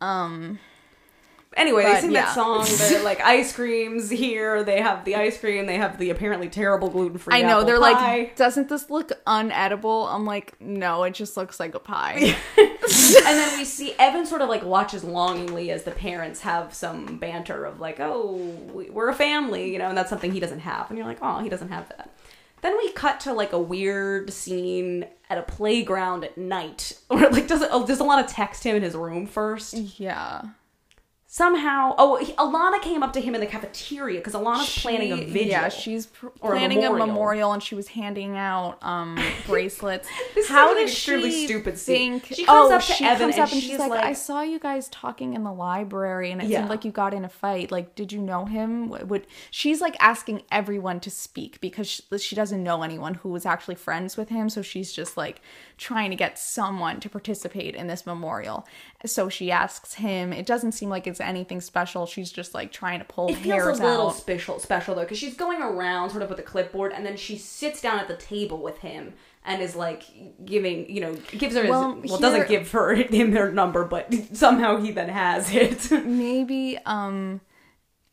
[0.01, 0.59] um,
[1.55, 2.25] Anyway, they sing yeah.
[2.25, 2.65] that song.
[2.77, 4.63] They're like ice creams here.
[4.63, 5.65] They have the ice cream.
[5.65, 7.35] They have the apparently terrible gluten free.
[7.35, 8.17] I know they're pie.
[8.17, 10.11] like, doesn't this look unedible?
[10.13, 12.35] I'm like, no, it just looks like a pie.
[12.57, 17.17] and then we see Evan sort of like watches longingly as the parents have some
[17.17, 18.35] banter of like, oh,
[18.73, 20.89] we- we're a family, you know, and that's something he doesn't have.
[20.89, 22.09] And you're like, oh, he doesn't have that.
[22.61, 27.47] Then we cut to like a weird scene at a playground at night, or like
[27.47, 29.73] does oh, does Alana text him in his room first?
[29.73, 30.43] yeah.
[31.37, 35.25] Somehow, oh, Alana came up to him in the cafeteria because Alana's planning a She-
[35.25, 35.47] video.
[35.61, 37.07] Yeah, she's pr- Or a planning a memorial.
[37.07, 37.51] memorial.
[37.53, 39.17] and she was handing out um
[39.47, 40.07] bracelets.
[40.35, 42.19] This is How an does extremely she stupid scene.
[42.19, 42.37] think?
[42.37, 44.03] She comes oh, up to she Evan comes and up and she's she's like, like-
[44.05, 46.59] "I saw you guys talking in the library, and it Yeah.
[46.59, 47.71] seemed like you got in a fight.
[47.71, 48.89] Like, did you know him?
[48.89, 53.47] Would- she's like asking everyone to speak because she, she doesn't know anyone who was
[53.47, 55.41] actually friends with him, so she's just like
[55.79, 58.67] trying to get someone to participate in this memorial.
[59.05, 60.31] So she asks him.
[60.31, 62.05] It doesn't seem like it's anything special.
[62.05, 64.15] She's just like trying to pull It feels hairs a little out.
[64.15, 67.37] special, special though, because she's going around sort of with a clipboard, and then she
[67.37, 69.13] sits down at the table with him
[69.45, 70.03] and is like
[70.45, 73.83] giving, you know, gives her Well, his, well, here- doesn't give her him her number,
[73.83, 75.91] but somehow he then has it.
[76.05, 77.41] maybe um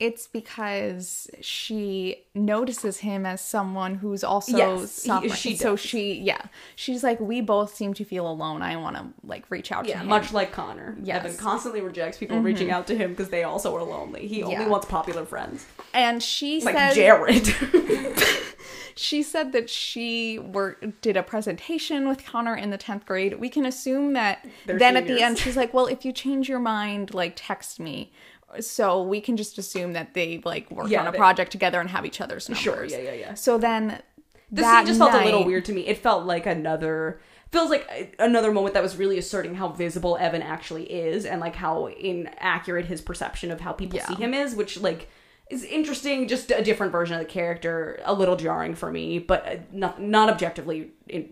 [0.00, 5.32] it's because she notices him as someone who's also Yes, suffering.
[5.34, 6.40] she so she yeah
[6.74, 9.90] she's like we both seem to feel alone i want to like reach out to
[9.90, 10.96] yeah, him much like Connor.
[11.02, 11.18] Yes.
[11.18, 11.26] Mm-hmm.
[11.26, 14.26] Evan constantly rejects people reaching out to him because they also are lonely.
[14.26, 14.68] He only Yeah.
[14.68, 17.46] wants popular friends, and she like said Jared.
[18.96, 23.38] she said that she work did a presentation with Connor in the 10th grade.
[23.38, 26.48] We can assume that They're then at the end she's like, "Well, if you change
[26.48, 28.12] your mind, like text me."
[28.58, 31.88] So we can just assume that they like worked Yeah, on a project together and
[31.90, 32.62] have each other's numbers.
[32.62, 33.34] Sure, yeah, yeah, yeah.
[33.34, 34.02] So then
[34.50, 35.86] This that just felt a little weird to me.
[35.86, 37.20] It felt like another
[37.52, 41.56] feels like another moment that was really asserting how visible Evan actually is and like
[41.56, 44.06] how inaccurate his perception of how people Yeah.
[44.06, 45.08] see him is, which like
[45.50, 46.28] is interesting.
[46.28, 50.00] Just a different version of the character, a little jarring for me, but uh, not
[50.00, 51.30] not objectively in,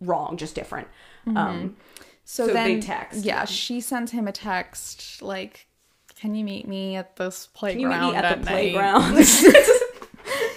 [0.00, 0.88] wrong, just different.
[1.26, 1.36] Mm-hmm.
[1.36, 1.76] Um,
[2.24, 3.24] So, So then, they text.
[3.24, 5.66] Yeah, she sends him a text like,
[6.20, 9.16] "Can you meet me at this can you playground meet me at the night?" playground?
[9.16, 9.42] this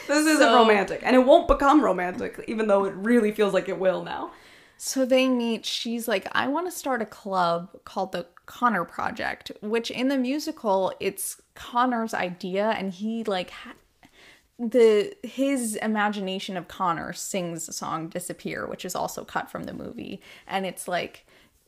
[0.10, 3.80] isn't So- romantic, and it won't become romantic, even though it really feels like it
[3.80, 4.32] will now.
[4.78, 5.66] So they meet.
[5.66, 10.18] She's like, "I want to start a club called the Connor Project," which in the
[10.18, 13.52] musical, it's Connor's idea, and he like.
[13.52, 13.74] Ha-
[14.60, 19.74] the his imagination of Connor sings the song "Disappear," which is also cut from the
[19.74, 21.26] movie, and it's like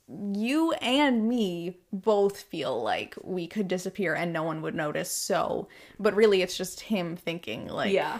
[0.07, 5.11] you and me both feel like we could disappear and no one would notice.
[5.11, 5.67] So,
[5.99, 8.19] but really, it's just him thinking like, Yeah.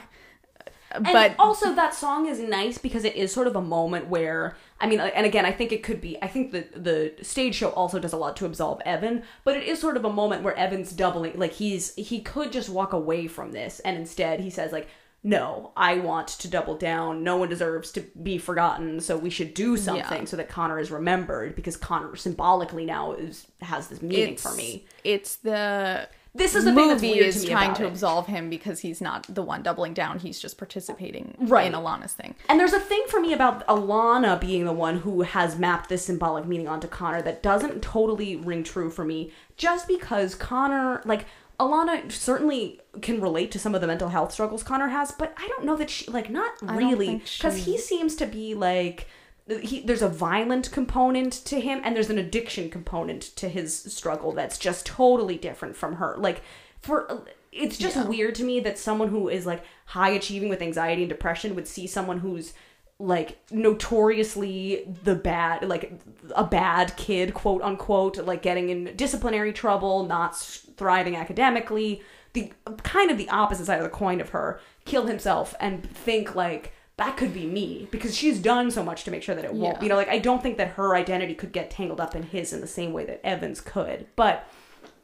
[0.92, 4.56] And But also that song is nice because it is sort of a moment where
[4.80, 6.22] I mean, and again, I think it could be.
[6.22, 9.64] I think the the stage show also does a lot to absolve Evan, but it
[9.64, 11.38] is sort of a moment where Evan's doubling.
[11.38, 14.88] Like he's he could just walk away from this, and instead he says like,
[15.26, 17.24] "No, I want to double down.
[17.24, 19.00] No one deserves to be forgotten.
[19.00, 23.48] So we should do something so that Connor is remembered because Connor symbolically now is
[23.62, 24.86] has this meaning it's for me.
[25.04, 29.26] It's the This is the movie is to trying to absolve him because he's not
[29.34, 30.20] the one doubling down.
[30.20, 31.66] He's just participating Right.
[31.66, 32.36] in Alana's thing.
[32.50, 36.06] And there's a thing for me about Alana being the one who has mapped this
[36.06, 41.26] symbolic meaning onto Connor that doesn't totally ring true for me, just because Connor, like,
[41.60, 45.48] Alana certainly can relate to some of the mental health struggles Connor has, but I
[45.48, 49.08] don't know that she, like, not don't really, think because he seems to be like.
[49.48, 54.32] He, there's a violent component to him and there's an addiction component to his struggle
[54.32, 56.42] that's just totally different from her like
[56.82, 61.04] for it's just weird to me that someone who is like high achieving with anxiety
[61.04, 62.54] and depression would see someone who's
[62.98, 65.92] like notoriously the bad like
[66.36, 72.02] a bad kid quote unquote like getting in disciplinary trouble not s- thriving academically
[72.34, 72.52] the
[72.84, 76.74] kind of the opposite side of the coin of her kill himself and think like
[76.98, 79.82] that could be me because she's done so much to make sure that it won't
[79.82, 82.54] you know like i don't think that her identity could get tangled up in his
[82.54, 84.48] in the same way that evans could but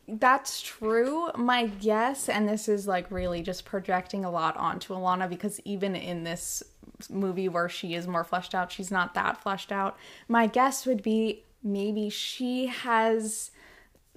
[0.08, 1.30] That's true.
[1.38, 5.96] My guess, and this is like really just projecting a lot onto Alana because even
[5.96, 6.64] in this
[7.10, 9.98] movie where she is more fleshed out, she's not that fleshed out.
[10.28, 13.52] My guess would be maybe she has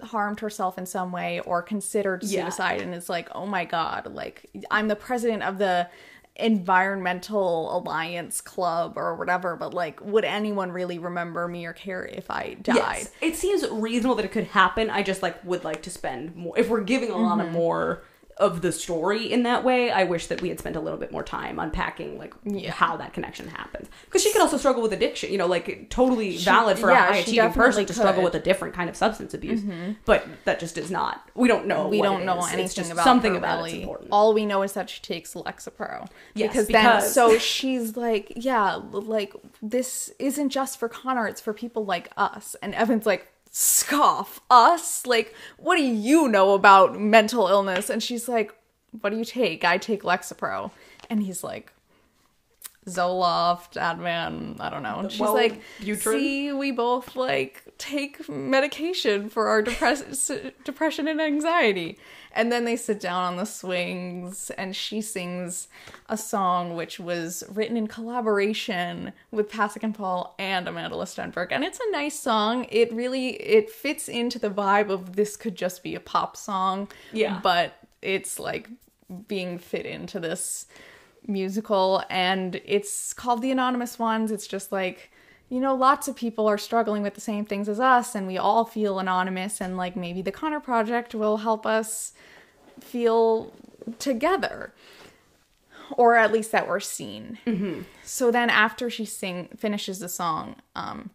[0.03, 2.42] harmed herself in some way or considered Yeah.
[2.45, 5.88] suicide and is like, oh my god, like I'm the president of the
[6.36, 12.28] environmental alliance club or whatever but like would anyone really remember me or care if
[12.30, 13.11] i died Yes.
[13.20, 14.90] It seems reasonable that it could happen.
[14.90, 17.53] I just like would like to spend more if we're giving Alana Mm-hmm.
[17.53, 18.03] more
[18.39, 19.91] of the story in that way.
[19.91, 22.72] I wish that we had spent a little bit more time unpacking like Yeah.
[22.72, 23.89] how that connection happens.
[24.07, 27.12] Because she could also struggle with addiction, you know, like totally valid for yeah, a
[27.12, 29.61] high she achieving person definitely to struggle with a different kind of substance abuse.
[29.61, 29.93] Mm-hmm.
[30.05, 31.30] But that just is not.
[31.35, 31.89] We don't know.
[31.89, 32.53] we don't it know is.
[32.53, 33.70] Anything about something about really.
[33.70, 34.09] it's important.
[34.11, 36.09] All we know is that she takes Lexapro.
[36.35, 39.32] Yes, because, because- then so she's like, yeah, like
[39.62, 42.57] this isn't just for Connor; it's for people like us.
[42.62, 45.07] And Evan's like, scoff us?
[45.07, 47.88] Like, what do you know about mental illness?
[47.88, 48.52] And she's like,
[49.00, 49.64] what do you take?
[49.64, 50.72] I take Lexapro.
[51.09, 51.72] And he's like,
[52.87, 54.99] Zoloft, Ativan, I don't know.
[55.01, 56.03] And she's Well, like, Butrin?
[56.03, 60.30] see, we both like take medication for our depress-
[60.64, 61.99] depression and anxiety.
[62.37, 65.68] And then they sit down on the swings and she sings
[66.09, 71.49] a song which was written in collaboration with Pasek and Paul and Amandla Stenberg.
[71.53, 72.66] And it's a nice song.
[72.70, 76.89] It really it fits into the vibe of this could just be a pop song.
[77.12, 77.39] Yeah.
[77.43, 78.68] But it's like
[79.28, 80.66] being fit into this
[81.27, 84.31] musical and it's called The Anonymous Ones.
[84.31, 85.11] It's just like
[85.49, 88.39] you know, lots of people are struggling with the same things as us, and we
[88.39, 92.12] all feel anonymous, and like maybe the Connor Project will help us
[92.81, 93.53] feel
[93.99, 94.72] together,
[95.93, 97.39] or at least that we're seen.
[97.47, 97.83] Mm-hmm.
[98.03, 101.11] So then, after she sing finishes the song, um,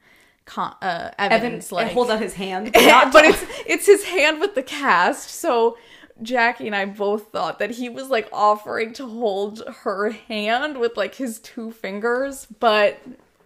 [0.45, 4.55] Con- uh, Evan Evan's like holds out his hand, but it's it's his hand with
[4.55, 5.32] the cast.
[5.32, 5.78] So
[6.22, 10.97] Jackie and I both thought that he was like offering to hold her hand with
[10.97, 12.99] like his two fingers, but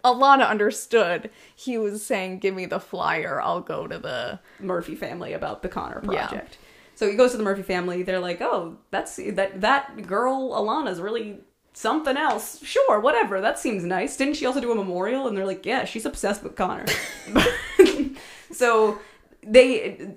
[0.04, 1.30] Alana understood.
[1.54, 3.40] He was saying, "Give me the flyer.
[3.40, 6.26] I'll go to the." Murphy family about the Connor Yeah.
[6.26, 6.58] project.
[6.94, 8.02] So he goes to the Murphy family.
[8.02, 11.38] They're like, "Oh, that's that that girl Alana's really
[11.72, 12.62] something else.
[12.64, 13.40] Sure, whatever.
[13.40, 14.16] That seems nice.
[14.16, 16.86] Didn't she also do a memorial?" And they're like, "Yeah, she's obsessed with Connor."
[18.52, 18.98] so
[19.42, 20.10] they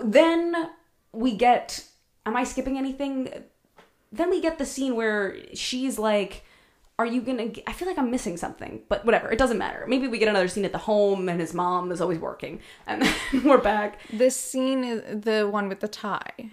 [0.00, 0.70] then
[1.12, 1.84] we get.
[2.26, 3.30] Am I skipping anything?
[4.12, 6.44] Then we get the scene where she's like.
[6.98, 7.48] Are you gonna?
[7.50, 9.30] g- I feel like I'm missing something, but whatever.
[9.30, 9.84] It doesn't matter.
[9.86, 13.02] Maybe we get another scene at the home, and his mom is always working, and
[13.02, 13.14] then
[13.44, 14.00] we're back.
[14.10, 16.52] This scene is the one with the tie.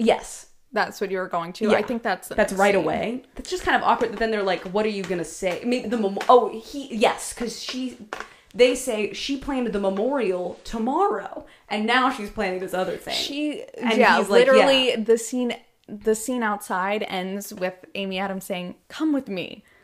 [0.00, 1.70] Yes, That's what you were going to.
[1.70, 1.76] Yeah.
[1.76, 2.82] I think that's the that's right scene.
[2.82, 3.22] away.
[3.36, 4.16] That's just kind of awkward.
[4.18, 7.62] Then they're like, "What are you gonna say?" Maybe the mem- oh he yes, because
[7.62, 7.98] she
[8.54, 13.14] they say she planned the memorial tomorrow, and now she's planning this other thing.
[13.14, 15.00] She And yeah, he's like, literally yeah.
[15.00, 15.54] the scene
[15.88, 19.64] the scene outside ends with Amy Adams saying, "Come with me."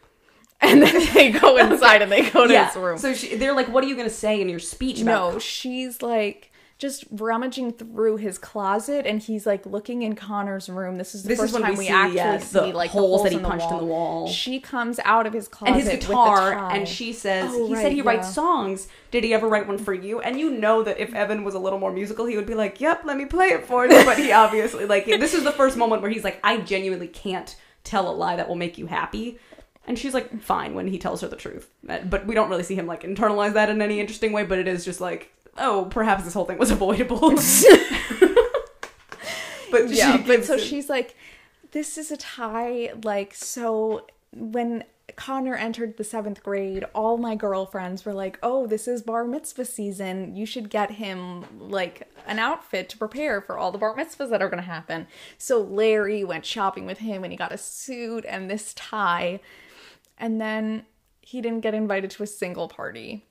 [0.61, 2.67] And then they go inside and they go to yeah.
[2.67, 2.99] his room.
[2.99, 6.03] So she, they're like, "What are you gonna say in your speech?" About no, she's
[6.03, 10.97] like just rummaging through his closet and he's like looking in Connor's room.
[10.97, 12.91] This is the This is first when time we see, actually yeah, see the like
[12.91, 14.29] holes the that he in punched in the wall.
[14.29, 17.67] She comes out of his closet and his with the guitar, and she says, Oh,
[17.67, 18.87] "He said right, he writes songs.
[19.11, 21.59] Did he ever write one for you?" And you know that if Evan was a
[21.59, 24.19] little more musical, he would be like, "Yep, let me play it for you." But
[24.19, 28.09] he obviously like this is the first moment where he's like, "I genuinely can't tell
[28.09, 29.41] a lie that will make you happy."
[29.85, 31.73] And she's like, "Fine," when he tells her the truth.
[31.83, 34.45] But we don't really see him like internalize that in any interesting way.
[34.45, 37.31] But it is just like, oh, perhaps this whole thing was avoidable.
[39.71, 41.17] but yeah, she but so him- she's like,
[41.73, 42.93] this is a tie.
[43.03, 44.85] Like, so when
[45.17, 49.65] Connor entered the seventh grade, all my girlfriends were like, oh, this is bar mitzvah
[49.65, 50.37] season.
[50.37, 54.43] You should get him like an outfit to prepare for all the bar mitzvahs that
[54.43, 55.07] are going to happen.
[55.37, 59.41] So Larry went shopping with him and he got a suit and this tie.
[60.17, 60.85] And then
[61.21, 63.27] he didn't get invited to a single party.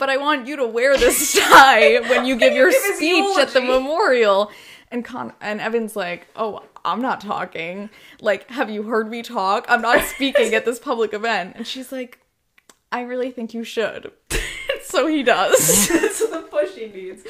[0.00, 3.60] But I want you to wear this tie when you give your speech at the
[3.60, 4.50] memorial.
[4.90, 7.90] And Con and Evan's like, "Oh, I'm not talking.
[8.20, 9.66] Like, have you heard me talk?
[9.68, 12.18] I'm not speaking at this public event." And she's like,
[12.90, 14.10] "I really think you should."
[14.90, 15.88] so he does.
[15.88, 17.22] That's the push he needs.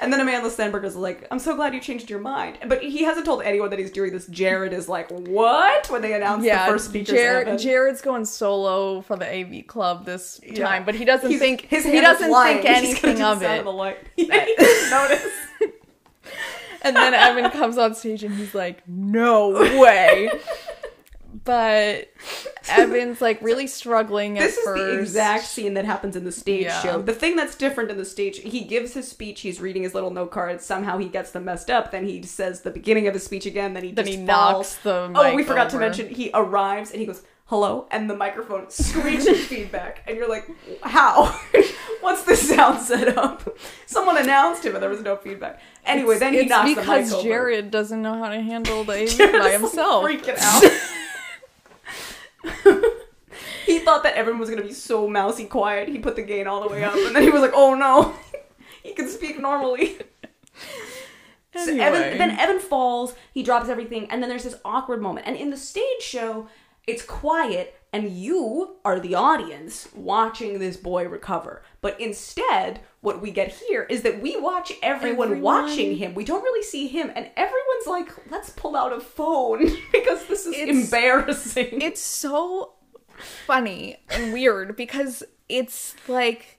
[0.00, 2.58] And then Amandla Stenberg is like, I'm so glad you changed your mind.
[2.66, 4.26] But he hasn't told anyone that he's doing this.
[4.26, 5.88] Jared is like, what?
[5.90, 7.12] When they announced yeah, the first speaker.
[7.12, 10.64] Jared, Jared's going solo for the AV club this Yeah.
[10.66, 13.64] time, but he doesn't He's- think his he doesn't think anything of it.
[13.64, 13.98] the light.
[14.18, 15.26] notice.
[16.82, 20.30] And then Evan comes on stage and he's like, "No way."
[21.44, 22.12] But
[22.68, 24.82] Evan's like really struggling at This is first.
[24.84, 26.80] the exact scene that happens in the stage Yeah.
[26.82, 27.02] show.
[27.02, 30.10] The thing that's different in the stage, he gives his speech, he's reading his little
[30.10, 33.24] note cards, somehow he gets them messed up, then he says the beginning of his
[33.24, 34.26] speech again, then he Then just he falls.
[34.26, 38.16] knocks the Oh, we forgot to mention he arrives and he goes, "Hello," and the
[38.16, 40.48] microphone screeches feedback, and you're like,
[40.82, 41.38] "How?
[42.00, 43.56] What's the sound set up?"
[43.86, 45.60] Someone announced him, and there was no feedback.
[45.84, 47.22] Anyway, then he it's knocks the mic because over.
[47.22, 50.04] Jared doesn't know how to handle the AV by himself.
[50.04, 50.62] freaking out.
[53.66, 55.88] he thought that everyone was gonna be so mousy quiet.
[55.88, 58.14] He put the gain all the way up, and then he was like, "Oh no,
[58.82, 59.98] he can speak normally."
[61.58, 61.80] Anyway.
[61.80, 65.26] Evan, then Evan falls, he drops everything, and then there's this awkward moment.
[65.26, 66.48] And in the stage show,
[66.86, 71.62] it's quiet, and you are the audience watching this boy recover.
[71.80, 76.14] But instead, what we get here is that we watch everyone, Everyone- watching him.
[76.14, 80.44] We don't really see him, and everyone's like, let's pull out a phone because this
[80.46, 81.80] is It's- embarrassing.
[81.80, 82.74] it's so
[83.46, 86.58] funny and weird because it's like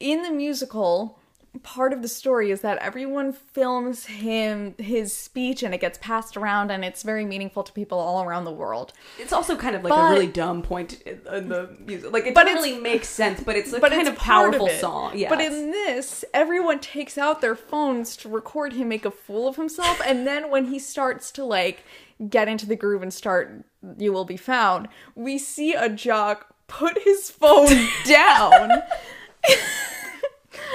[0.00, 1.15] in the musical
[1.62, 6.36] part of the story is that everyone films him his speech and it gets passed
[6.36, 9.82] around and it's very meaningful to people all around the world It's also kind of
[9.84, 12.12] like But- a really dumb point in, the music.
[12.12, 14.66] Like it But doesn't really make sense, but it's a but kind it's of powerful
[14.66, 14.80] it.
[14.80, 15.16] song.
[15.16, 15.28] Yeah.
[15.28, 19.56] But in this, everyone takes out their phones to record him make a fool of
[19.56, 21.82] himself, and then when he starts to like
[22.30, 23.64] get into the groove and start
[23.98, 27.68] "You Will Be Found," we see a jock put his phone
[28.06, 28.70] down.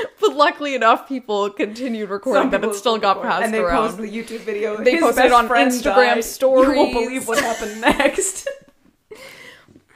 [0.22, 3.88] but luckily enough, people continued recording that it still got passed and they around.
[3.90, 4.84] post the YouTube video.
[4.84, 6.16] They His posted it on Instagram died.
[6.18, 6.78] You stories.
[6.78, 8.48] won't believe what happened next.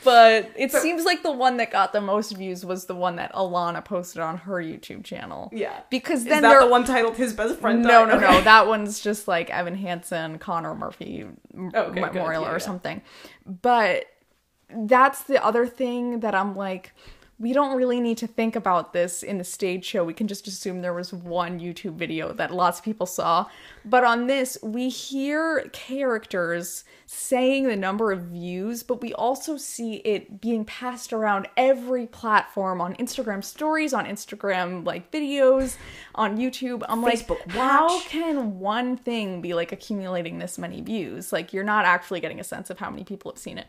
[0.03, 3.33] but it seems like the one that got the most views was the one that
[3.33, 5.49] Alana posted on her YouTube channel.
[5.51, 7.81] yeah, Because is then that the one titled "His Best Friend"?
[7.81, 8.09] No, Died?
[8.09, 8.27] no, no.
[8.27, 8.41] Okay.
[8.43, 11.25] That one's just like Evan Hansen, Connor Murphy
[11.57, 12.57] Okay, memorial Yeah, or yeah.
[12.59, 13.01] something.
[13.47, 14.05] But
[14.69, 16.93] that's the other thing that I'm like,
[17.37, 20.05] we don't really need to think about this in the stage show.
[20.05, 23.47] We can just assume there was one YouTube video that lots of people saw.
[23.83, 29.95] But on this, we hear characters saying the number of views, but we also see
[29.97, 35.75] it being passed around every platform on Instagram stories, on Instagram like videos,
[36.15, 36.83] on YouTube.
[36.87, 41.33] I'm like, Facebook how can one thing be like accumulating this many views?
[41.33, 43.67] Like you're not actually getting a sense of how many people have seen it.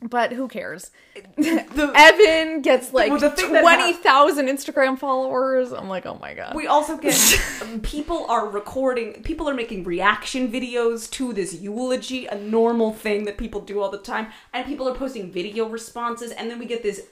[0.00, 0.92] But who cares?
[1.36, 5.72] Evan gets like well, the hap- 20,000 Instagram followers.
[5.72, 6.54] I'm like, oh my god.
[6.54, 7.16] We also get
[7.62, 13.24] um, people are recording, people are making reaction videos to this eulogy, a normal thing
[13.24, 16.66] that people do all the time, and people are posting video responses, and then we
[16.66, 17.02] get this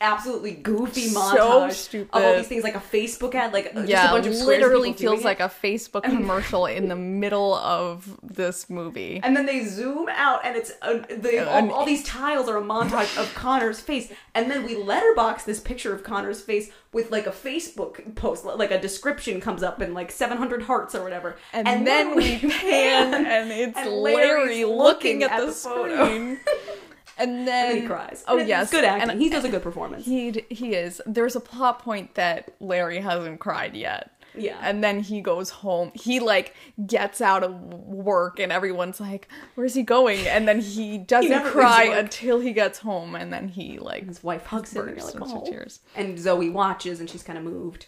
[0.00, 4.08] absolutely goofy So montage of all these things, like a Facebook ad, like just yeah,
[4.08, 5.24] a bunch of literally feels it.
[5.24, 9.20] like a Facebook commercial in the middle of this movie.
[9.22, 12.62] And then they zoom out, and it's uh, they, all, all these tiles are a
[12.62, 17.26] montage of Connor's face, and then we letterbox this picture of Connor's face with like
[17.26, 21.86] a Facebook post, like a description comes up and like 700 hearts or whatever, And,
[21.86, 26.04] then, we pan, and it's and Larry looking at, at the, the photo.
[27.18, 28.24] and then and he cries.
[28.26, 29.10] Oh And yes, good acting.
[29.10, 30.04] And he does a good performance.
[30.04, 31.00] He he is.
[31.06, 34.10] There's a plot point that Larry hasn't cried yet.
[34.34, 34.58] Yeah.
[34.62, 35.92] And then he goes home.
[35.94, 36.54] He like
[36.86, 41.50] gets out of work and everyone's like, "Where's he going?" And then he doesn't leaves
[41.50, 45.14] cry until he gets home and then he like His wife hugs him, and like,
[45.20, 45.44] oh.
[45.44, 45.80] tears.
[45.94, 47.86] And Zoe watches, and she's kind of moved.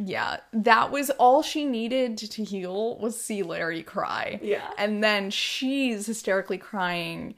[0.00, 4.38] Yeah, that was all she needed to heal was see Larry cry.
[4.40, 4.70] Yeah.
[4.78, 7.34] And then she's hysterically crying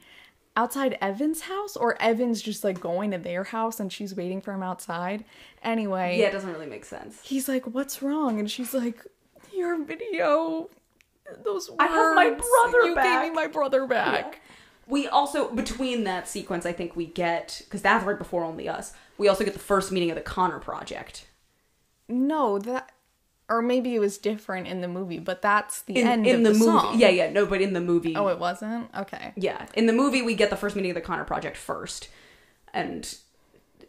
[0.55, 4.53] outside Evan's house or Evan's just like going to their house and she's waiting for
[4.53, 5.23] him outside.
[5.63, 7.21] Anyway, Yeah, it doesn't really make sense.
[7.23, 9.05] he's like, "What's wrong?" And she's like,
[9.53, 10.69] "Your video,
[11.43, 11.79] those words.
[11.79, 14.41] I have my brother you back." gave me my brother back."
[14.87, 18.93] We also between that sequence, I think we get because that's right before Only Us.
[19.17, 21.27] We also get the first meeting of the Connor Project.
[22.09, 22.91] No, that,
[23.51, 26.43] or maybe it was different in the movie, but that's the In, end in of
[26.43, 26.99] the, the, movie, song.
[26.99, 28.89] yeah, yeah, no, but in the movie, Oh, it wasn't.
[28.97, 29.33] Okay.
[29.35, 32.07] yeah, in the movie we get the first meeting of the Connor Project first,
[32.73, 33.13] and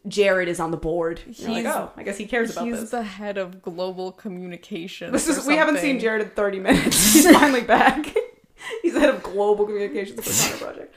[0.09, 1.21] Jared is on the board.
[1.27, 2.81] You're like, He's- oh, I guess he cares about He's this.
[2.83, 5.13] He's the head of global communications.
[5.13, 6.01] This is we haven't seen.
[6.01, 7.13] Jared in 30 minutes.
[7.15, 8.13] He's finally back.
[8.83, 10.95] He's the head of global communications for the Connor Project.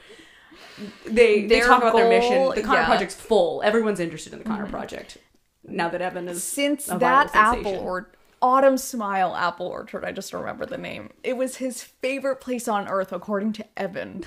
[1.04, 2.54] They they Their talk about their mission.
[2.54, 2.86] The Connor yeah.
[2.86, 3.62] Project's full.
[3.62, 4.72] Everyone's interested in the Connor mm-hmm.
[4.72, 5.18] Project.
[5.64, 8.10] Now that Evan is Since that apple or
[8.46, 11.10] Autumn Smile Apple Orchard, I just remember the name.
[11.24, 14.22] It was his favorite place on earth, according to Evan.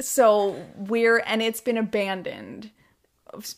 [0.00, 2.70] so we're and it's been abandoned,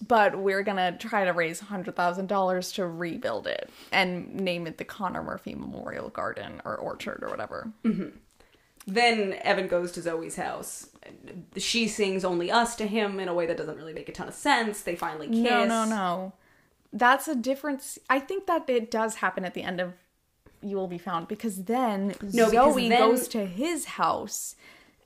[0.08, 4.78] but we're gonna try to raise hundred thousand dollars to rebuild it and name it
[4.78, 7.70] the Connor Murphy Memorial Garden or Orchard or whatever.
[7.84, 8.16] Mm-hmm.
[8.86, 10.88] Then Evan goes to Zoe's house.
[11.58, 14.28] She sings "Only Us" to him in a way that doesn't really make a ton
[14.28, 14.80] of sense.
[14.80, 15.42] They finally kiss.
[15.42, 16.32] No, no, no.
[16.92, 17.98] That's a difference.
[18.08, 19.92] I think that it does happen at the end of
[20.62, 24.56] You Will Be Found because then No, because Zoe then- goes to his house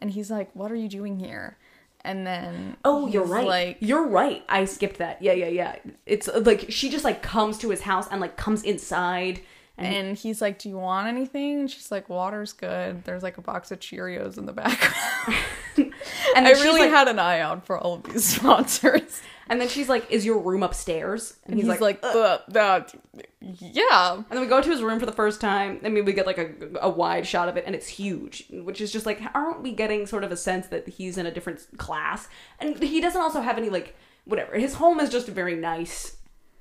[0.00, 1.56] and he's like, What are you doing here?
[2.02, 3.46] And then Oh, you're right.
[3.46, 4.42] Like, you're right.
[4.48, 5.20] I skipped that.
[5.20, 5.76] Yeah, yeah, yeah.
[6.06, 9.40] It's uh, like she just like comes to his house and like comes inside
[9.76, 11.60] and, and he's like, Do you want anything?
[11.60, 13.04] And she's like, Water's good.
[13.04, 15.38] There's like a box of Cheerios in the background.
[16.36, 19.20] And I really like, had an eye out for all of these sponsors.
[19.48, 22.94] and then she's like, "Is your room upstairs?" And he's, like, "Uh, that,
[23.40, 24.14] yeah.
[24.14, 25.80] And then we go to his room for the first time.
[25.84, 26.50] I mean, we get like a,
[26.80, 30.06] a wide shot of it, and it's huge, which is just like, aren't we getting
[30.06, 32.28] sort of a sense that he's in a different class?
[32.58, 34.56] And he doesn't also have any like whatever.
[34.56, 36.16] His home is just very nice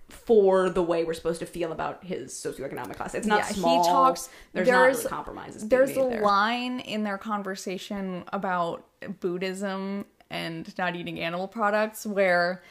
[0.09, 3.13] for the way we're supposed to feel about his socioeconomic class.
[3.15, 5.67] It's not Yeah, he talks- There's, there's- not really compromises.
[5.67, 6.21] There's a there.
[6.21, 8.85] line in their conversation about
[9.19, 12.61] Buddhism and not eating animal products where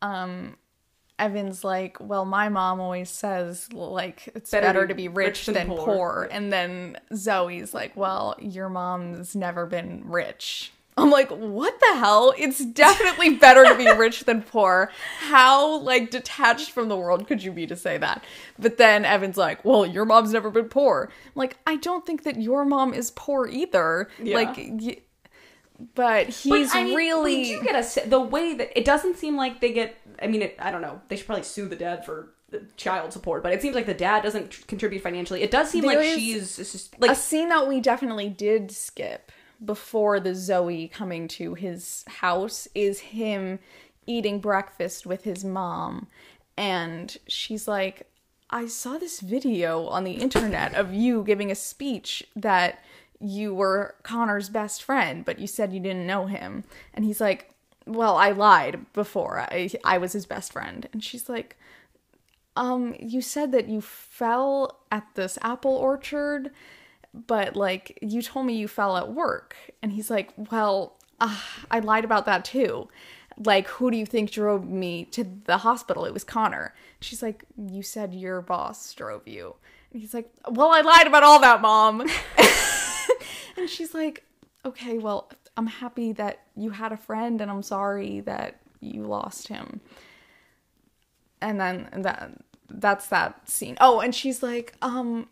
[0.00, 0.56] um
[1.18, 5.68] Evan's like, "Well, my mom always says like it's Better better, to be rich, than,
[5.68, 5.84] poor.
[5.84, 6.28] poor.
[6.32, 12.34] And then Zoe's like, "Well, your mom's never been rich." I'm like, "What the hell?
[12.36, 14.90] It's definitely better to be rich than poor.
[15.20, 18.22] How like detached from the world could you be to say that?"
[18.58, 22.24] But then Evan's like, "Well, your mom's never been poor." I'm like, "I don't think
[22.24, 24.36] that your mom is poor either." Yeah.
[24.36, 24.98] Like y-
[25.94, 29.16] but he's But, I mean, really we do get a the way that it doesn't
[29.16, 29.96] seem like they get.
[30.20, 31.00] I mean, it, I don't know.
[31.08, 32.34] They should probably sue the dad for
[32.76, 35.42] child support, but it seems like the dad doesn't contribute financially.
[35.42, 39.31] It does seem There like she's just, like a scene that we definitely did skip
[39.64, 43.58] before the Zoe coming to his house is him
[44.06, 46.08] eating breakfast with his mom.
[46.56, 48.08] And she's like
[48.50, 52.80] I saw this video on the internet of you giving a speech that
[53.18, 56.64] you were Connor's best friend but you said you didn't know him.
[56.94, 57.50] And he's like
[57.86, 59.40] well I lied before.
[59.40, 60.88] I I was his best friend.
[60.92, 61.56] And she's like
[62.56, 66.50] um you said that you fell at this apple orchard
[67.14, 69.56] but like you told me you fell at work.
[69.82, 71.38] And he's like well uh,
[71.70, 72.88] i lied about that too.
[73.44, 76.04] Like who do you think drove me to the hospital?
[76.04, 76.74] It was connor.
[77.00, 79.56] She's like you said your boss drove you.
[79.92, 82.08] And he's like well i lied about all that mom.
[83.54, 84.24] And she's like
[84.64, 89.48] okay well i'm happy that you had a friend and i'm sorry that you lost
[89.48, 89.80] him.
[91.40, 92.32] And then that
[92.68, 93.76] that's that scene.
[93.80, 95.28] Oh, and she's like, um,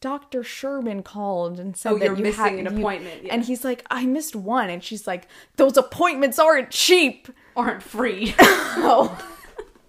[0.00, 0.42] Dr.
[0.42, 3.34] Sherman called and said Oh, that you're you missing had an you- appointment, yeah.
[3.34, 5.26] And he's like, I missed one, and she's like,
[5.56, 7.28] those appointments aren't cheap.
[7.56, 8.34] aren't free.
[8.38, 9.18] Oh.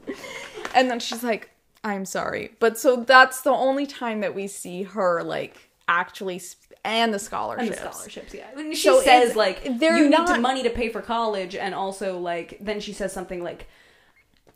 [0.76, 1.51] and then she's like,
[1.84, 6.68] I'm sorry, but so that's the only time that we see her like actually, sp-
[6.84, 7.69] and the and scholarships.
[7.80, 8.47] the scholarships, yeah.
[8.53, 9.72] When she So says like you
[10.03, 13.43] need not- to money to pay for college, and also like then she says something
[13.43, 13.68] like.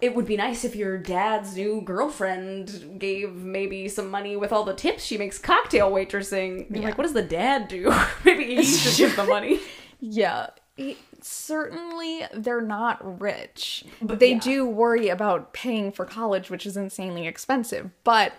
[0.04, 4.64] It would be nice if your dad's new girlfriend gave maybe some money with all
[4.66, 6.70] the tips she makes cocktail waitressing.
[6.70, 6.86] You're Yeah.
[6.90, 7.90] like, what does the dad do?
[8.26, 9.60] maybe he should give the money.
[10.06, 10.48] Yeah.
[10.76, 13.86] It, certainly they're not rich.
[14.02, 14.40] But they yeah.
[14.40, 18.34] do worry about paying for college, which is insanely expensive, but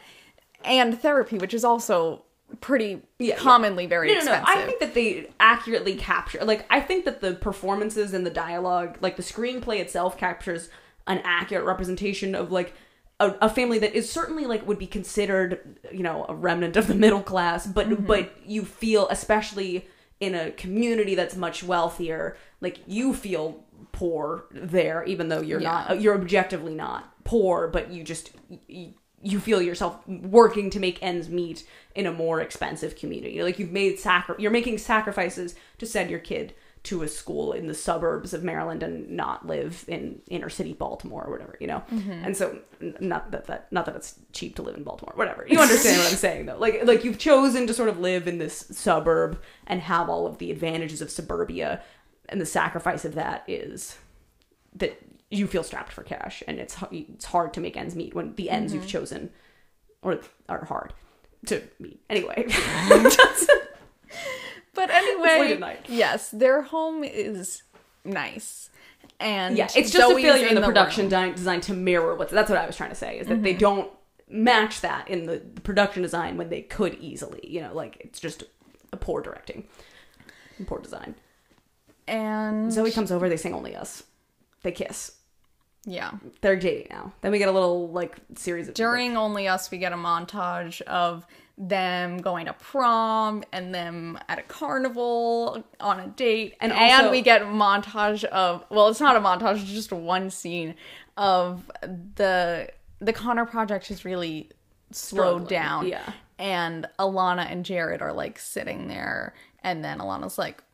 [0.62, 2.24] and therapy, which is also
[2.60, 4.44] pretty Yeah, commonly very no, no, expensive.
[4.46, 4.52] no.
[4.62, 6.44] I think that they accurately capture.
[6.44, 10.68] Like, I think that the performances and the dialogue, like the screenplay itself, captures
[11.06, 12.72] an accurate representation of like
[13.20, 16.86] a, a family that is certainly like would be considered, you know, a remnant of
[16.86, 18.06] the middle class, but Mm-hmm.
[18.06, 19.86] but you feel especially
[20.20, 25.84] in a community that's much wealthier, like you feel poor there, even though you're Yeah.
[25.88, 28.30] not, you're objectively not poor, but you just.
[28.68, 28.94] You,
[29.26, 33.42] you feel yourself working to make ends meet in a more expensive community.
[33.42, 36.52] Like you've made sacri- you're making sacrifices to send your kid
[36.84, 41.24] to a school in the suburbs of Maryland and not live in inner city Baltimore
[41.24, 41.82] or whatever, you know.
[41.90, 42.12] Mm-hmm.
[42.12, 42.58] And so,
[43.00, 45.46] not that that not that it's cheap to live in Baltimore, whatever.
[45.48, 46.58] You understand what I'm saying though.
[46.58, 50.38] Like like you've chosen to sort of live in this suburb and have all of
[50.38, 51.82] the advantages of suburbia,
[52.28, 53.96] and the sacrifice of that is
[54.74, 55.00] that
[55.30, 58.50] you feel strapped for cash and it's it's hard to make ends meet when the
[58.50, 58.90] ends you've mm-hmm.
[58.90, 59.30] chosen
[60.02, 60.92] or are hard
[61.46, 62.46] to meet anyway
[64.74, 67.62] but anyway, yes, their home is
[68.04, 68.70] nice.
[69.20, 70.68] And yeah it's just Zoe's a failure in the, room.
[70.68, 73.42] production di- design to mirror what that's what i was trying to say is that
[73.42, 73.60] they mm-hmm.
[73.60, 73.90] don't
[74.28, 78.18] match that in the, the production design when they could easily you know like it's
[78.18, 78.42] just
[78.92, 79.64] a poor directing
[80.66, 81.14] poor design
[82.08, 84.02] And zoe comes over they sing only us
[84.62, 85.12] they kiss
[85.86, 86.12] yeah.
[86.40, 89.78] they're dating now then we get a little like series of During Only Us, we
[89.78, 91.26] get a montage of
[91.56, 96.56] them going to prom and them at a carnival on a date.
[96.60, 100.30] And And, also- we get montage of, well, it's not a montage, it's just one
[100.30, 100.74] scene
[101.16, 101.70] of
[102.16, 102.68] the,
[102.98, 104.50] the Connor project has really
[104.90, 105.86] slowed down.
[105.86, 106.12] yeah.
[106.38, 110.64] And Alana and Jared are like sitting there, and then Alana's like,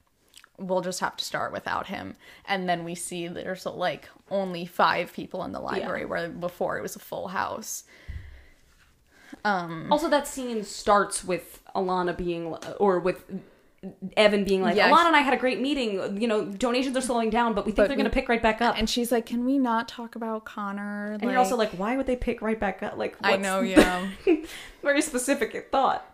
[0.57, 2.17] we'll just have to start without him.
[2.47, 6.83] And then we see there's like only five people in the library where before it
[6.83, 7.85] was a full house.
[9.45, 13.25] Um, also, that scene starts with Alana being, or with
[14.17, 14.77] Evan being like.
[14.77, 16.21] Alana and I had a great meeting.
[16.21, 18.43] You know, donations are slowing down, but we think But they're going to pick right
[18.43, 18.77] back up.
[18.77, 22.07] And she's like, "Can we not talk about Connor?" And you're also like, why would
[22.07, 22.99] they pick right back up?
[22.99, 24.09] Like, I know, yeah.
[24.83, 26.05] very specific thought.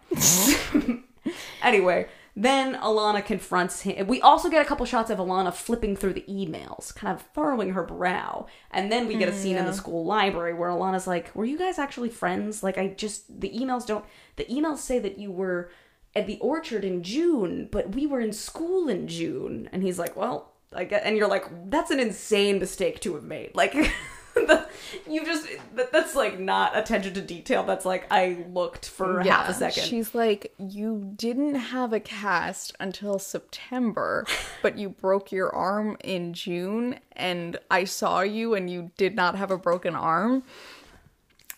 [1.62, 2.07] anyway,
[2.38, 4.06] then Alana confronts him.
[4.06, 7.72] We also get a couple shots of Alana flipping through the emails, kind of furrowing
[7.72, 8.46] her brow.
[8.70, 11.46] And then we get a hmm, scene in the school library where Alana's like, Were
[11.46, 12.62] you guys actually friends?
[12.62, 14.04] Like, I just, the emails don't,
[14.36, 15.70] the emails say that you were
[16.14, 19.70] at the orchard in June, but we were in school in June.
[19.72, 23.24] And he's like, Well, I get, and you're like, That's an insane mistake to have
[23.24, 23.52] made.
[23.54, 23.74] Like,
[25.08, 27.62] you just, that, that's like not attention to detail.
[27.62, 29.84] That's like, I looked for half a second.
[29.84, 34.26] She's like, you didn't have a cast until September,
[34.62, 39.36] but you broke your arm in June, and I saw you, and you did not
[39.36, 40.42] have a broken arm.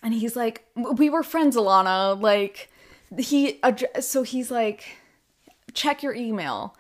[0.03, 2.21] And he's like, we were friends, Alana.
[2.21, 2.71] Like,
[3.19, 3.61] he,
[4.01, 4.85] so he's like,
[5.75, 6.77] check your email.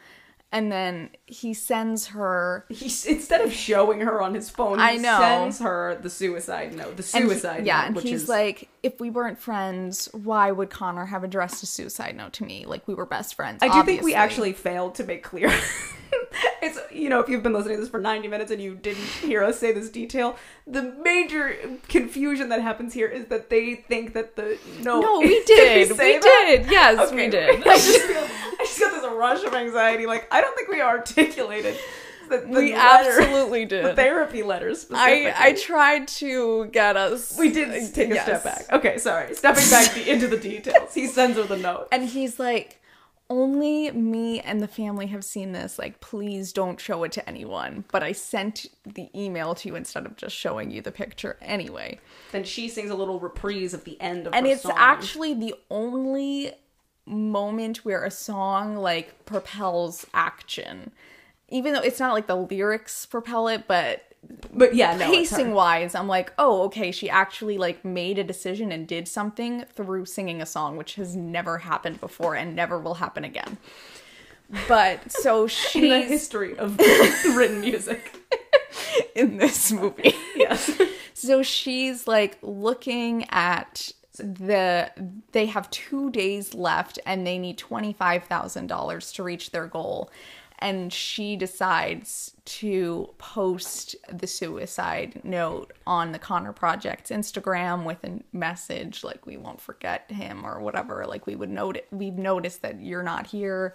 [0.50, 4.96] And then he sends her He's instead of showing her on his phone, he I
[4.96, 5.18] know.
[5.18, 6.96] sends her the suicide note.
[6.96, 10.08] The And he- suicide yeah, note, and which he's is like, if we weren't friends,
[10.12, 12.64] why would Connor have addressed a suicide note to me?
[12.64, 13.62] Like we were best friends.
[13.62, 15.52] I do think we actually failed to make clear.
[16.68, 19.04] it's you know if you've been listening to this for 90 minutes and you didn't
[19.04, 20.36] hear us say this detail,
[20.66, 21.56] the major
[21.88, 25.90] confusion that happens here is that they think that the no No, we Did did.
[25.90, 26.70] we We, did.
[26.70, 27.16] Yes, Okay.
[27.26, 27.50] we did.
[27.66, 28.18] I just feel
[28.60, 30.06] I just got this rush of anxiety.
[30.06, 31.76] Like I don't think we articulated
[32.28, 34.86] the, the we letter, absolutely the therapy letters.
[34.92, 37.36] I I tried to get us.
[37.38, 38.24] We did take a Yes.
[38.24, 38.64] step back.
[38.72, 39.34] Okay, sorry.
[39.34, 40.92] Stepping back the, into the details.
[40.94, 41.88] He sends her the note.
[41.90, 42.77] And he's like,
[43.30, 45.78] only me and the family have seen this.
[45.78, 47.84] Like, please don't show it to anyone.
[47.92, 52.00] But I sent the email to you instead of just showing you the picture anyway.
[52.32, 54.72] Then she sings a little reprise of the end of And it's song.
[54.76, 56.52] actually the only
[57.04, 60.90] moment where a song like propels action.
[61.48, 64.07] Even though it's not like the lyrics propel it, but
[64.52, 68.72] but yeah, no, pacing wise, I'm like, oh, okay, she actually like made a decision
[68.72, 72.94] and did something through singing a song, which has never happened before and never will
[72.94, 73.58] happen again.
[74.66, 76.78] But so in the history of
[77.34, 78.14] written music.
[79.14, 80.14] in this movie.
[80.36, 80.70] Yes.
[81.14, 84.90] So she's like looking at the
[85.32, 90.10] they have 2 days left and they need $25,000 to reach their goal
[90.60, 98.20] and she decides to post the suicide note on the Connor Project's Instagram with a
[98.32, 102.80] message like we won't forget him or whatever like we would note we've noticed that
[102.80, 103.74] you're not here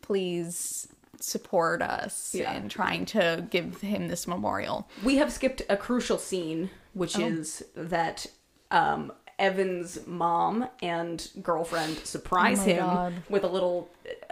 [0.00, 0.88] please
[1.20, 2.52] support us Yeah.
[2.54, 7.22] in trying to give him this memorial we have skipped a crucial scene, which Oh.
[7.26, 8.26] is that
[8.70, 13.12] um, Evan's mom and girlfriend surprise Oh him God.
[13.28, 13.90] with a little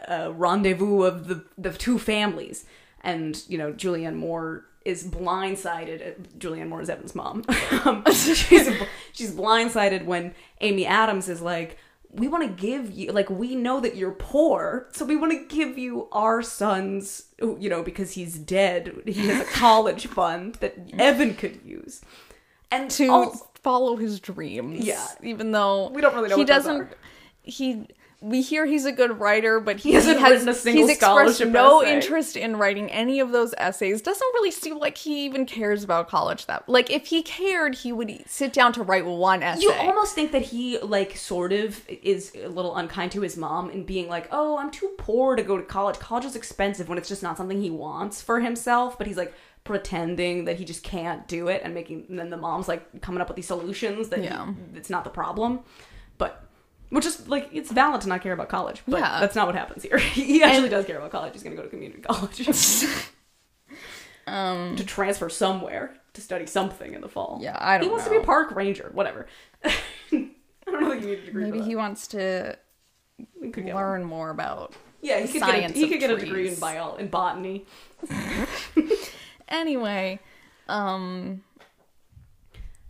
[0.08, 2.64] uh, rendezvous of the the two families,
[3.02, 6.00] and you know Julianne Moore is blindsided.
[6.00, 7.44] uh, Julianne Moore is Evan's mom.
[7.84, 8.68] um, she's
[9.12, 11.76] she's blindsided when Amy Adams is like.
[12.12, 15.56] We want to give you, like, we know that you're poor, so we want to
[15.56, 18.82] give you our son's, you know, because he's dead.
[19.06, 22.00] He has a college fund that Evan could use.
[22.72, 24.84] And to also, follow his dreams.
[24.84, 25.06] Yeah.
[25.22, 26.88] even though We don't really know he what doesn't.
[27.42, 27.86] He
[28.22, 31.44] we hear he's a good writer, but he, hasn't has, written a single he's expressed
[31.46, 31.94] no essay.
[31.94, 34.02] interest in writing any of those essays.
[34.02, 36.44] Doesn't really seem like he even cares about college.
[36.46, 39.62] That like if he cared, he would sit down to write one essay.
[39.62, 43.70] you almost think that he, like, sort of is a little unkind to his mom
[43.70, 45.98] in being like, oh, I'm too poor to go to college.
[45.98, 49.32] College is expensive when it's just not something he wants for himself, but he's like,
[49.64, 53.20] pretending that he just can't do it and making and then the mom's like coming
[53.20, 54.52] up with these solutions that he- Yeah.
[54.74, 55.60] it's not the problem.
[56.18, 56.42] But
[56.88, 59.20] which is like it's valid to not care about college but Yeah.
[59.20, 59.98] that's not what happens here.
[59.98, 61.32] He actually does care about college.
[61.34, 62.48] He's gonna go to community college.
[64.26, 67.38] Um, to transfer somewhere to study something in the fall.
[67.42, 69.26] Yeah, I don't he wants to be a park ranger whatever.
[69.64, 69.72] I
[70.12, 72.56] don't know if you need a degree maybe he wants to
[73.40, 73.82] could get one.
[73.82, 74.74] learn more about.
[75.02, 77.64] yeah he could science get a, he could get a degree in bio in botany
[79.51, 80.20] Anyway,
[80.68, 81.43] um,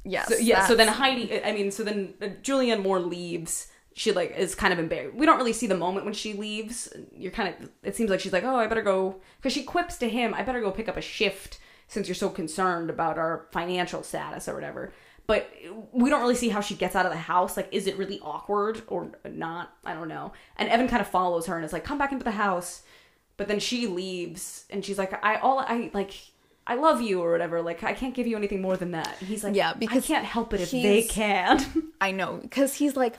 [0.04, 3.68] yes, So, yeah, so then Heidi, I mean, so then uh, Julianne Moore leaves.
[3.92, 5.16] She like is kind of embarrassed.
[5.16, 6.92] We don't really see the moment when she leaves.
[7.12, 7.70] You're kind of.
[7.82, 10.32] It seems like she's like, oh, I better go because she quips to him.
[10.32, 11.58] I better go pick up a shift
[11.88, 14.92] since you're so concerned about our financial status or whatever.
[15.26, 15.50] But
[15.92, 17.56] we don't really see how she gets out of the house.
[17.56, 19.76] Like, is it really awkward or not?
[19.84, 20.32] I don't know.
[20.56, 22.82] And Evan kind of follows her and is like, come back into the house.
[23.36, 26.14] But then she leaves and she's like, I all I like.
[26.70, 27.60] I love you or whatever.
[27.60, 29.16] Like I can't give you anything more than that.
[29.18, 31.60] He's like, Yeah, because I can't help it if they can.
[32.00, 33.18] I know because he's like,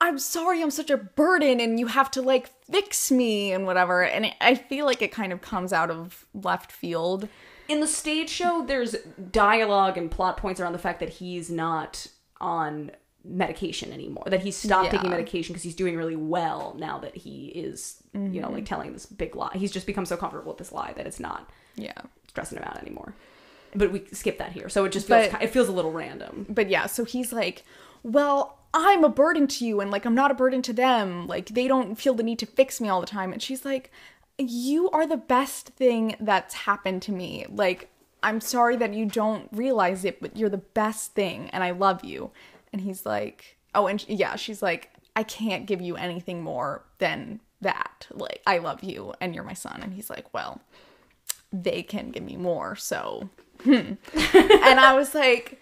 [0.00, 4.04] I'm sorry I'm such a burden and you have to like fix me and whatever.
[4.04, 7.28] And it, I feel like it kind of comes out of left field.
[7.68, 8.94] in the stage show there's
[9.32, 12.06] dialogue and plot points around the fact that he's not
[12.40, 12.90] on
[13.26, 17.46] medication anymore that he's stopped taking medication because he's doing really well now that he
[17.46, 18.54] is you know Mm-hmm.
[18.56, 21.18] like telling this big lie he's just become so comfortable with this lie that it's
[21.18, 21.94] not Yeah.
[22.34, 23.14] Stressing him out anymore
[23.76, 26.46] but we skip that here so it just feels But- it feels a little random
[26.48, 27.64] But yeah, so he's like,
[28.04, 31.26] well, I'm a burden to you and like I'm not a burden to them.
[31.26, 33.32] Like they don't feel the need to fix me all the time.
[33.32, 33.90] And she's like,
[34.38, 37.46] you are the best thing that's happened to me.
[37.48, 37.88] Like
[38.22, 42.04] I'm sorry that you don't realize it, but you're the best thing and I love
[42.04, 42.30] you.
[42.72, 47.40] And he's like, oh, and yeah, she's like, I can't give you anything more than
[47.60, 48.06] that.
[48.12, 49.80] Like I love you and you're my son.
[49.82, 50.60] And he's like, well,
[51.62, 52.76] they can give me more.
[52.76, 53.28] So,
[53.62, 53.94] hmm.
[54.34, 55.60] and I was like,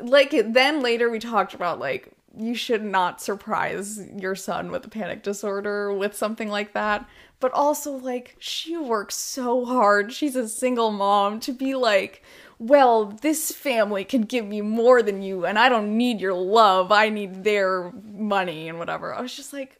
[0.00, 4.88] like then later we talked about like you should not surprise your son with a
[4.88, 7.06] panic disorder with something like that.
[7.40, 10.12] But also like she works so hard.
[10.12, 12.22] She's a single mom to be like
[12.58, 16.92] well this family can give me more than you and i don't need your love.
[16.92, 19.14] I need their money and whatever.
[19.14, 19.78] I was just like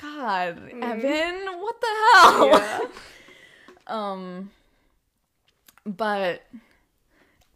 [0.00, 2.90] god evan what the hell
[3.90, 4.50] um
[5.84, 6.42] but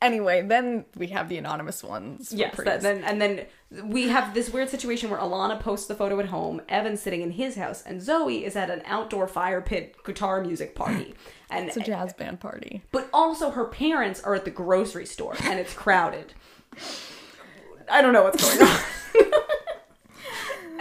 [0.02, 3.46] anyway then we have the anonymous ones Yes, that, then and then
[3.84, 7.32] we have this weird situation where Alana posts the photo at home, Evan's sitting in
[7.32, 11.14] his house, and Zoe is at an outdoor fire pit guitar music party.
[11.50, 15.36] And it's a jazz band party but also her parents are at the grocery store
[15.44, 16.32] and it's crowded.
[17.88, 18.80] I don't know what's going on.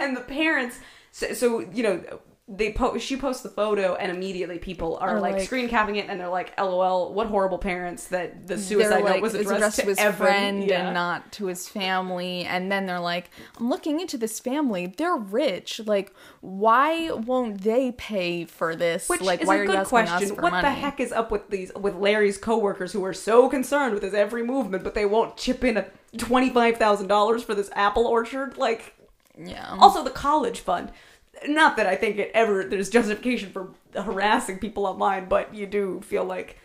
[0.00, 0.78] and the parents
[1.12, 2.02] so, so you know
[2.46, 5.96] they post she posts the photo and immediately people are Are like, like- screen capping
[5.96, 9.50] it and they're like lol what horrible parents that the suicide like note was it's
[9.50, 10.14] addressed, to his Evan.
[10.26, 10.84] friend Yeah.
[10.88, 15.16] and not to his family and then they're like i'm looking into this family they're
[15.16, 16.12] rich like
[16.42, 20.36] why won't they pay for this Which like is why a are good you question.
[20.36, 23.94] what money the heck is up with these with Larry's coworkers who are so concerned
[23.94, 25.86] with his every movement, but they won't chip in a
[26.18, 28.58] twenty five thousand dollars for this apple orchard?
[28.58, 28.94] Like,
[29.42, 30.92] yeah also the college fund.
[31.46, 36.00] Not that I think it ever there's justification for harassing people online, but you do
[36.02, 36.58] feel like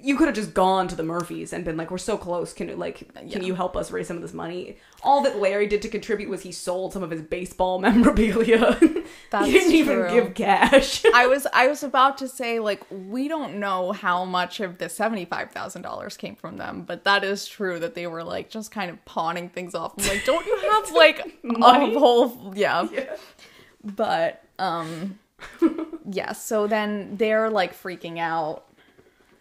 [0.00, 2.54] you could have just gone to the Murphys and been like, "We're so close.
[2.54, 3.40] Can like, can Yeah.
[3.40, 6.40] you help us raise some of this money?" All that Larry did to contribute was
[6.42, 8.78] he sold some of his baseball memorabilia.
[9.30, 11.04] That's he didn't even give cash.
[11.14, 14.88] I was I was about to say like we don't know how much of the
[14.88, 18.48] seventy five thousand dollars came from them, but that is true that they were like
[18.48, 19.92] just kind of pawning things off.
[19.98, 21.94] I'm like, don't you have like Money?
[21.94, 22.88] a whole yeah.
[22.90, 23.14] Yeah.
[23.84, 25.18] But um
[26.10, 28.64] yeah, so then they're like freaking out.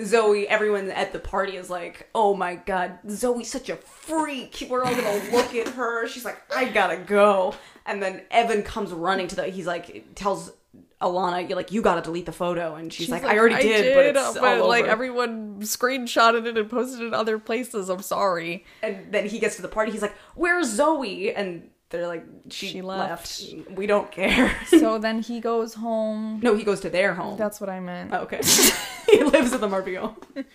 [0.04, 4.66] Zoe, everyone at the party is like, "Oh my god, Zoe's such a freak.
[4.70, 7.54] We're all gonna look at her." She's like, "I gotta go."
[7.86, 9.44] And then Evan comes running to the.
[9.48, 10.52] He's like, tells
[11.00, 14.06] Alana, "You're like, you gotta delete the photo." And she's, like, "I already did, but
[14.06, 17.90] it's all like over." everyone screenshotted it and posted it in other places.
[17.90, 18.66] I'm sorry.
[18.82, 19.92] And then he gets to the party.
[19.92, 23.42] He's like, "Where's Zoe?" And they're like, "She, She left.
[23.44, 23.70] left.
[23.78, 26.40] We don't care." So then he goes home.
[26.42, 27.38] no, he goes to their home.
[27.38, 28.12] That's what I meant.
[28.14, 28.42] Oh, okay.
[29.12, 30.16] he lives at the home.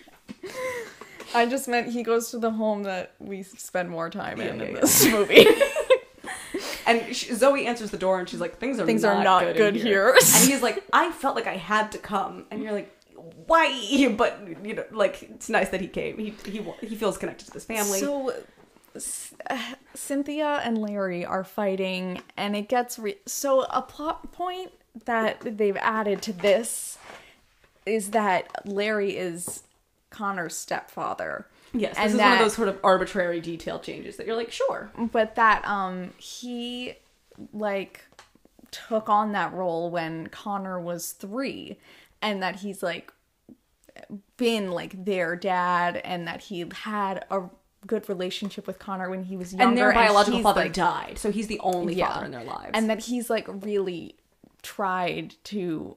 [1.33, 4.65] I just meant he goes to the home that we spend more time in Yeah,
[4.65, 5.45] in yeah, this movie.
[6.85, 9.43] And she, Zoe answers the door, and she's like, "Things are Things not are not
[9.43, 12.63] good, good in here." and he's like, "I felt like I had to come," and
[12.63, 12.91] you're like,
[13.45, 13.67] "Why?"
[14.17, 16.17] But you know, like it's nice that he came.
[16.17, 17.99] He he he feels connected to this family.
[17.99, 18.33] So
[19.93, 24.71] Cynthia and Larry are fighting, and it gets re- so a plot point
[25.05, 26.97] that they've added to this
[27.85, 29.63] is that Larry is
[30.09, 31.45] Connor's stepfather.
[31.73, 34.51] yes, this and is one of those sort of arbitrary detail changes that you're like,
[34.51, 34.89] sure.
[35.11, 36.95] but that um he
[37.53, 38.05] like
[38.71, 41.77] took on that role when Connor was 3
[42.21, 43.11] and that he's like
[44.37, 47.43] been like their dad and that he had a
[47.87, 51.17] good relationship with Connor when he was younger And their biological he's, father like, died,
[51.17, 52.71] so he's the only father in their lives.
[52.73, 54.15] and that he's like really
[54.61, 55.95] tried to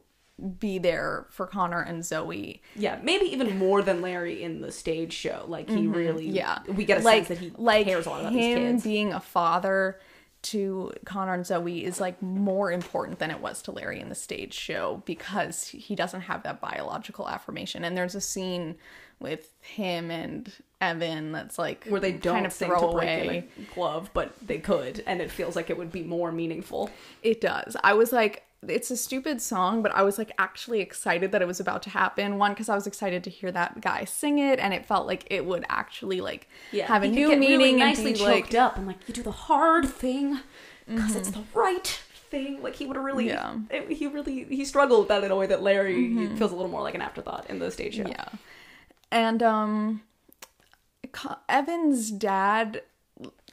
[0.59, 5.13] be there for Connor and Zoe yeah, maybe even more than Larry in the stage
[5.13, 5.45] show.
[5.47, 6.35] Like he really, Mm-hmm.
[6.37, 8.57] yeah we get a like, sense that he like cares a lot about him these
[8.57, 8.83] kids.
[8.85, 10.01] being a father
[10.43, 14.15] to connor and zoe is like more important than it was to larry in the
[14.17, 18.75] stage show because he doesn't have that biological affirmation and there's a scene
[19.23, 23.27] with him and evan that's like Where they don't kind of throw to break in
[23.27, 26.91] away glove, but they could, and it feels like it would be more meaningful.
[27.23, 31.33] it does i was like it's a stupid song, but I was like actually excited
[31.33, 32.39] that it was about to happen.
[32.39, 35.27] One, because I was excited to hear that guy sing it, and it felt like
[35.31, 36.49] it would actually like
[36.85, 39.23] have a new meaning really and nicely be choked like, up and like you do
[39.23, 40.41] the hard thing
[40.87, 41.41] because it's mm-hmm.
[41.41, 41.87] the right
[42.31, 42.63] thing.
[42.63, 43.57] Like he would have really, Yeah.
[43.71, 46.37] it- he really he struggled with that in a way that Larry mm-hmm.
[46.37, 48.07] feels a little more like an afterthought in the stage show.
[48.07, 48.29] Yeah.
[49.13, 50.03] And um
[51.47, 52.83] Evan's dad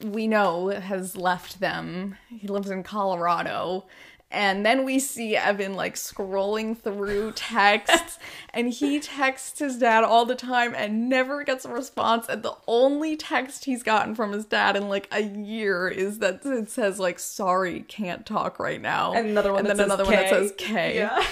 [0.02, 2.16] we know has left them.
[2.28, 3.84] He lives in Colorado.
[4.32, 8.18] And then we see Evan like scrolling through texts
[8.54, 12.54] and he texts his dad all the time and never gets a response and the
[12.68, 17.00] only text he's gotten from his dad in like a year is that it says
[17.00, 20.16] like sorry can't talk right now And another one and that then says another K.
[20.16, 21.18] one that says K Yeah.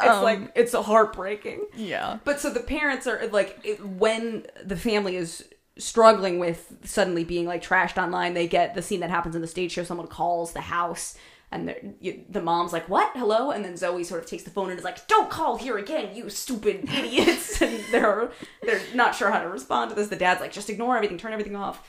[0.00, 1.66] it's um, like it's heartbreaking.
[1.76, 5.44] yeah But so the parents are like it, when the family is
[5.78, 9.46] struggling with suddenly being like trashed online, they get the scene that happens in the
[9.46, 9.84] stage show.
[9.84, 11.16] Someone calls the house.
[11.50, 13.12] And you, the mom's like, "What?
[13.14, 15.78] Hello?" And then Zoe sort of takes the phone and is like, "Don't call here
[15.78, 18.30] again, you stupid idiots!" and they're
[18.62, 20.08] they're not sure how to respond to this.
[20.08, 21.82] The dad's like, "Just ignore everything, turn everything off."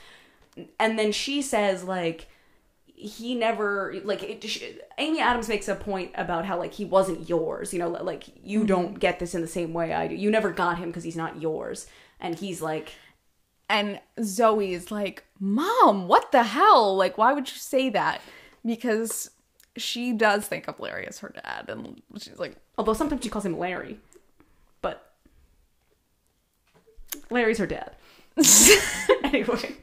[0.80, 2.28] And then she says, like,
[3.00, 4.64] he never like it, sh-
[4.98, 8.60] Amy Adams makes a point about how like he wasn't yours, you know, like you
[8.60, 8.68] mm-hmm.
[8.68, 10.16] don't get this in the same way I do.
[10.16, 11.88] You never got him because he's not yours,
[12.20, 12.94] and he's like,
[13.70, 16.96] And Zoe is like, Mom, what the hell?
[16.96, 18.22] Like, why would you say that?
[18.66, 19.32] Because
[19.78, 21.66] she does think of Larry as her dad.
[21.68, 24.00] And she's like, although sometimes she calls him Larry,
[24.82, 25.12] but
[27.30, 27.92] Larry's her dad.
[29.24, 29.76] anyway,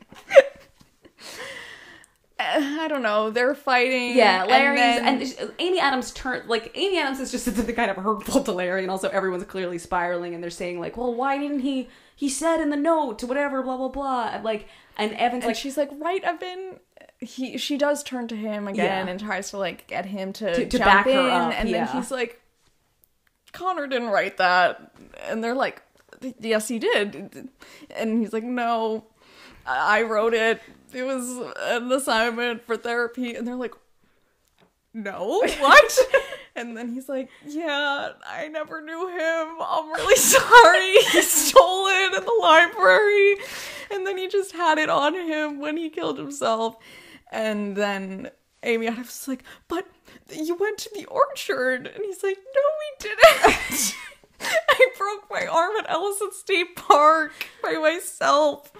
[2.39, 3.31] "Eh, I don't know.
[3.31, 4.17] They're fighting.
[4.17, 5.07] yeah, and Larry's then-
[5.41, 8.83] and, Amy Adams turn like Amy Adams is just the kind of hurtful to Larry,
[8.83, 11.89] and also everyone's clearly spiraling, and they're saying like, well, why didn't he?
[12.15, 15.57] He said in the note, whatever, blah blah blah, and like, and Evan's and like,
[15.57, 16.81] she's like, right, Evan.
[17.21, 19.11] He, she does turn to him again Yeah.
[19.13, 21.69] and tries to like get him to, To- to jump back her in, up, and
[21.69, 21.87] yeah.
[21.87, 22.41] then he's like,
[23.53, 25.83] Connor didn't write that, and they're like,
[26.41, 27.49] yes, he did,
[27.97, 29.05] and he's like, no,
[29.67, 30.61] I wrote it.
[30.93, 33.75] It was an assignment for therapy, and they're like,
[34.93, 35.99] no, what?
[36.55, 39.57] and then he's like, yeah, I never knew him.
[39.61, 40.91] I'm really sorry.
[41.13, 43.37] He stole it in the library,
[43.91, 46.77] and then he just had it on him when he killed himself,
[47.31, 48.31] and then
[48.63, 49.87] Amy Adams is like, but
[50.35, 53.95] you went to the orchard, and he's like, no, we didn't.
[54.41, 57.33] I broke my arm at Ellison State Park
[57.63, 58.71] by myself.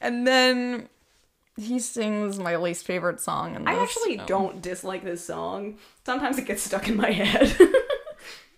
[0.00, 0.88] And then
[1.56, 3.74] he sings my least favorite song in this.
[3.74, 5.78] I actually don't dislike this song.
[6.04, 7.54] Sometimes it gets stuck in my head.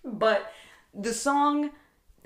[0.04, 0.52] but
[0.94, 1.70] the song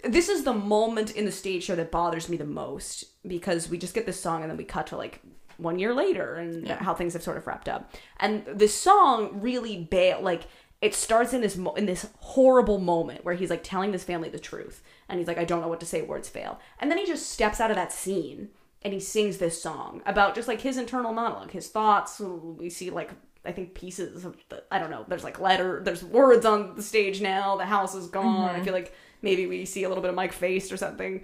[0.05, 3.78] this is the moment in the stage show that bothers me the most because we
[3.78, 5.20] just get this song and then we cut to like
[5.59, 6.82] one year later and Yeah.
[6.82, 7.93] how things have sort of wrapped up.
[8.18, 10.44] And the song really bail like
[10.80, 14.28] it starts in this mo- in this horrible moment where he's like telling this family
[14.28, 16.60] the truth and he's like I don't know what to say words fail.
[16.78, 18.51] And then he just steps out of that scene
[18.82, 22.20] and he sings this song about just like his internal monologue, his thoughts.
[22.20, 23.10] We see like
[23.44, 25.05] I think pieces of the, I don't know.
[25.09, 27.56] There's like letter, there's words on the stage now.
[27.56, 28.51] The house is gone.
[28.51, 28.64] I mm-hmm.
[28.64, 31.22] feel like maybe we see a little bit of Mike faced or something.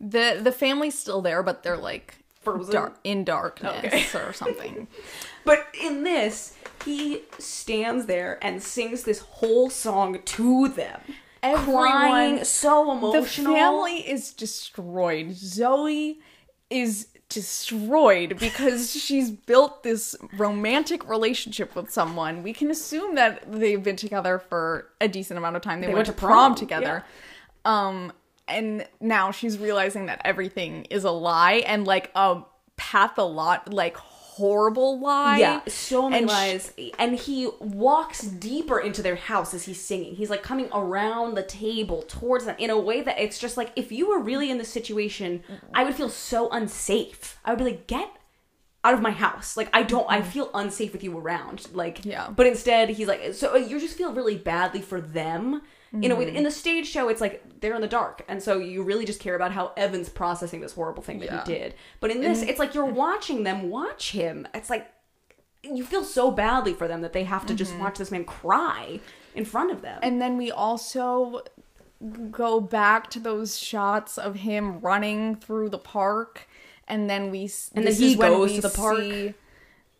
[0.00, 2.16] the the family's still there, but they're like
[2.56, 2.72] Frozen?
[2.74, 4.06] dark in darkness Okay.
[4.18, 4.88] or something.
[5.44, 6.54] But in this,
[6.84, 11.00] he stands there and sings this whole song to them,
[11.42, 13.22] crying, so emotional.
[13.22, 15.32] the family is destroyed.
[15.34, 16.20] Zoe
[16.68, 22.42] is destroyed because she's built this romantic relationship with someone.
[22.42, 25.80] We can assume that they've been together for a decent amount of time.
[25.80, 27.04] They, went, to prom, together.
[27.64, 28.12] Um
[28.48, 32.42] and now she's realizing that everything is a lie and like a
[32.76, 35.38] patholot like horrible lie.
[35.38, 36.72] Yeah, so many And lies.
[36.98, 40.14] and he walks deeper into their house as he's singing.
[40.14, 43.72] He's like coming around the table towards them in a way that it's just like
[43.74, 45.42] if you were really in this situation,
[45.74, 47.38] I would feel so unsafe.
[47.44, 48.10] I would be like, get
[48.84, 49.56] out of my house.
[49.56, 50.26] Like I don't I mm.
[50.26, 51.68] feel unsafe with you around.
[51.72, 52.30] Like Yeah.
[52.30, 55.62] But instead he's like so uh, you just feel really badly for them.
[55.92, 58.58] In a way, in the stage show, it's like they're in the dark, and so
[58.58, 61.44] you really just care about how Evan's processing this horrible thing that Yeah.
[61.44, 61.74] he did.
[62.00, 64.46] But in this, it's like you're watching them watch him.
[64.52, 64.90] It's like
[65.62, 67.82] you feel so badly for them that they have to just mm-hmm.
[67.84, 69.00] watch this man cry
[69.34, 69.98] in front of them.
[70.02, 71.42] And then we also
[72.30, 76.46] go back to those shots of him running through the park,
[76.86, 78.98] and then we And then he is when goes we to the park.
[78.98, 79.34] see-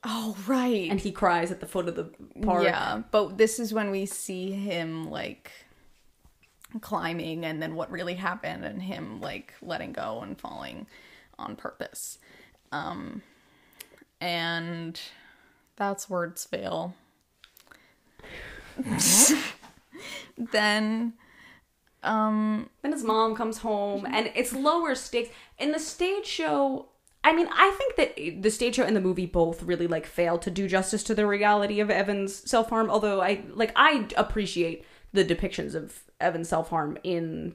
[0.05, 2.05] Oh right, and he cries at the foot of the
[2.43, 2.62] park.
[2.62, 3.02] yeah.
[3.10, 5.51] But this is when we see him like
[6.80, 10.86] climbing, and then what really happened, and him like letting go and falling
[11.38, 12.18] on purpose.
[12.72, 13.22] Um,
[14.20, 15.00] and
[15.76, 16.94] that's words fail.
[20.52, 21.12] then
[22.04, 25.30] um Then his mom comes home, and it's lower stakes.
[25.58, 26.88] In the stage show,
[27.24, 30.38] I mean, I think that the stage show and the movie both really like fail
[30.38, 32.90] to do justice to the reality of Evan's self harm.
[32.90, 37.54] Although I like, I appreciate the depictions of Evan's self harm in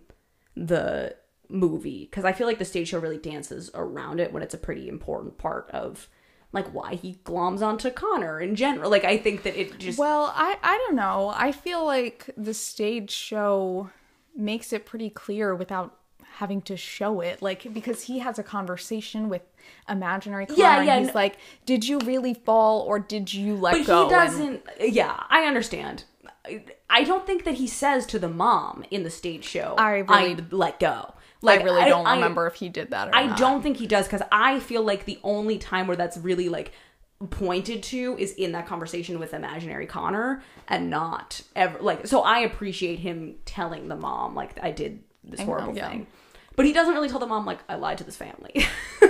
[0.56, 1.15] the
[1.49, 4.57] movie because I feel like the stage show really dances around it when it's a
[4.57, 6.07] pretty important part of
[6.52, 8.90] like why he gloms onto Connor in general.
[8.90, 11.34] Like, I think that it just well, I I don't know.
[11.35, 13.90] I feel like the stage show
[14.35, 15.98] makes it pretty clear without
[16.35, 19.44] having to show it like because he has a conversation with
[19.88, 21.38] imaginary Connor Yeah, and he's n- like
[21.68, 26.06] did you really fall or did you let but go he doesn't yeah i understand
[26.45, 29.99] I- i don't think that he says to the mom in the stage show I
[29.99, 31.14] really- let go
[31.45, 33.18] I really don't I- remember if he did that or not.
[33.22, 33.38] i not.
[33.38, 36.72] don't think he does because i feel like the only time where that's really like
[37.30, 42.40] pointed to is in that conversation with imaginary connor and not ever like so i
[42.40, 45.90] appreciate him telling the mom like i did this know, horrible yeah.
[45.90, 46.07] thing
[46.57, 48.65] but he doesn't really tell the mom like i lied to this family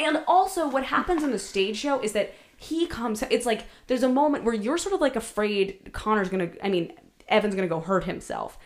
[0.00, 3.22] And also, what happens in the stage show is that he comes.
[3.30, 6.50] It's like there's a moment where you're sort of like afraid Connor's gonna.
[6.62, 6.92] I mean,
[7.28, 8.58] Evan's gonna go hurt himself.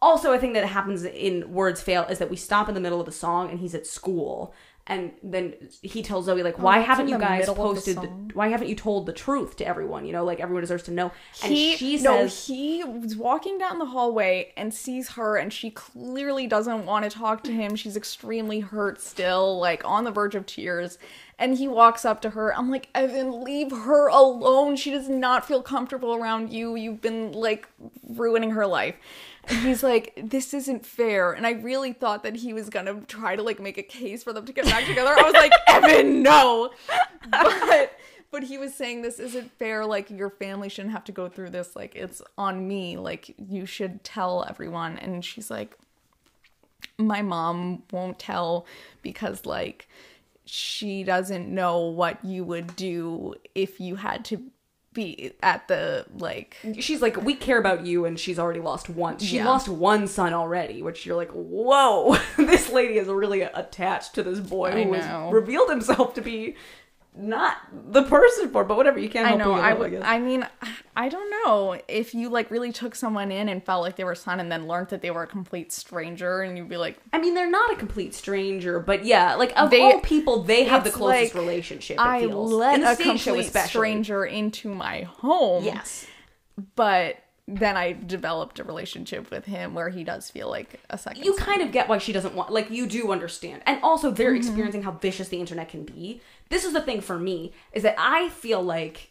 [0.00, 2.98] Also, I think that happens in Words Fail is that we stop in the middle
[2.98, 4.54] of the song and he's at school,
[4.86, 8.34] and then he tells Zoe like, oh, "Why Oh, that's haven't you guys posted?
[8.34, 10.06] Why haven't you told the truth to everyone?
[10.06, 11.12] You know, like everyone deserves to know."
[11.42, 15.52] And he she no says, he was walking down the hallway and sees her and
[15.52, 20.10] she clearly doesn't want to talk to him she's extremely hurt still like on the
[20.10, 20.98] verge of tears
[21.38, 22.54] and he walks up to her.
[22.56, 24.76] I'm like evan leave her alone.
[24.76, 26.76] She does not feel comfortable around you.
[26.76, 27.68] You've been like
[28.08, 28.96] ruining her life.
[29.48, 31.32] And he's like this isn't fair.
[31.32, 34.32] And i really thought that he was gonna try to like make a case for
[34.32, 35.14] them to get back together.
[35.16, 36.70] I was like evan no.
[37.30, 37.92] But
[38.30, 39.84] but he was saying this isn't fair.
[39.84, 41.76] Like your family shouldn't have to go through this.
[41.76, 42.96] Like it's on me.
[42.96, 44.98] Like you should tell everyone.
[44.98, 45.76] And she's like
[46.98, 48.66] my mom won't tell
[49.02, 49.86] because like
[50.46, 54.42] she doesn't know what you would do if you had to
[54.92, 59.18] be at the like she's like, we care about you, and she's already lost one.
[59.18, 59.44] She Yeah.
[59.44, 64.40] lost one son already, which you're like, whoa, this lady is really attached to this
[64.40, 66.54] boy I who has revealed himself to be
[67.16, 67.56] not
[67.92, 68.64] the person for.
[68.64, 69.26] But whatever, you can't.
[69.26, 69.52] I know.
[69.52, 69.90] I would.
[69.90, 70.02] guess.
[70.04, 70.46] I mean,
[70.96, 74.14] I don't know if you like really took someone in and felt like they were
[74.14, 77.18] son, and then learned that they were a complete stranger, and you'd be like, I
[77.18, 80.84] mean, they're not a complete stranger, but yeah, like of They- all people, they have
[80.84, 81.96] the closest like, relationship.
[81.96, 82.52] It I feels.
[82.52, 85.64] let a complete stranger into my home.
[85.64, 86.06] Yes.
[86.74, 87.16] but
[87.48, 91.24] then I developed a relationship with him where he does feel like a second.
[91.24, 91.46] you son.
[91.46, 94.38] kind of get why she doesn't want like you do understand and also they're mm-hmm.
[94.38, 97.94] experiencing how vicious the internet can be this is the thing for me is that
[97.98, 99.10] i feel like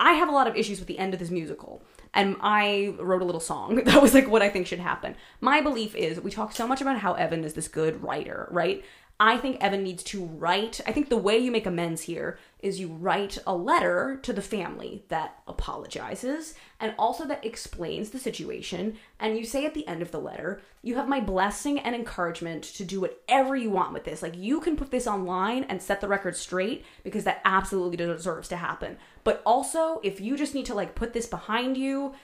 [0.00, 1.82] i have a lot of issues with the end of this musical
[2.14, 5.60] and i wrote a little song that was like what i think should happen my
[5.60, 8.82] belief is we talk so much about how evan is this good writer right
[9.18, 10.80] I think Evan needs to write.
[10.86, 14.42] I think the way you make amends here is you write a letter to the
[14.42, 18.96] family that apologizes and also that explains the situation.
[19.20, 22.64] And you say at the end of the letter, you have my blessing and encouragement
[22.64, 24.20] to do whatever you want with this.
[24.20, 28.48] Like, you can put this online and set the record straight because that absolutely deserves
[28.48, 28.96] to happen.
[29.22, 32.14] But also, if you just need to like put this behind you,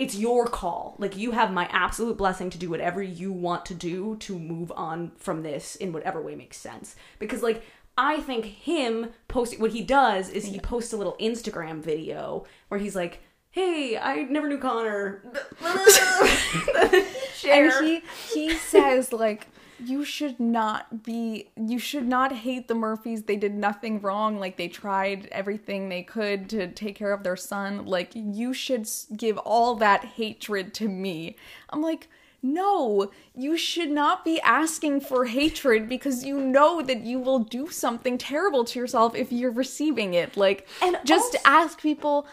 [0.00, 0.96] it's your call.
[0.98, 4.72] Like you have my absolute blessing to do whatever you want to do to move
[4.74, 6.96] on from this in whatever way makes sense.
[7.18, 7.62] Because like
[7.96, 12.80] I think him posting what he does is he posts a little Instagram video where
[12.80, 15.22] he's like, "Hey, I never knew Connor."
[17.34, 17.78] Share.
[17.78, 18.02] and he
[18.32, 19.48] he says like
[19.84, 23.22] you should not be you should not hate the murphys.
[23.22, 24.38] They did nothing wrong.
[24.38, 27.86] Like they tried everything they could to take care of their son.
[27.86, 31.36] Like you should give all that hatred to me.
[31.70, 32.08] I'm like
[32.42, 37.68] no you should not be asking for hatred because you know that you will do
[37.70, 42.26] something terrible to yourself if you're receiving it like And just also- ask people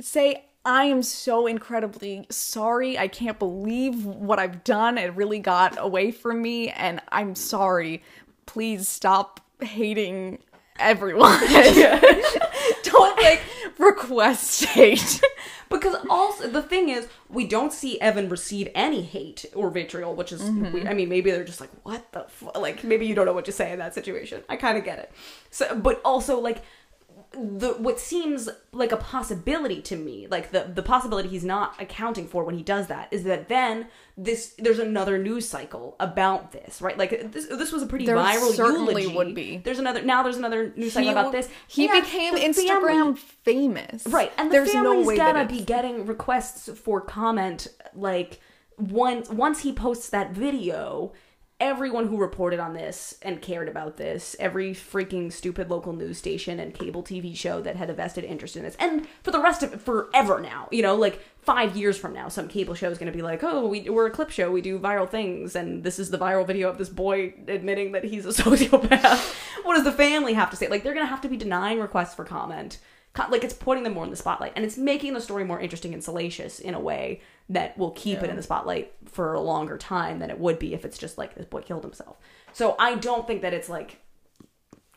[0.00, 2.98] say I am so incredibly sorry.
[2.98, 4.96] I can't believe what I've done.
[4.96, 8.02] It really got away from me and I'm sorry.
[8.46, 10.38] Please stop hating
[10.78, 11.38] everyone.
[12.82, 13.42] Don't like
[13.78, 15.20] request hate.
[15.70, 20.30] Because also the thing is, we don't see Evan receive any hate or vitriol, which
[20.30, 20.72] is, mm-hmm.
[20.72, 22.52] we, I mean, maybe they're just like, what the, fu-?
[22.54, 24.44] like, maybe you don't know what to say in that situation.
[24.48, 25.10] I kind of get it.
[25.50, 26.62] So, but also like,
[27.34, 32.26] the what seems like a possibility to me, like the the possibility he's not accounting
[32.26, 33.86] for when he does that, is that then
[34.16, 36.96] this there's another news cycle about this, right?
[36.96, 39.16] Like this this was a pretty There viral certainly eulogy.
[39.16, 39.56] would be.
[39.58, 40.22] There's another now.
[40.22, 41.48] There's another news cycle about this.
[41.68, 44.06] He became Instagram family- famous.
[44.06, 47.68] Right, and the there's family's no way gotta be getting requests for comment.
[47.94, 48.40] Like
[48.78, 51.12] once once he posts that video,
[51.60, 56.58] everyone who reported on this and cared about this, every freaking stupid local news station
[56.58, 59.62] and cable TV show that had a vested interest in this, and for the rest
[59.62, 63.10] of forever now, you know, like five years from now, some cable show is going
[63.10, 65.98] to be like, oh, we, we're a clip show, we do viral things, and this
[65.98, 69.34] is the viral video of this boy admitting that he's a sociopath.
[69.62, 70.68] what does the family have to say?
[70.68, 72.78] Like, they're going to have to be denying requests for comment co-
[73.30, 75.94] like it's putting them more in the spotlight and it's making the story more interesting
[75.94, 79.78] and salacious in a way that will keep it in the spotlight for a longer
[79.78, 82.16] time than it would be if it's just like this boy killed himself.
[82.52, 84.00] So i don't think that it's like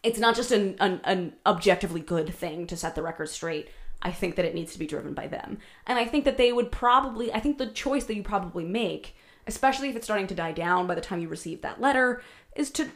[0.04, 3.70] it's not just an, an, an objectively good thing to set the record straight.
[4.02, 5.58] I think that it needs to be driven by them.
[5.86, 9.16] And i think that they would probably i think the choice that you probably make
[9.46, 12.22] especially if it's starting to die down by the time you receive that letter
[12.56, 12.90] is to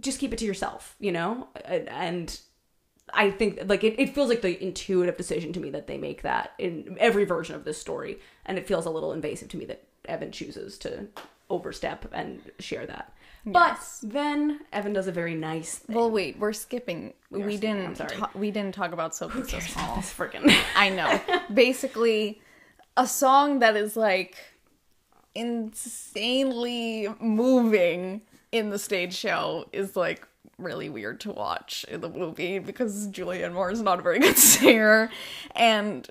[0.00, 1.48] just keep it to yourself you know?
[1.66, 2.38] And
[3.14, 6.22] I think like it, it feels like the intuitive decision to me that they make
[6.22, 9.64] that in every version of this story, and it feels a little invasive to me
[9.66, 11.06] that Evan chooses to
[11.50, 13.12] overstep and share that.
[13.46, 14.00] Yes.
[14.02, 15.94] But then Evan does a very nice thing.
[15.94, 17.12] Well, wait, we're skipping.
[17.30, 17.86] We, skipping, didn't.
[17.86, 18.16] I'm sorry.
[18.16, 19.96] ta- we didn't talk about So Big/So Small.
[19.96, 21.20] this freaking I know.
[21.54, 22.40] Basically,
[22.96, 24.36] a song that is like
[25.34, 28.22] insanely moving
[28.52, 30.26] in the stage show is like
[30.58, 34.38] really weird to watch in the movie because Julianne Moore is not a very good
[34.38, 35.10] singer,
[35.54, 36.08] and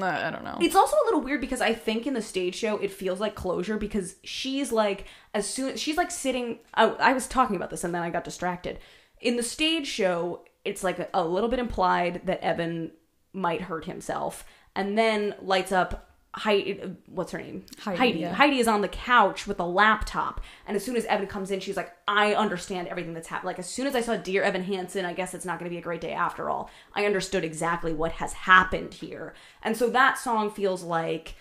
[0.00, 0.58] uh, I don't know.
[0.60, 3.34] It's also a little weird because I think in the stage show it feels like
[3.34, 6.60] closure because she's like as soon she's like sitting.
[6.74, 8.78] I, I was talking about this and then I got distracted.
[9.20, 12.92] In the stage show, it's like a, a little bit implied that Evan
[13.32, 14.44] might hurt himself,
[14.74, 16.08] and then lights up.
[16.34, 17.66] Heidi, what's her name?
[17.80, 18.18] Heidi, Heidi.
[18.20, 18.32] yeah.
[18.34, 21.60] Heidi is on the couch with a laptop, and as soon as Evan comes in,
[21.60, 24.64] she's like, "I understand everything that's happened." Like as soon as I saw Dear Evan
[24.64, 26.70] Hansen, I guess it's not going to be a great day after all.
[26.94, 31.34] I understood exactly what has happened here, and so that song feels like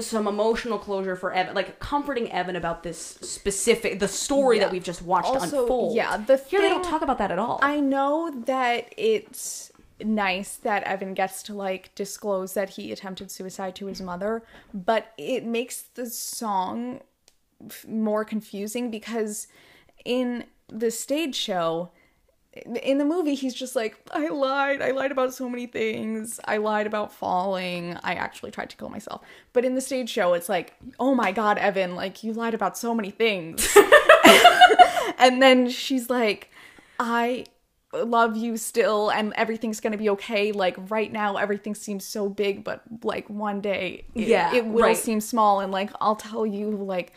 [0.00, 4.64] some emotional closure for Evan, like comforting Evan about this specific the story Yeah.
[4.64, 5.94] that we've just watched Also, unfold.
[5.94, 7.58] yeah, the here they don't talk about that at all.
[7.62, 9.70] I know that it's
[10.04, 14.42] nice that Evan gets to like disclose that he attempted suicide to his mother,
[14.72, 17.00] but it makes the song
[17.64, 19.46] f- more confusing because
[20.04, 21.90] in the stage show
[22.82, 24.82] in the movie he's just like I lied.
[24.82, 26.38] I lied about so many things.
[26.44, 27.96] I lied about falling.
[28.02, 29.22] I actually tried to kill myself.
[29.54, 32.76] But in the stage show it's like, "Oh my god, Evan, like you lied about
[32.76, 33.66] so many things."
[35.18, 36.50] and then she's like,
[36.98, 37.46] I
[37.92, 40.52] love you still and everything's gonna be okay.
[40.52, 44.82] Like right now everything seems so big, but like one day it, Yeah, it will
[44.84, 44.96] right.
[44.96, 47.12] seem small and like I'll tell you like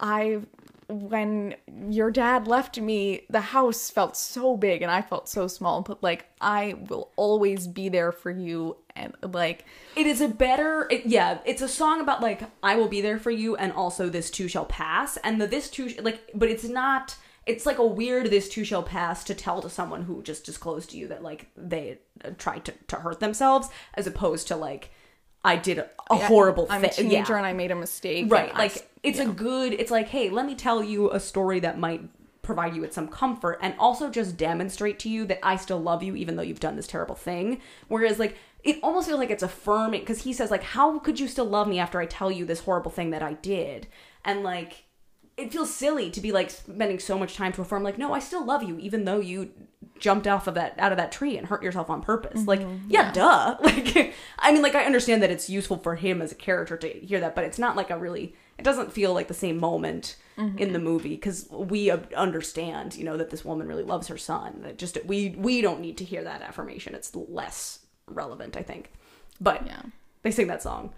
[0.00, 0.40] I
[0.88, 1.54] when
[1.88, 6.02] your dad left me, the house felt so big and I felt so small, but
[6.02, 9.64] like I will always be there for you and like
[9.96, 13.18] it is a better it, yeah it's a song about like i will be there
[13.18, 16.48] for you and also this too shall pass and the this too sh- like but
[16.48, 17.16] it's not
[17.46, 20.90] it's like a weird this too shall pass to tell to someone who just disclosed
[20.90, 24.90] to you that like they uh, tried to, to hurt themselves as opposed to like
[25.44, 27.38] i did a, a horrible I'm thing a teenager yeah.
[27.38, 28.30] and I made a mistake.
[28.30, 31.20] right I like s- it's a good it's like hey let me tell you a
[31.20, 32.02] story that might
[32.42, 36.02] provide you with some comfort and also just demonstrate to you that i still love
[36.02, 39.42] you even though you've done this terrible thing whereas like it almost feels like it's
[39.42, 42.44] affirming because he says like how could you still love me after i tell you
[42.44, 43.86] this horrible thing that i did
[44.26, 44.84] and like
[45.36, 48.18] it feels silly to be like spending so much time to affirm like no i
[48.18, 49.50] still love you even though you
[49.98, 52.46] jumped off of that out of that tree and hurt yourself on purpose.
[52.46, 52.90] Like mm-hmm.
[52.90, 53.56] yeah, duh.
[53.62, 56.88] Like i mean like i understand that it's useful for him as a character to
[56.88, 60.16] hear that but it's not like a really it doesn't feel like the same moment
[60.36, 60.58] mm-hmm.
[60.58, 64.60] in the movie because we understand you know that this woman really loves her son.
[64.62, 66.94] That just we we don't need to hear that affirmation.
[66.94, 68.92] It's less relevant i think.
[69.40, 69.82] But Yeah.
[70.22, 70.92] they sing that song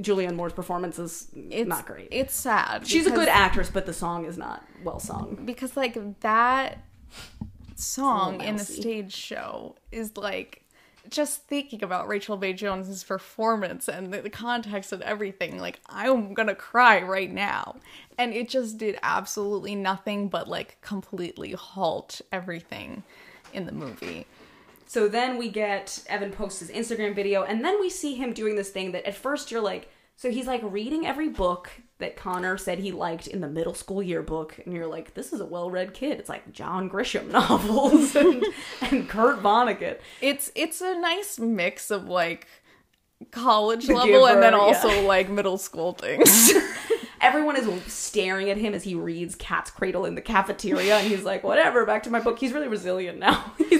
[0.00, 2.86] julianne moore's performance is it's not great It's sad.
[2.86, 5.42] She's a good actress, but the song is not well sung.
[5.44, 6.78] because like that
[7.76, 10.62] song in the stage show is like
[11.08, 16.34] just thinking about Rachel Bay Jones's performance and the, the context and everything like I'm
[16.34, 17.76] to cry right now
[18.18, 23.02] and it just did absolutely nothing but like completely halt everything
[23.52, 24.26] in the movie.
[24.90, 28.56] So then we get Evan posts his Instagram video, and then we see him doing
[28.56, 32.58] this thing that at first you're like, So he's like reading every book that Connor
[32.58, 35.70] said he liked in the middle school yearbook, and you're like, this is a well
[35.70, 36.18] read kid.
[36.18, 38.44] It's like John Grisham novels and,
[38.80, 40.00] and Kurt Vonnegut.
[40.20, 42.48] It's it's a nice mix of like
[43.30, 45.02] college The level and then also yeah.
[45.02, 46.50] like middle school things.
[47.20, 51.22] Everyone is staring at him as he reads Cat's Cradle in the cafeteria, and he's
[51.22, 52.40] like, whatever, back to my book.
[52.40, 53.52] He's really resilient now.
[53.56, 53.79] He's,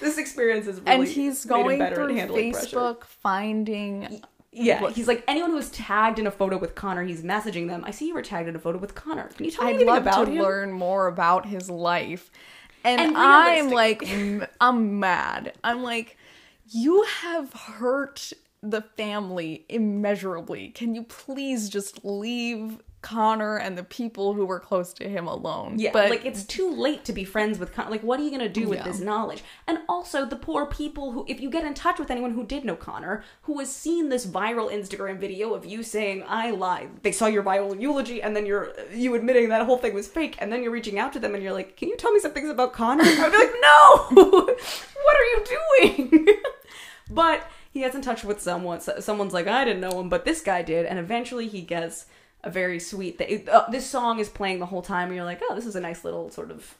[0.00, 2.76] this experience is really and he's going through handling pressure.
[2.76, 4.22] Facebook finding
[4.52, 7.04] Yeah, What- he's like anyone who was tagged in a photo with Connor.
[7.04, 7.84] He's messaging them.
[7.86, 9.28] I see you were tagged in a photo with Connor.
[9.36, 10.42] Can you tell me I'd love about to him?
[10.42, 12.30] learn more about his life.
[12.82, 14.02] And, And I'm like,
[14.60, 15.52] I'm mad.
[15.62, 16.16] I'm like,
[16.70, 18.32] you have hurt
[18.62, 20.68] the family immeasurably.
[20.70, 25.78] Can you please just leave Connor and the people who were close to him alone?
[25.78, 27.90] Yeah, but like it's too late to be friends with Connor.
[27.90, 28.84] Like, what are you gonna do with Yeah.
[28.84, 29.42] this knowledge?
[29.66, 32.64] And also, the poor people who, if you get in touch with anyone who did
[32.64, 37.12] know Connor, who has seen this viral Instagram video of you saying "I lied," they
[37.12, 40.52] saw your viral eulogy, and then you're you admitting that whole thing was fake, and
[40.52, 42.50] then you're reaching out to them and you're like, "Can you tell me some things
[42.50, 44.06] about Connor?" I'd be like, "No,
[45.04, 45.44] what are you
[45.78, 46.26] doing?"
[47.10, 48.80] but he gets in touch with someone.
[48.80, 52.06] so- Someone's like, "I didn't know him, but this guy did," and eventually he gets
[52.42, 53.18] a very sweet.
[53.18, 55.76] Th- uh, this song is playing the whole time, and you're like, "Oh, this is
[55.76, 56.76] a nice little sort of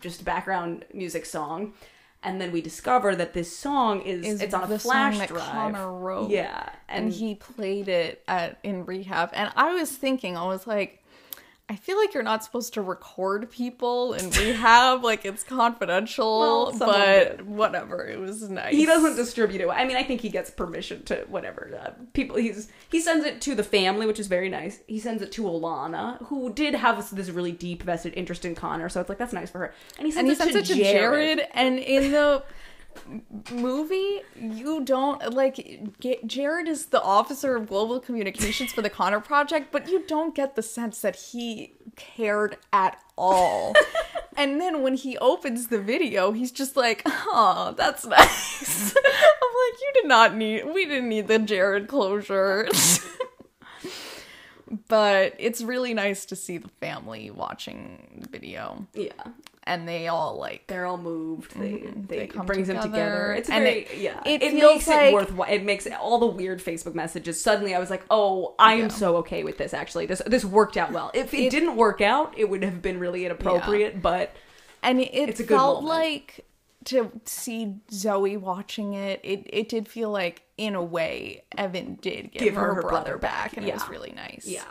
[0.00, 1.74] just background music song."
[2.22, 5.40] And then we discover that this song is, is it's on a flash drive.
[5.40, 6.30] Connor wrote.
[6.30, 9.30] Yeah, and, and, he played it at in rehab.
[9.32, 10.99] And I was thinking, I was like,
[11.70, 16.40] I feel like you're not supposed to record people in rehab, like it's confidential.
[16.40, 17.46] Well, but did.
[17.46, 18.74] whatever, it was nice.
[18.74, 19.68] he doesn't distribute it.
[19.68, 21.80] I mean, I think he gets permission to whatever.
[21.80, 24.80] Uh, people, he's he sends it to the family, which is very nice.
[24.88, 28.56] He sends it to Alana, who did have this, this really deep vested interest in
[28.56, 29.74] Connor, so it's like that's nice for her.
[29.96, 31.38] And he and sends, he it, sends to it to Jared.
[31.38, 31.48] Jared.
[31.54, 32.42] And in the
[33.50, 39.20] movie, you don't like get, Jared is the officer of global communications for the Connor
[39.20, 43.74] Project, but you don't get the sense that he cared at all.
[44.36, 49.80] and then when he opens the video, he's just like, "Oh, that's nice." I'm like,
[49.80, 50.64] "You did not need.
[50.72, 52.68] We didn't need the Jared closure."
[54.88, 59.10] but it's really nice to see the family watching the video Yeah,
[59.64, 61.54] and they all like they're all moved.
[61.58, 62.08] They Mhm.
[62.08, 63.32] they, They come brings them together, together.
[63.34, 64.20] It's and very it- yeah.
[64.24, 65.50] it It, makes like- it worthwhile.
[65.52, 67.40] It makes all the weird Facebook messages.
[67.42, 68.88] Suddenly, I was like, oh, I am Yeah.
[68.88, 69.74] so okay with this.
[69.74, 71.10] Actually, this this worked out well.
[71.14, 74.00] If it, It- didn't work out, it would have been really inappropriate.
[74.02, 74.30] But
[74.82, 76.46] and it, It's a good felt like
[76.86, 82.32] to see Zoe watching it, it it did feel like in a way Evan did
[82.32, 84.44] give, Give her, her her her brother, brother back, back, and it was really nice.
[84.46, 84.62] yeah,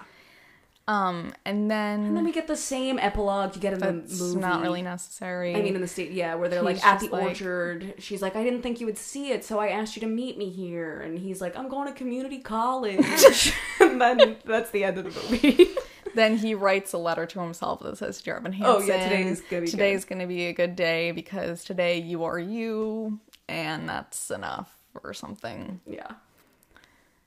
[0.89, 4.39] Um, and then, and then we get the same epilogue you get in the movie.
[4.39, 5.55] not really necessary.
[5.55, 7.93] I mean, in the state, yeah, where they're He's like at the like- orchard.
[7.99, 10.35] She's like, I didn't think you would see it, so I asked you to meet
[10.35, 10.99] me here.
[11.01, 13.53] And he's like, I'm going to community college.
[13.79, 15.67] and then that's the end of the movie.
[16.15, 19.41] then he writes a letter to himself that says, "Dear Evan Oh, yeah, today is
[19.41, 23.87] gonna be good." today's gonna be a good day because today you are you, and
[23.87, 26.13] that's enough or something." Yeah.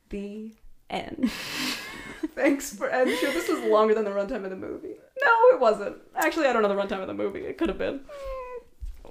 [0.08, 0.50] The
[0.90, 1.30] end.
[2.34, 2.92] Thanks for.
[2.92, 4.94] I'm sure this was longer than the runtime of the movie.
[5.22, 5.96] No, it wasn't.
[6.14, 7.40] Actually, I don't know the runtime of the movie.
[7.40, 8.00] It could have been.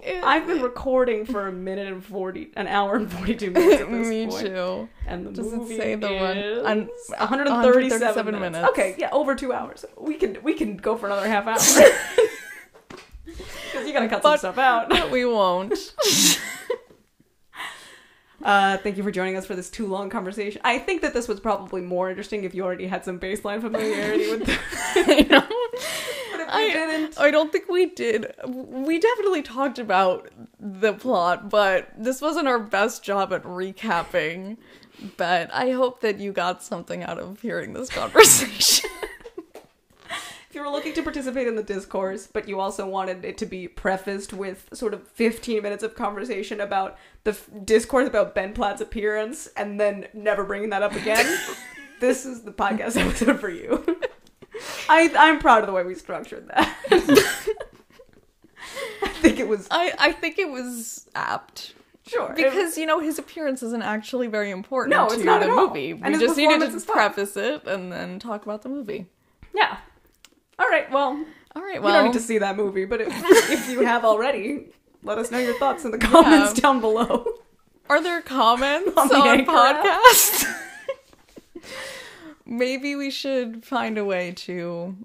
[0.04, 4.26] It- I've been recording for a minute and forty, an hour and forty-two minutes Me
[4.28, 4.46] point.
[4.48, 4.90] too.
[5.06, 6.08] And the Does it movie say the
[6.58, 8.52] is un- 137, 137 minutes.
[8.54, 8.70] minutes.
[8.72, 9.86] Okay, yeah, over two hours.
[9.98, 11.58] We can we can go for another half hour.
[13.26, 14.90] Because you gotta cut some stuff out.
[14.90, 15.94] But we won't.
[18.44, 20.62] Uh, thank you for joining us for this too long conversation.
[20.64, 24.30] I think that this was probably more interesting if you already had some baseline familiarity
[24.32, 24.60] with the.
[24.96, 25.42] I know.
[26.32, 28.34] but if I, didn't, I don't think we did.
[28.46, 34.58] We definitely talked about the plot, but this wasn't our best job at recapping.
[35.18, 38.90] But I hope that you got something out of hearing this conversation.
[40.52, 43.46] If you were looking to participate in the discourse, but you also wanted it to
[43.46, 48.52] be prefaced with sort of 15 minutes of conversation about the f- discourse about Ben
[48.52, 51.26] Platt's appearance and then never bringing that up again,
[52.02, 53.82] this is the podcast episode for you.
[54.90, 56.78] I, I'm proud of the way we structured that.
[59.04, 61.76] I think it was I, I think it was apt.
[62.06, 65.48] sure Because, you know, his appearance isn't actually very important No, to it's not the
[65.48, 65.92] movie.
[65.92, 69.06] And we his just needed to preface it and then talk about the movie.
[69.56, 69.78] yeah.
[70.60, 70.90] All right.
[70.92, 71.24] Well,
[71.56, 73.08] All right, you don't need to see that movie, but if,
[73.50, 74.68] if you have already,
[75.04, 76.62] let us know your thoughts in the comments Yeah.
[76.62, 77.26] down below.
[77.90, 79.84] Are there comments On on, the app?
[79.84, 80.46] podcast?
[82.46, 84.96] Maybe we should find a way to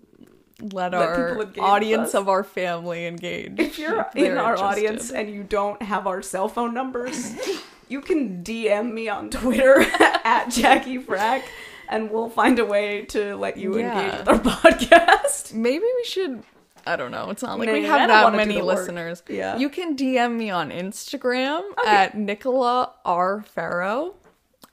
[0.60, 3.58] let, Let our people engage with audience of our family engage.
[3.58, 4.64] If you're they're in our interested.
[4.86, 7.34] audience and you don't have our cell phone numbers,
[7.88, 9.80] you can DM me on Twitter
[10.24, 11.42] at Jackie Frack
[11.88, 15.52] and we'll find a way to let you engage with our podcast.
[15.54, 16.42] Maybe we should.
[16.86, 17.30] I don't know.
[17.30, 17.88] It's not like we Maybe.
[17.88, 18.78] I have that many work.
[18.78, 19.22] listeners.
[19.28, 19.56] Yeah.
[19.56, 23.42] You can DM me on Instagram at Nicola R.
[23.42, 24.14] Ferro.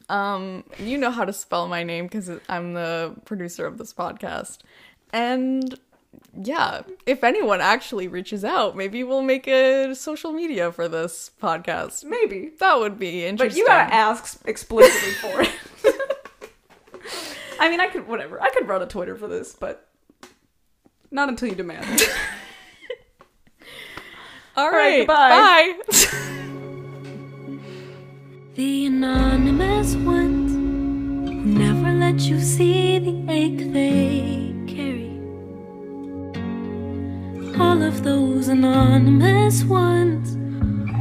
[0.10, 4.60] Um, you know how to spell my name because I'm the producer of this podcast.
[5.12, 5.80] And
[6.40, 12.04] yeah, if anyone actually reaches out, maybe we'll make a social media for this podcast.
[12.04, 12.52] Maybe.
[12.60, 13.50] That would be interesting.
[13.50, 15.52] But you gotta ask explicitly for it.
[17.60, 18.42] I mean, I could, whatever.
[18.42, 19.88] I could run a Twitter for this, but
[21.12, 22.10] not until you demand it.
[24.56, 25.74] All right, right, goodbye.
[25.90, 26.30] bye.
[28.56, 35.10] The anonymous ones who never let you see the ache they carry.
[37.60, 40.36] All of those anonymous ones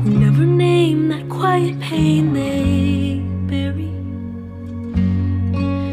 [0.02, 3.20] who never name that quiet pain they
[3.54, 3.91] bury.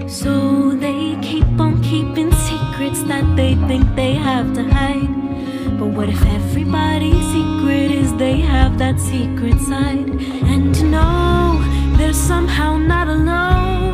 [0.09, 5.77] So they keep on keeping secrets that they think they have to hide.
[5.77, 10.09] But what if everybody's secret is they have that secret side?
[10.49, 11.61] And no,
[11.95, 13.88] they're somehow not alone.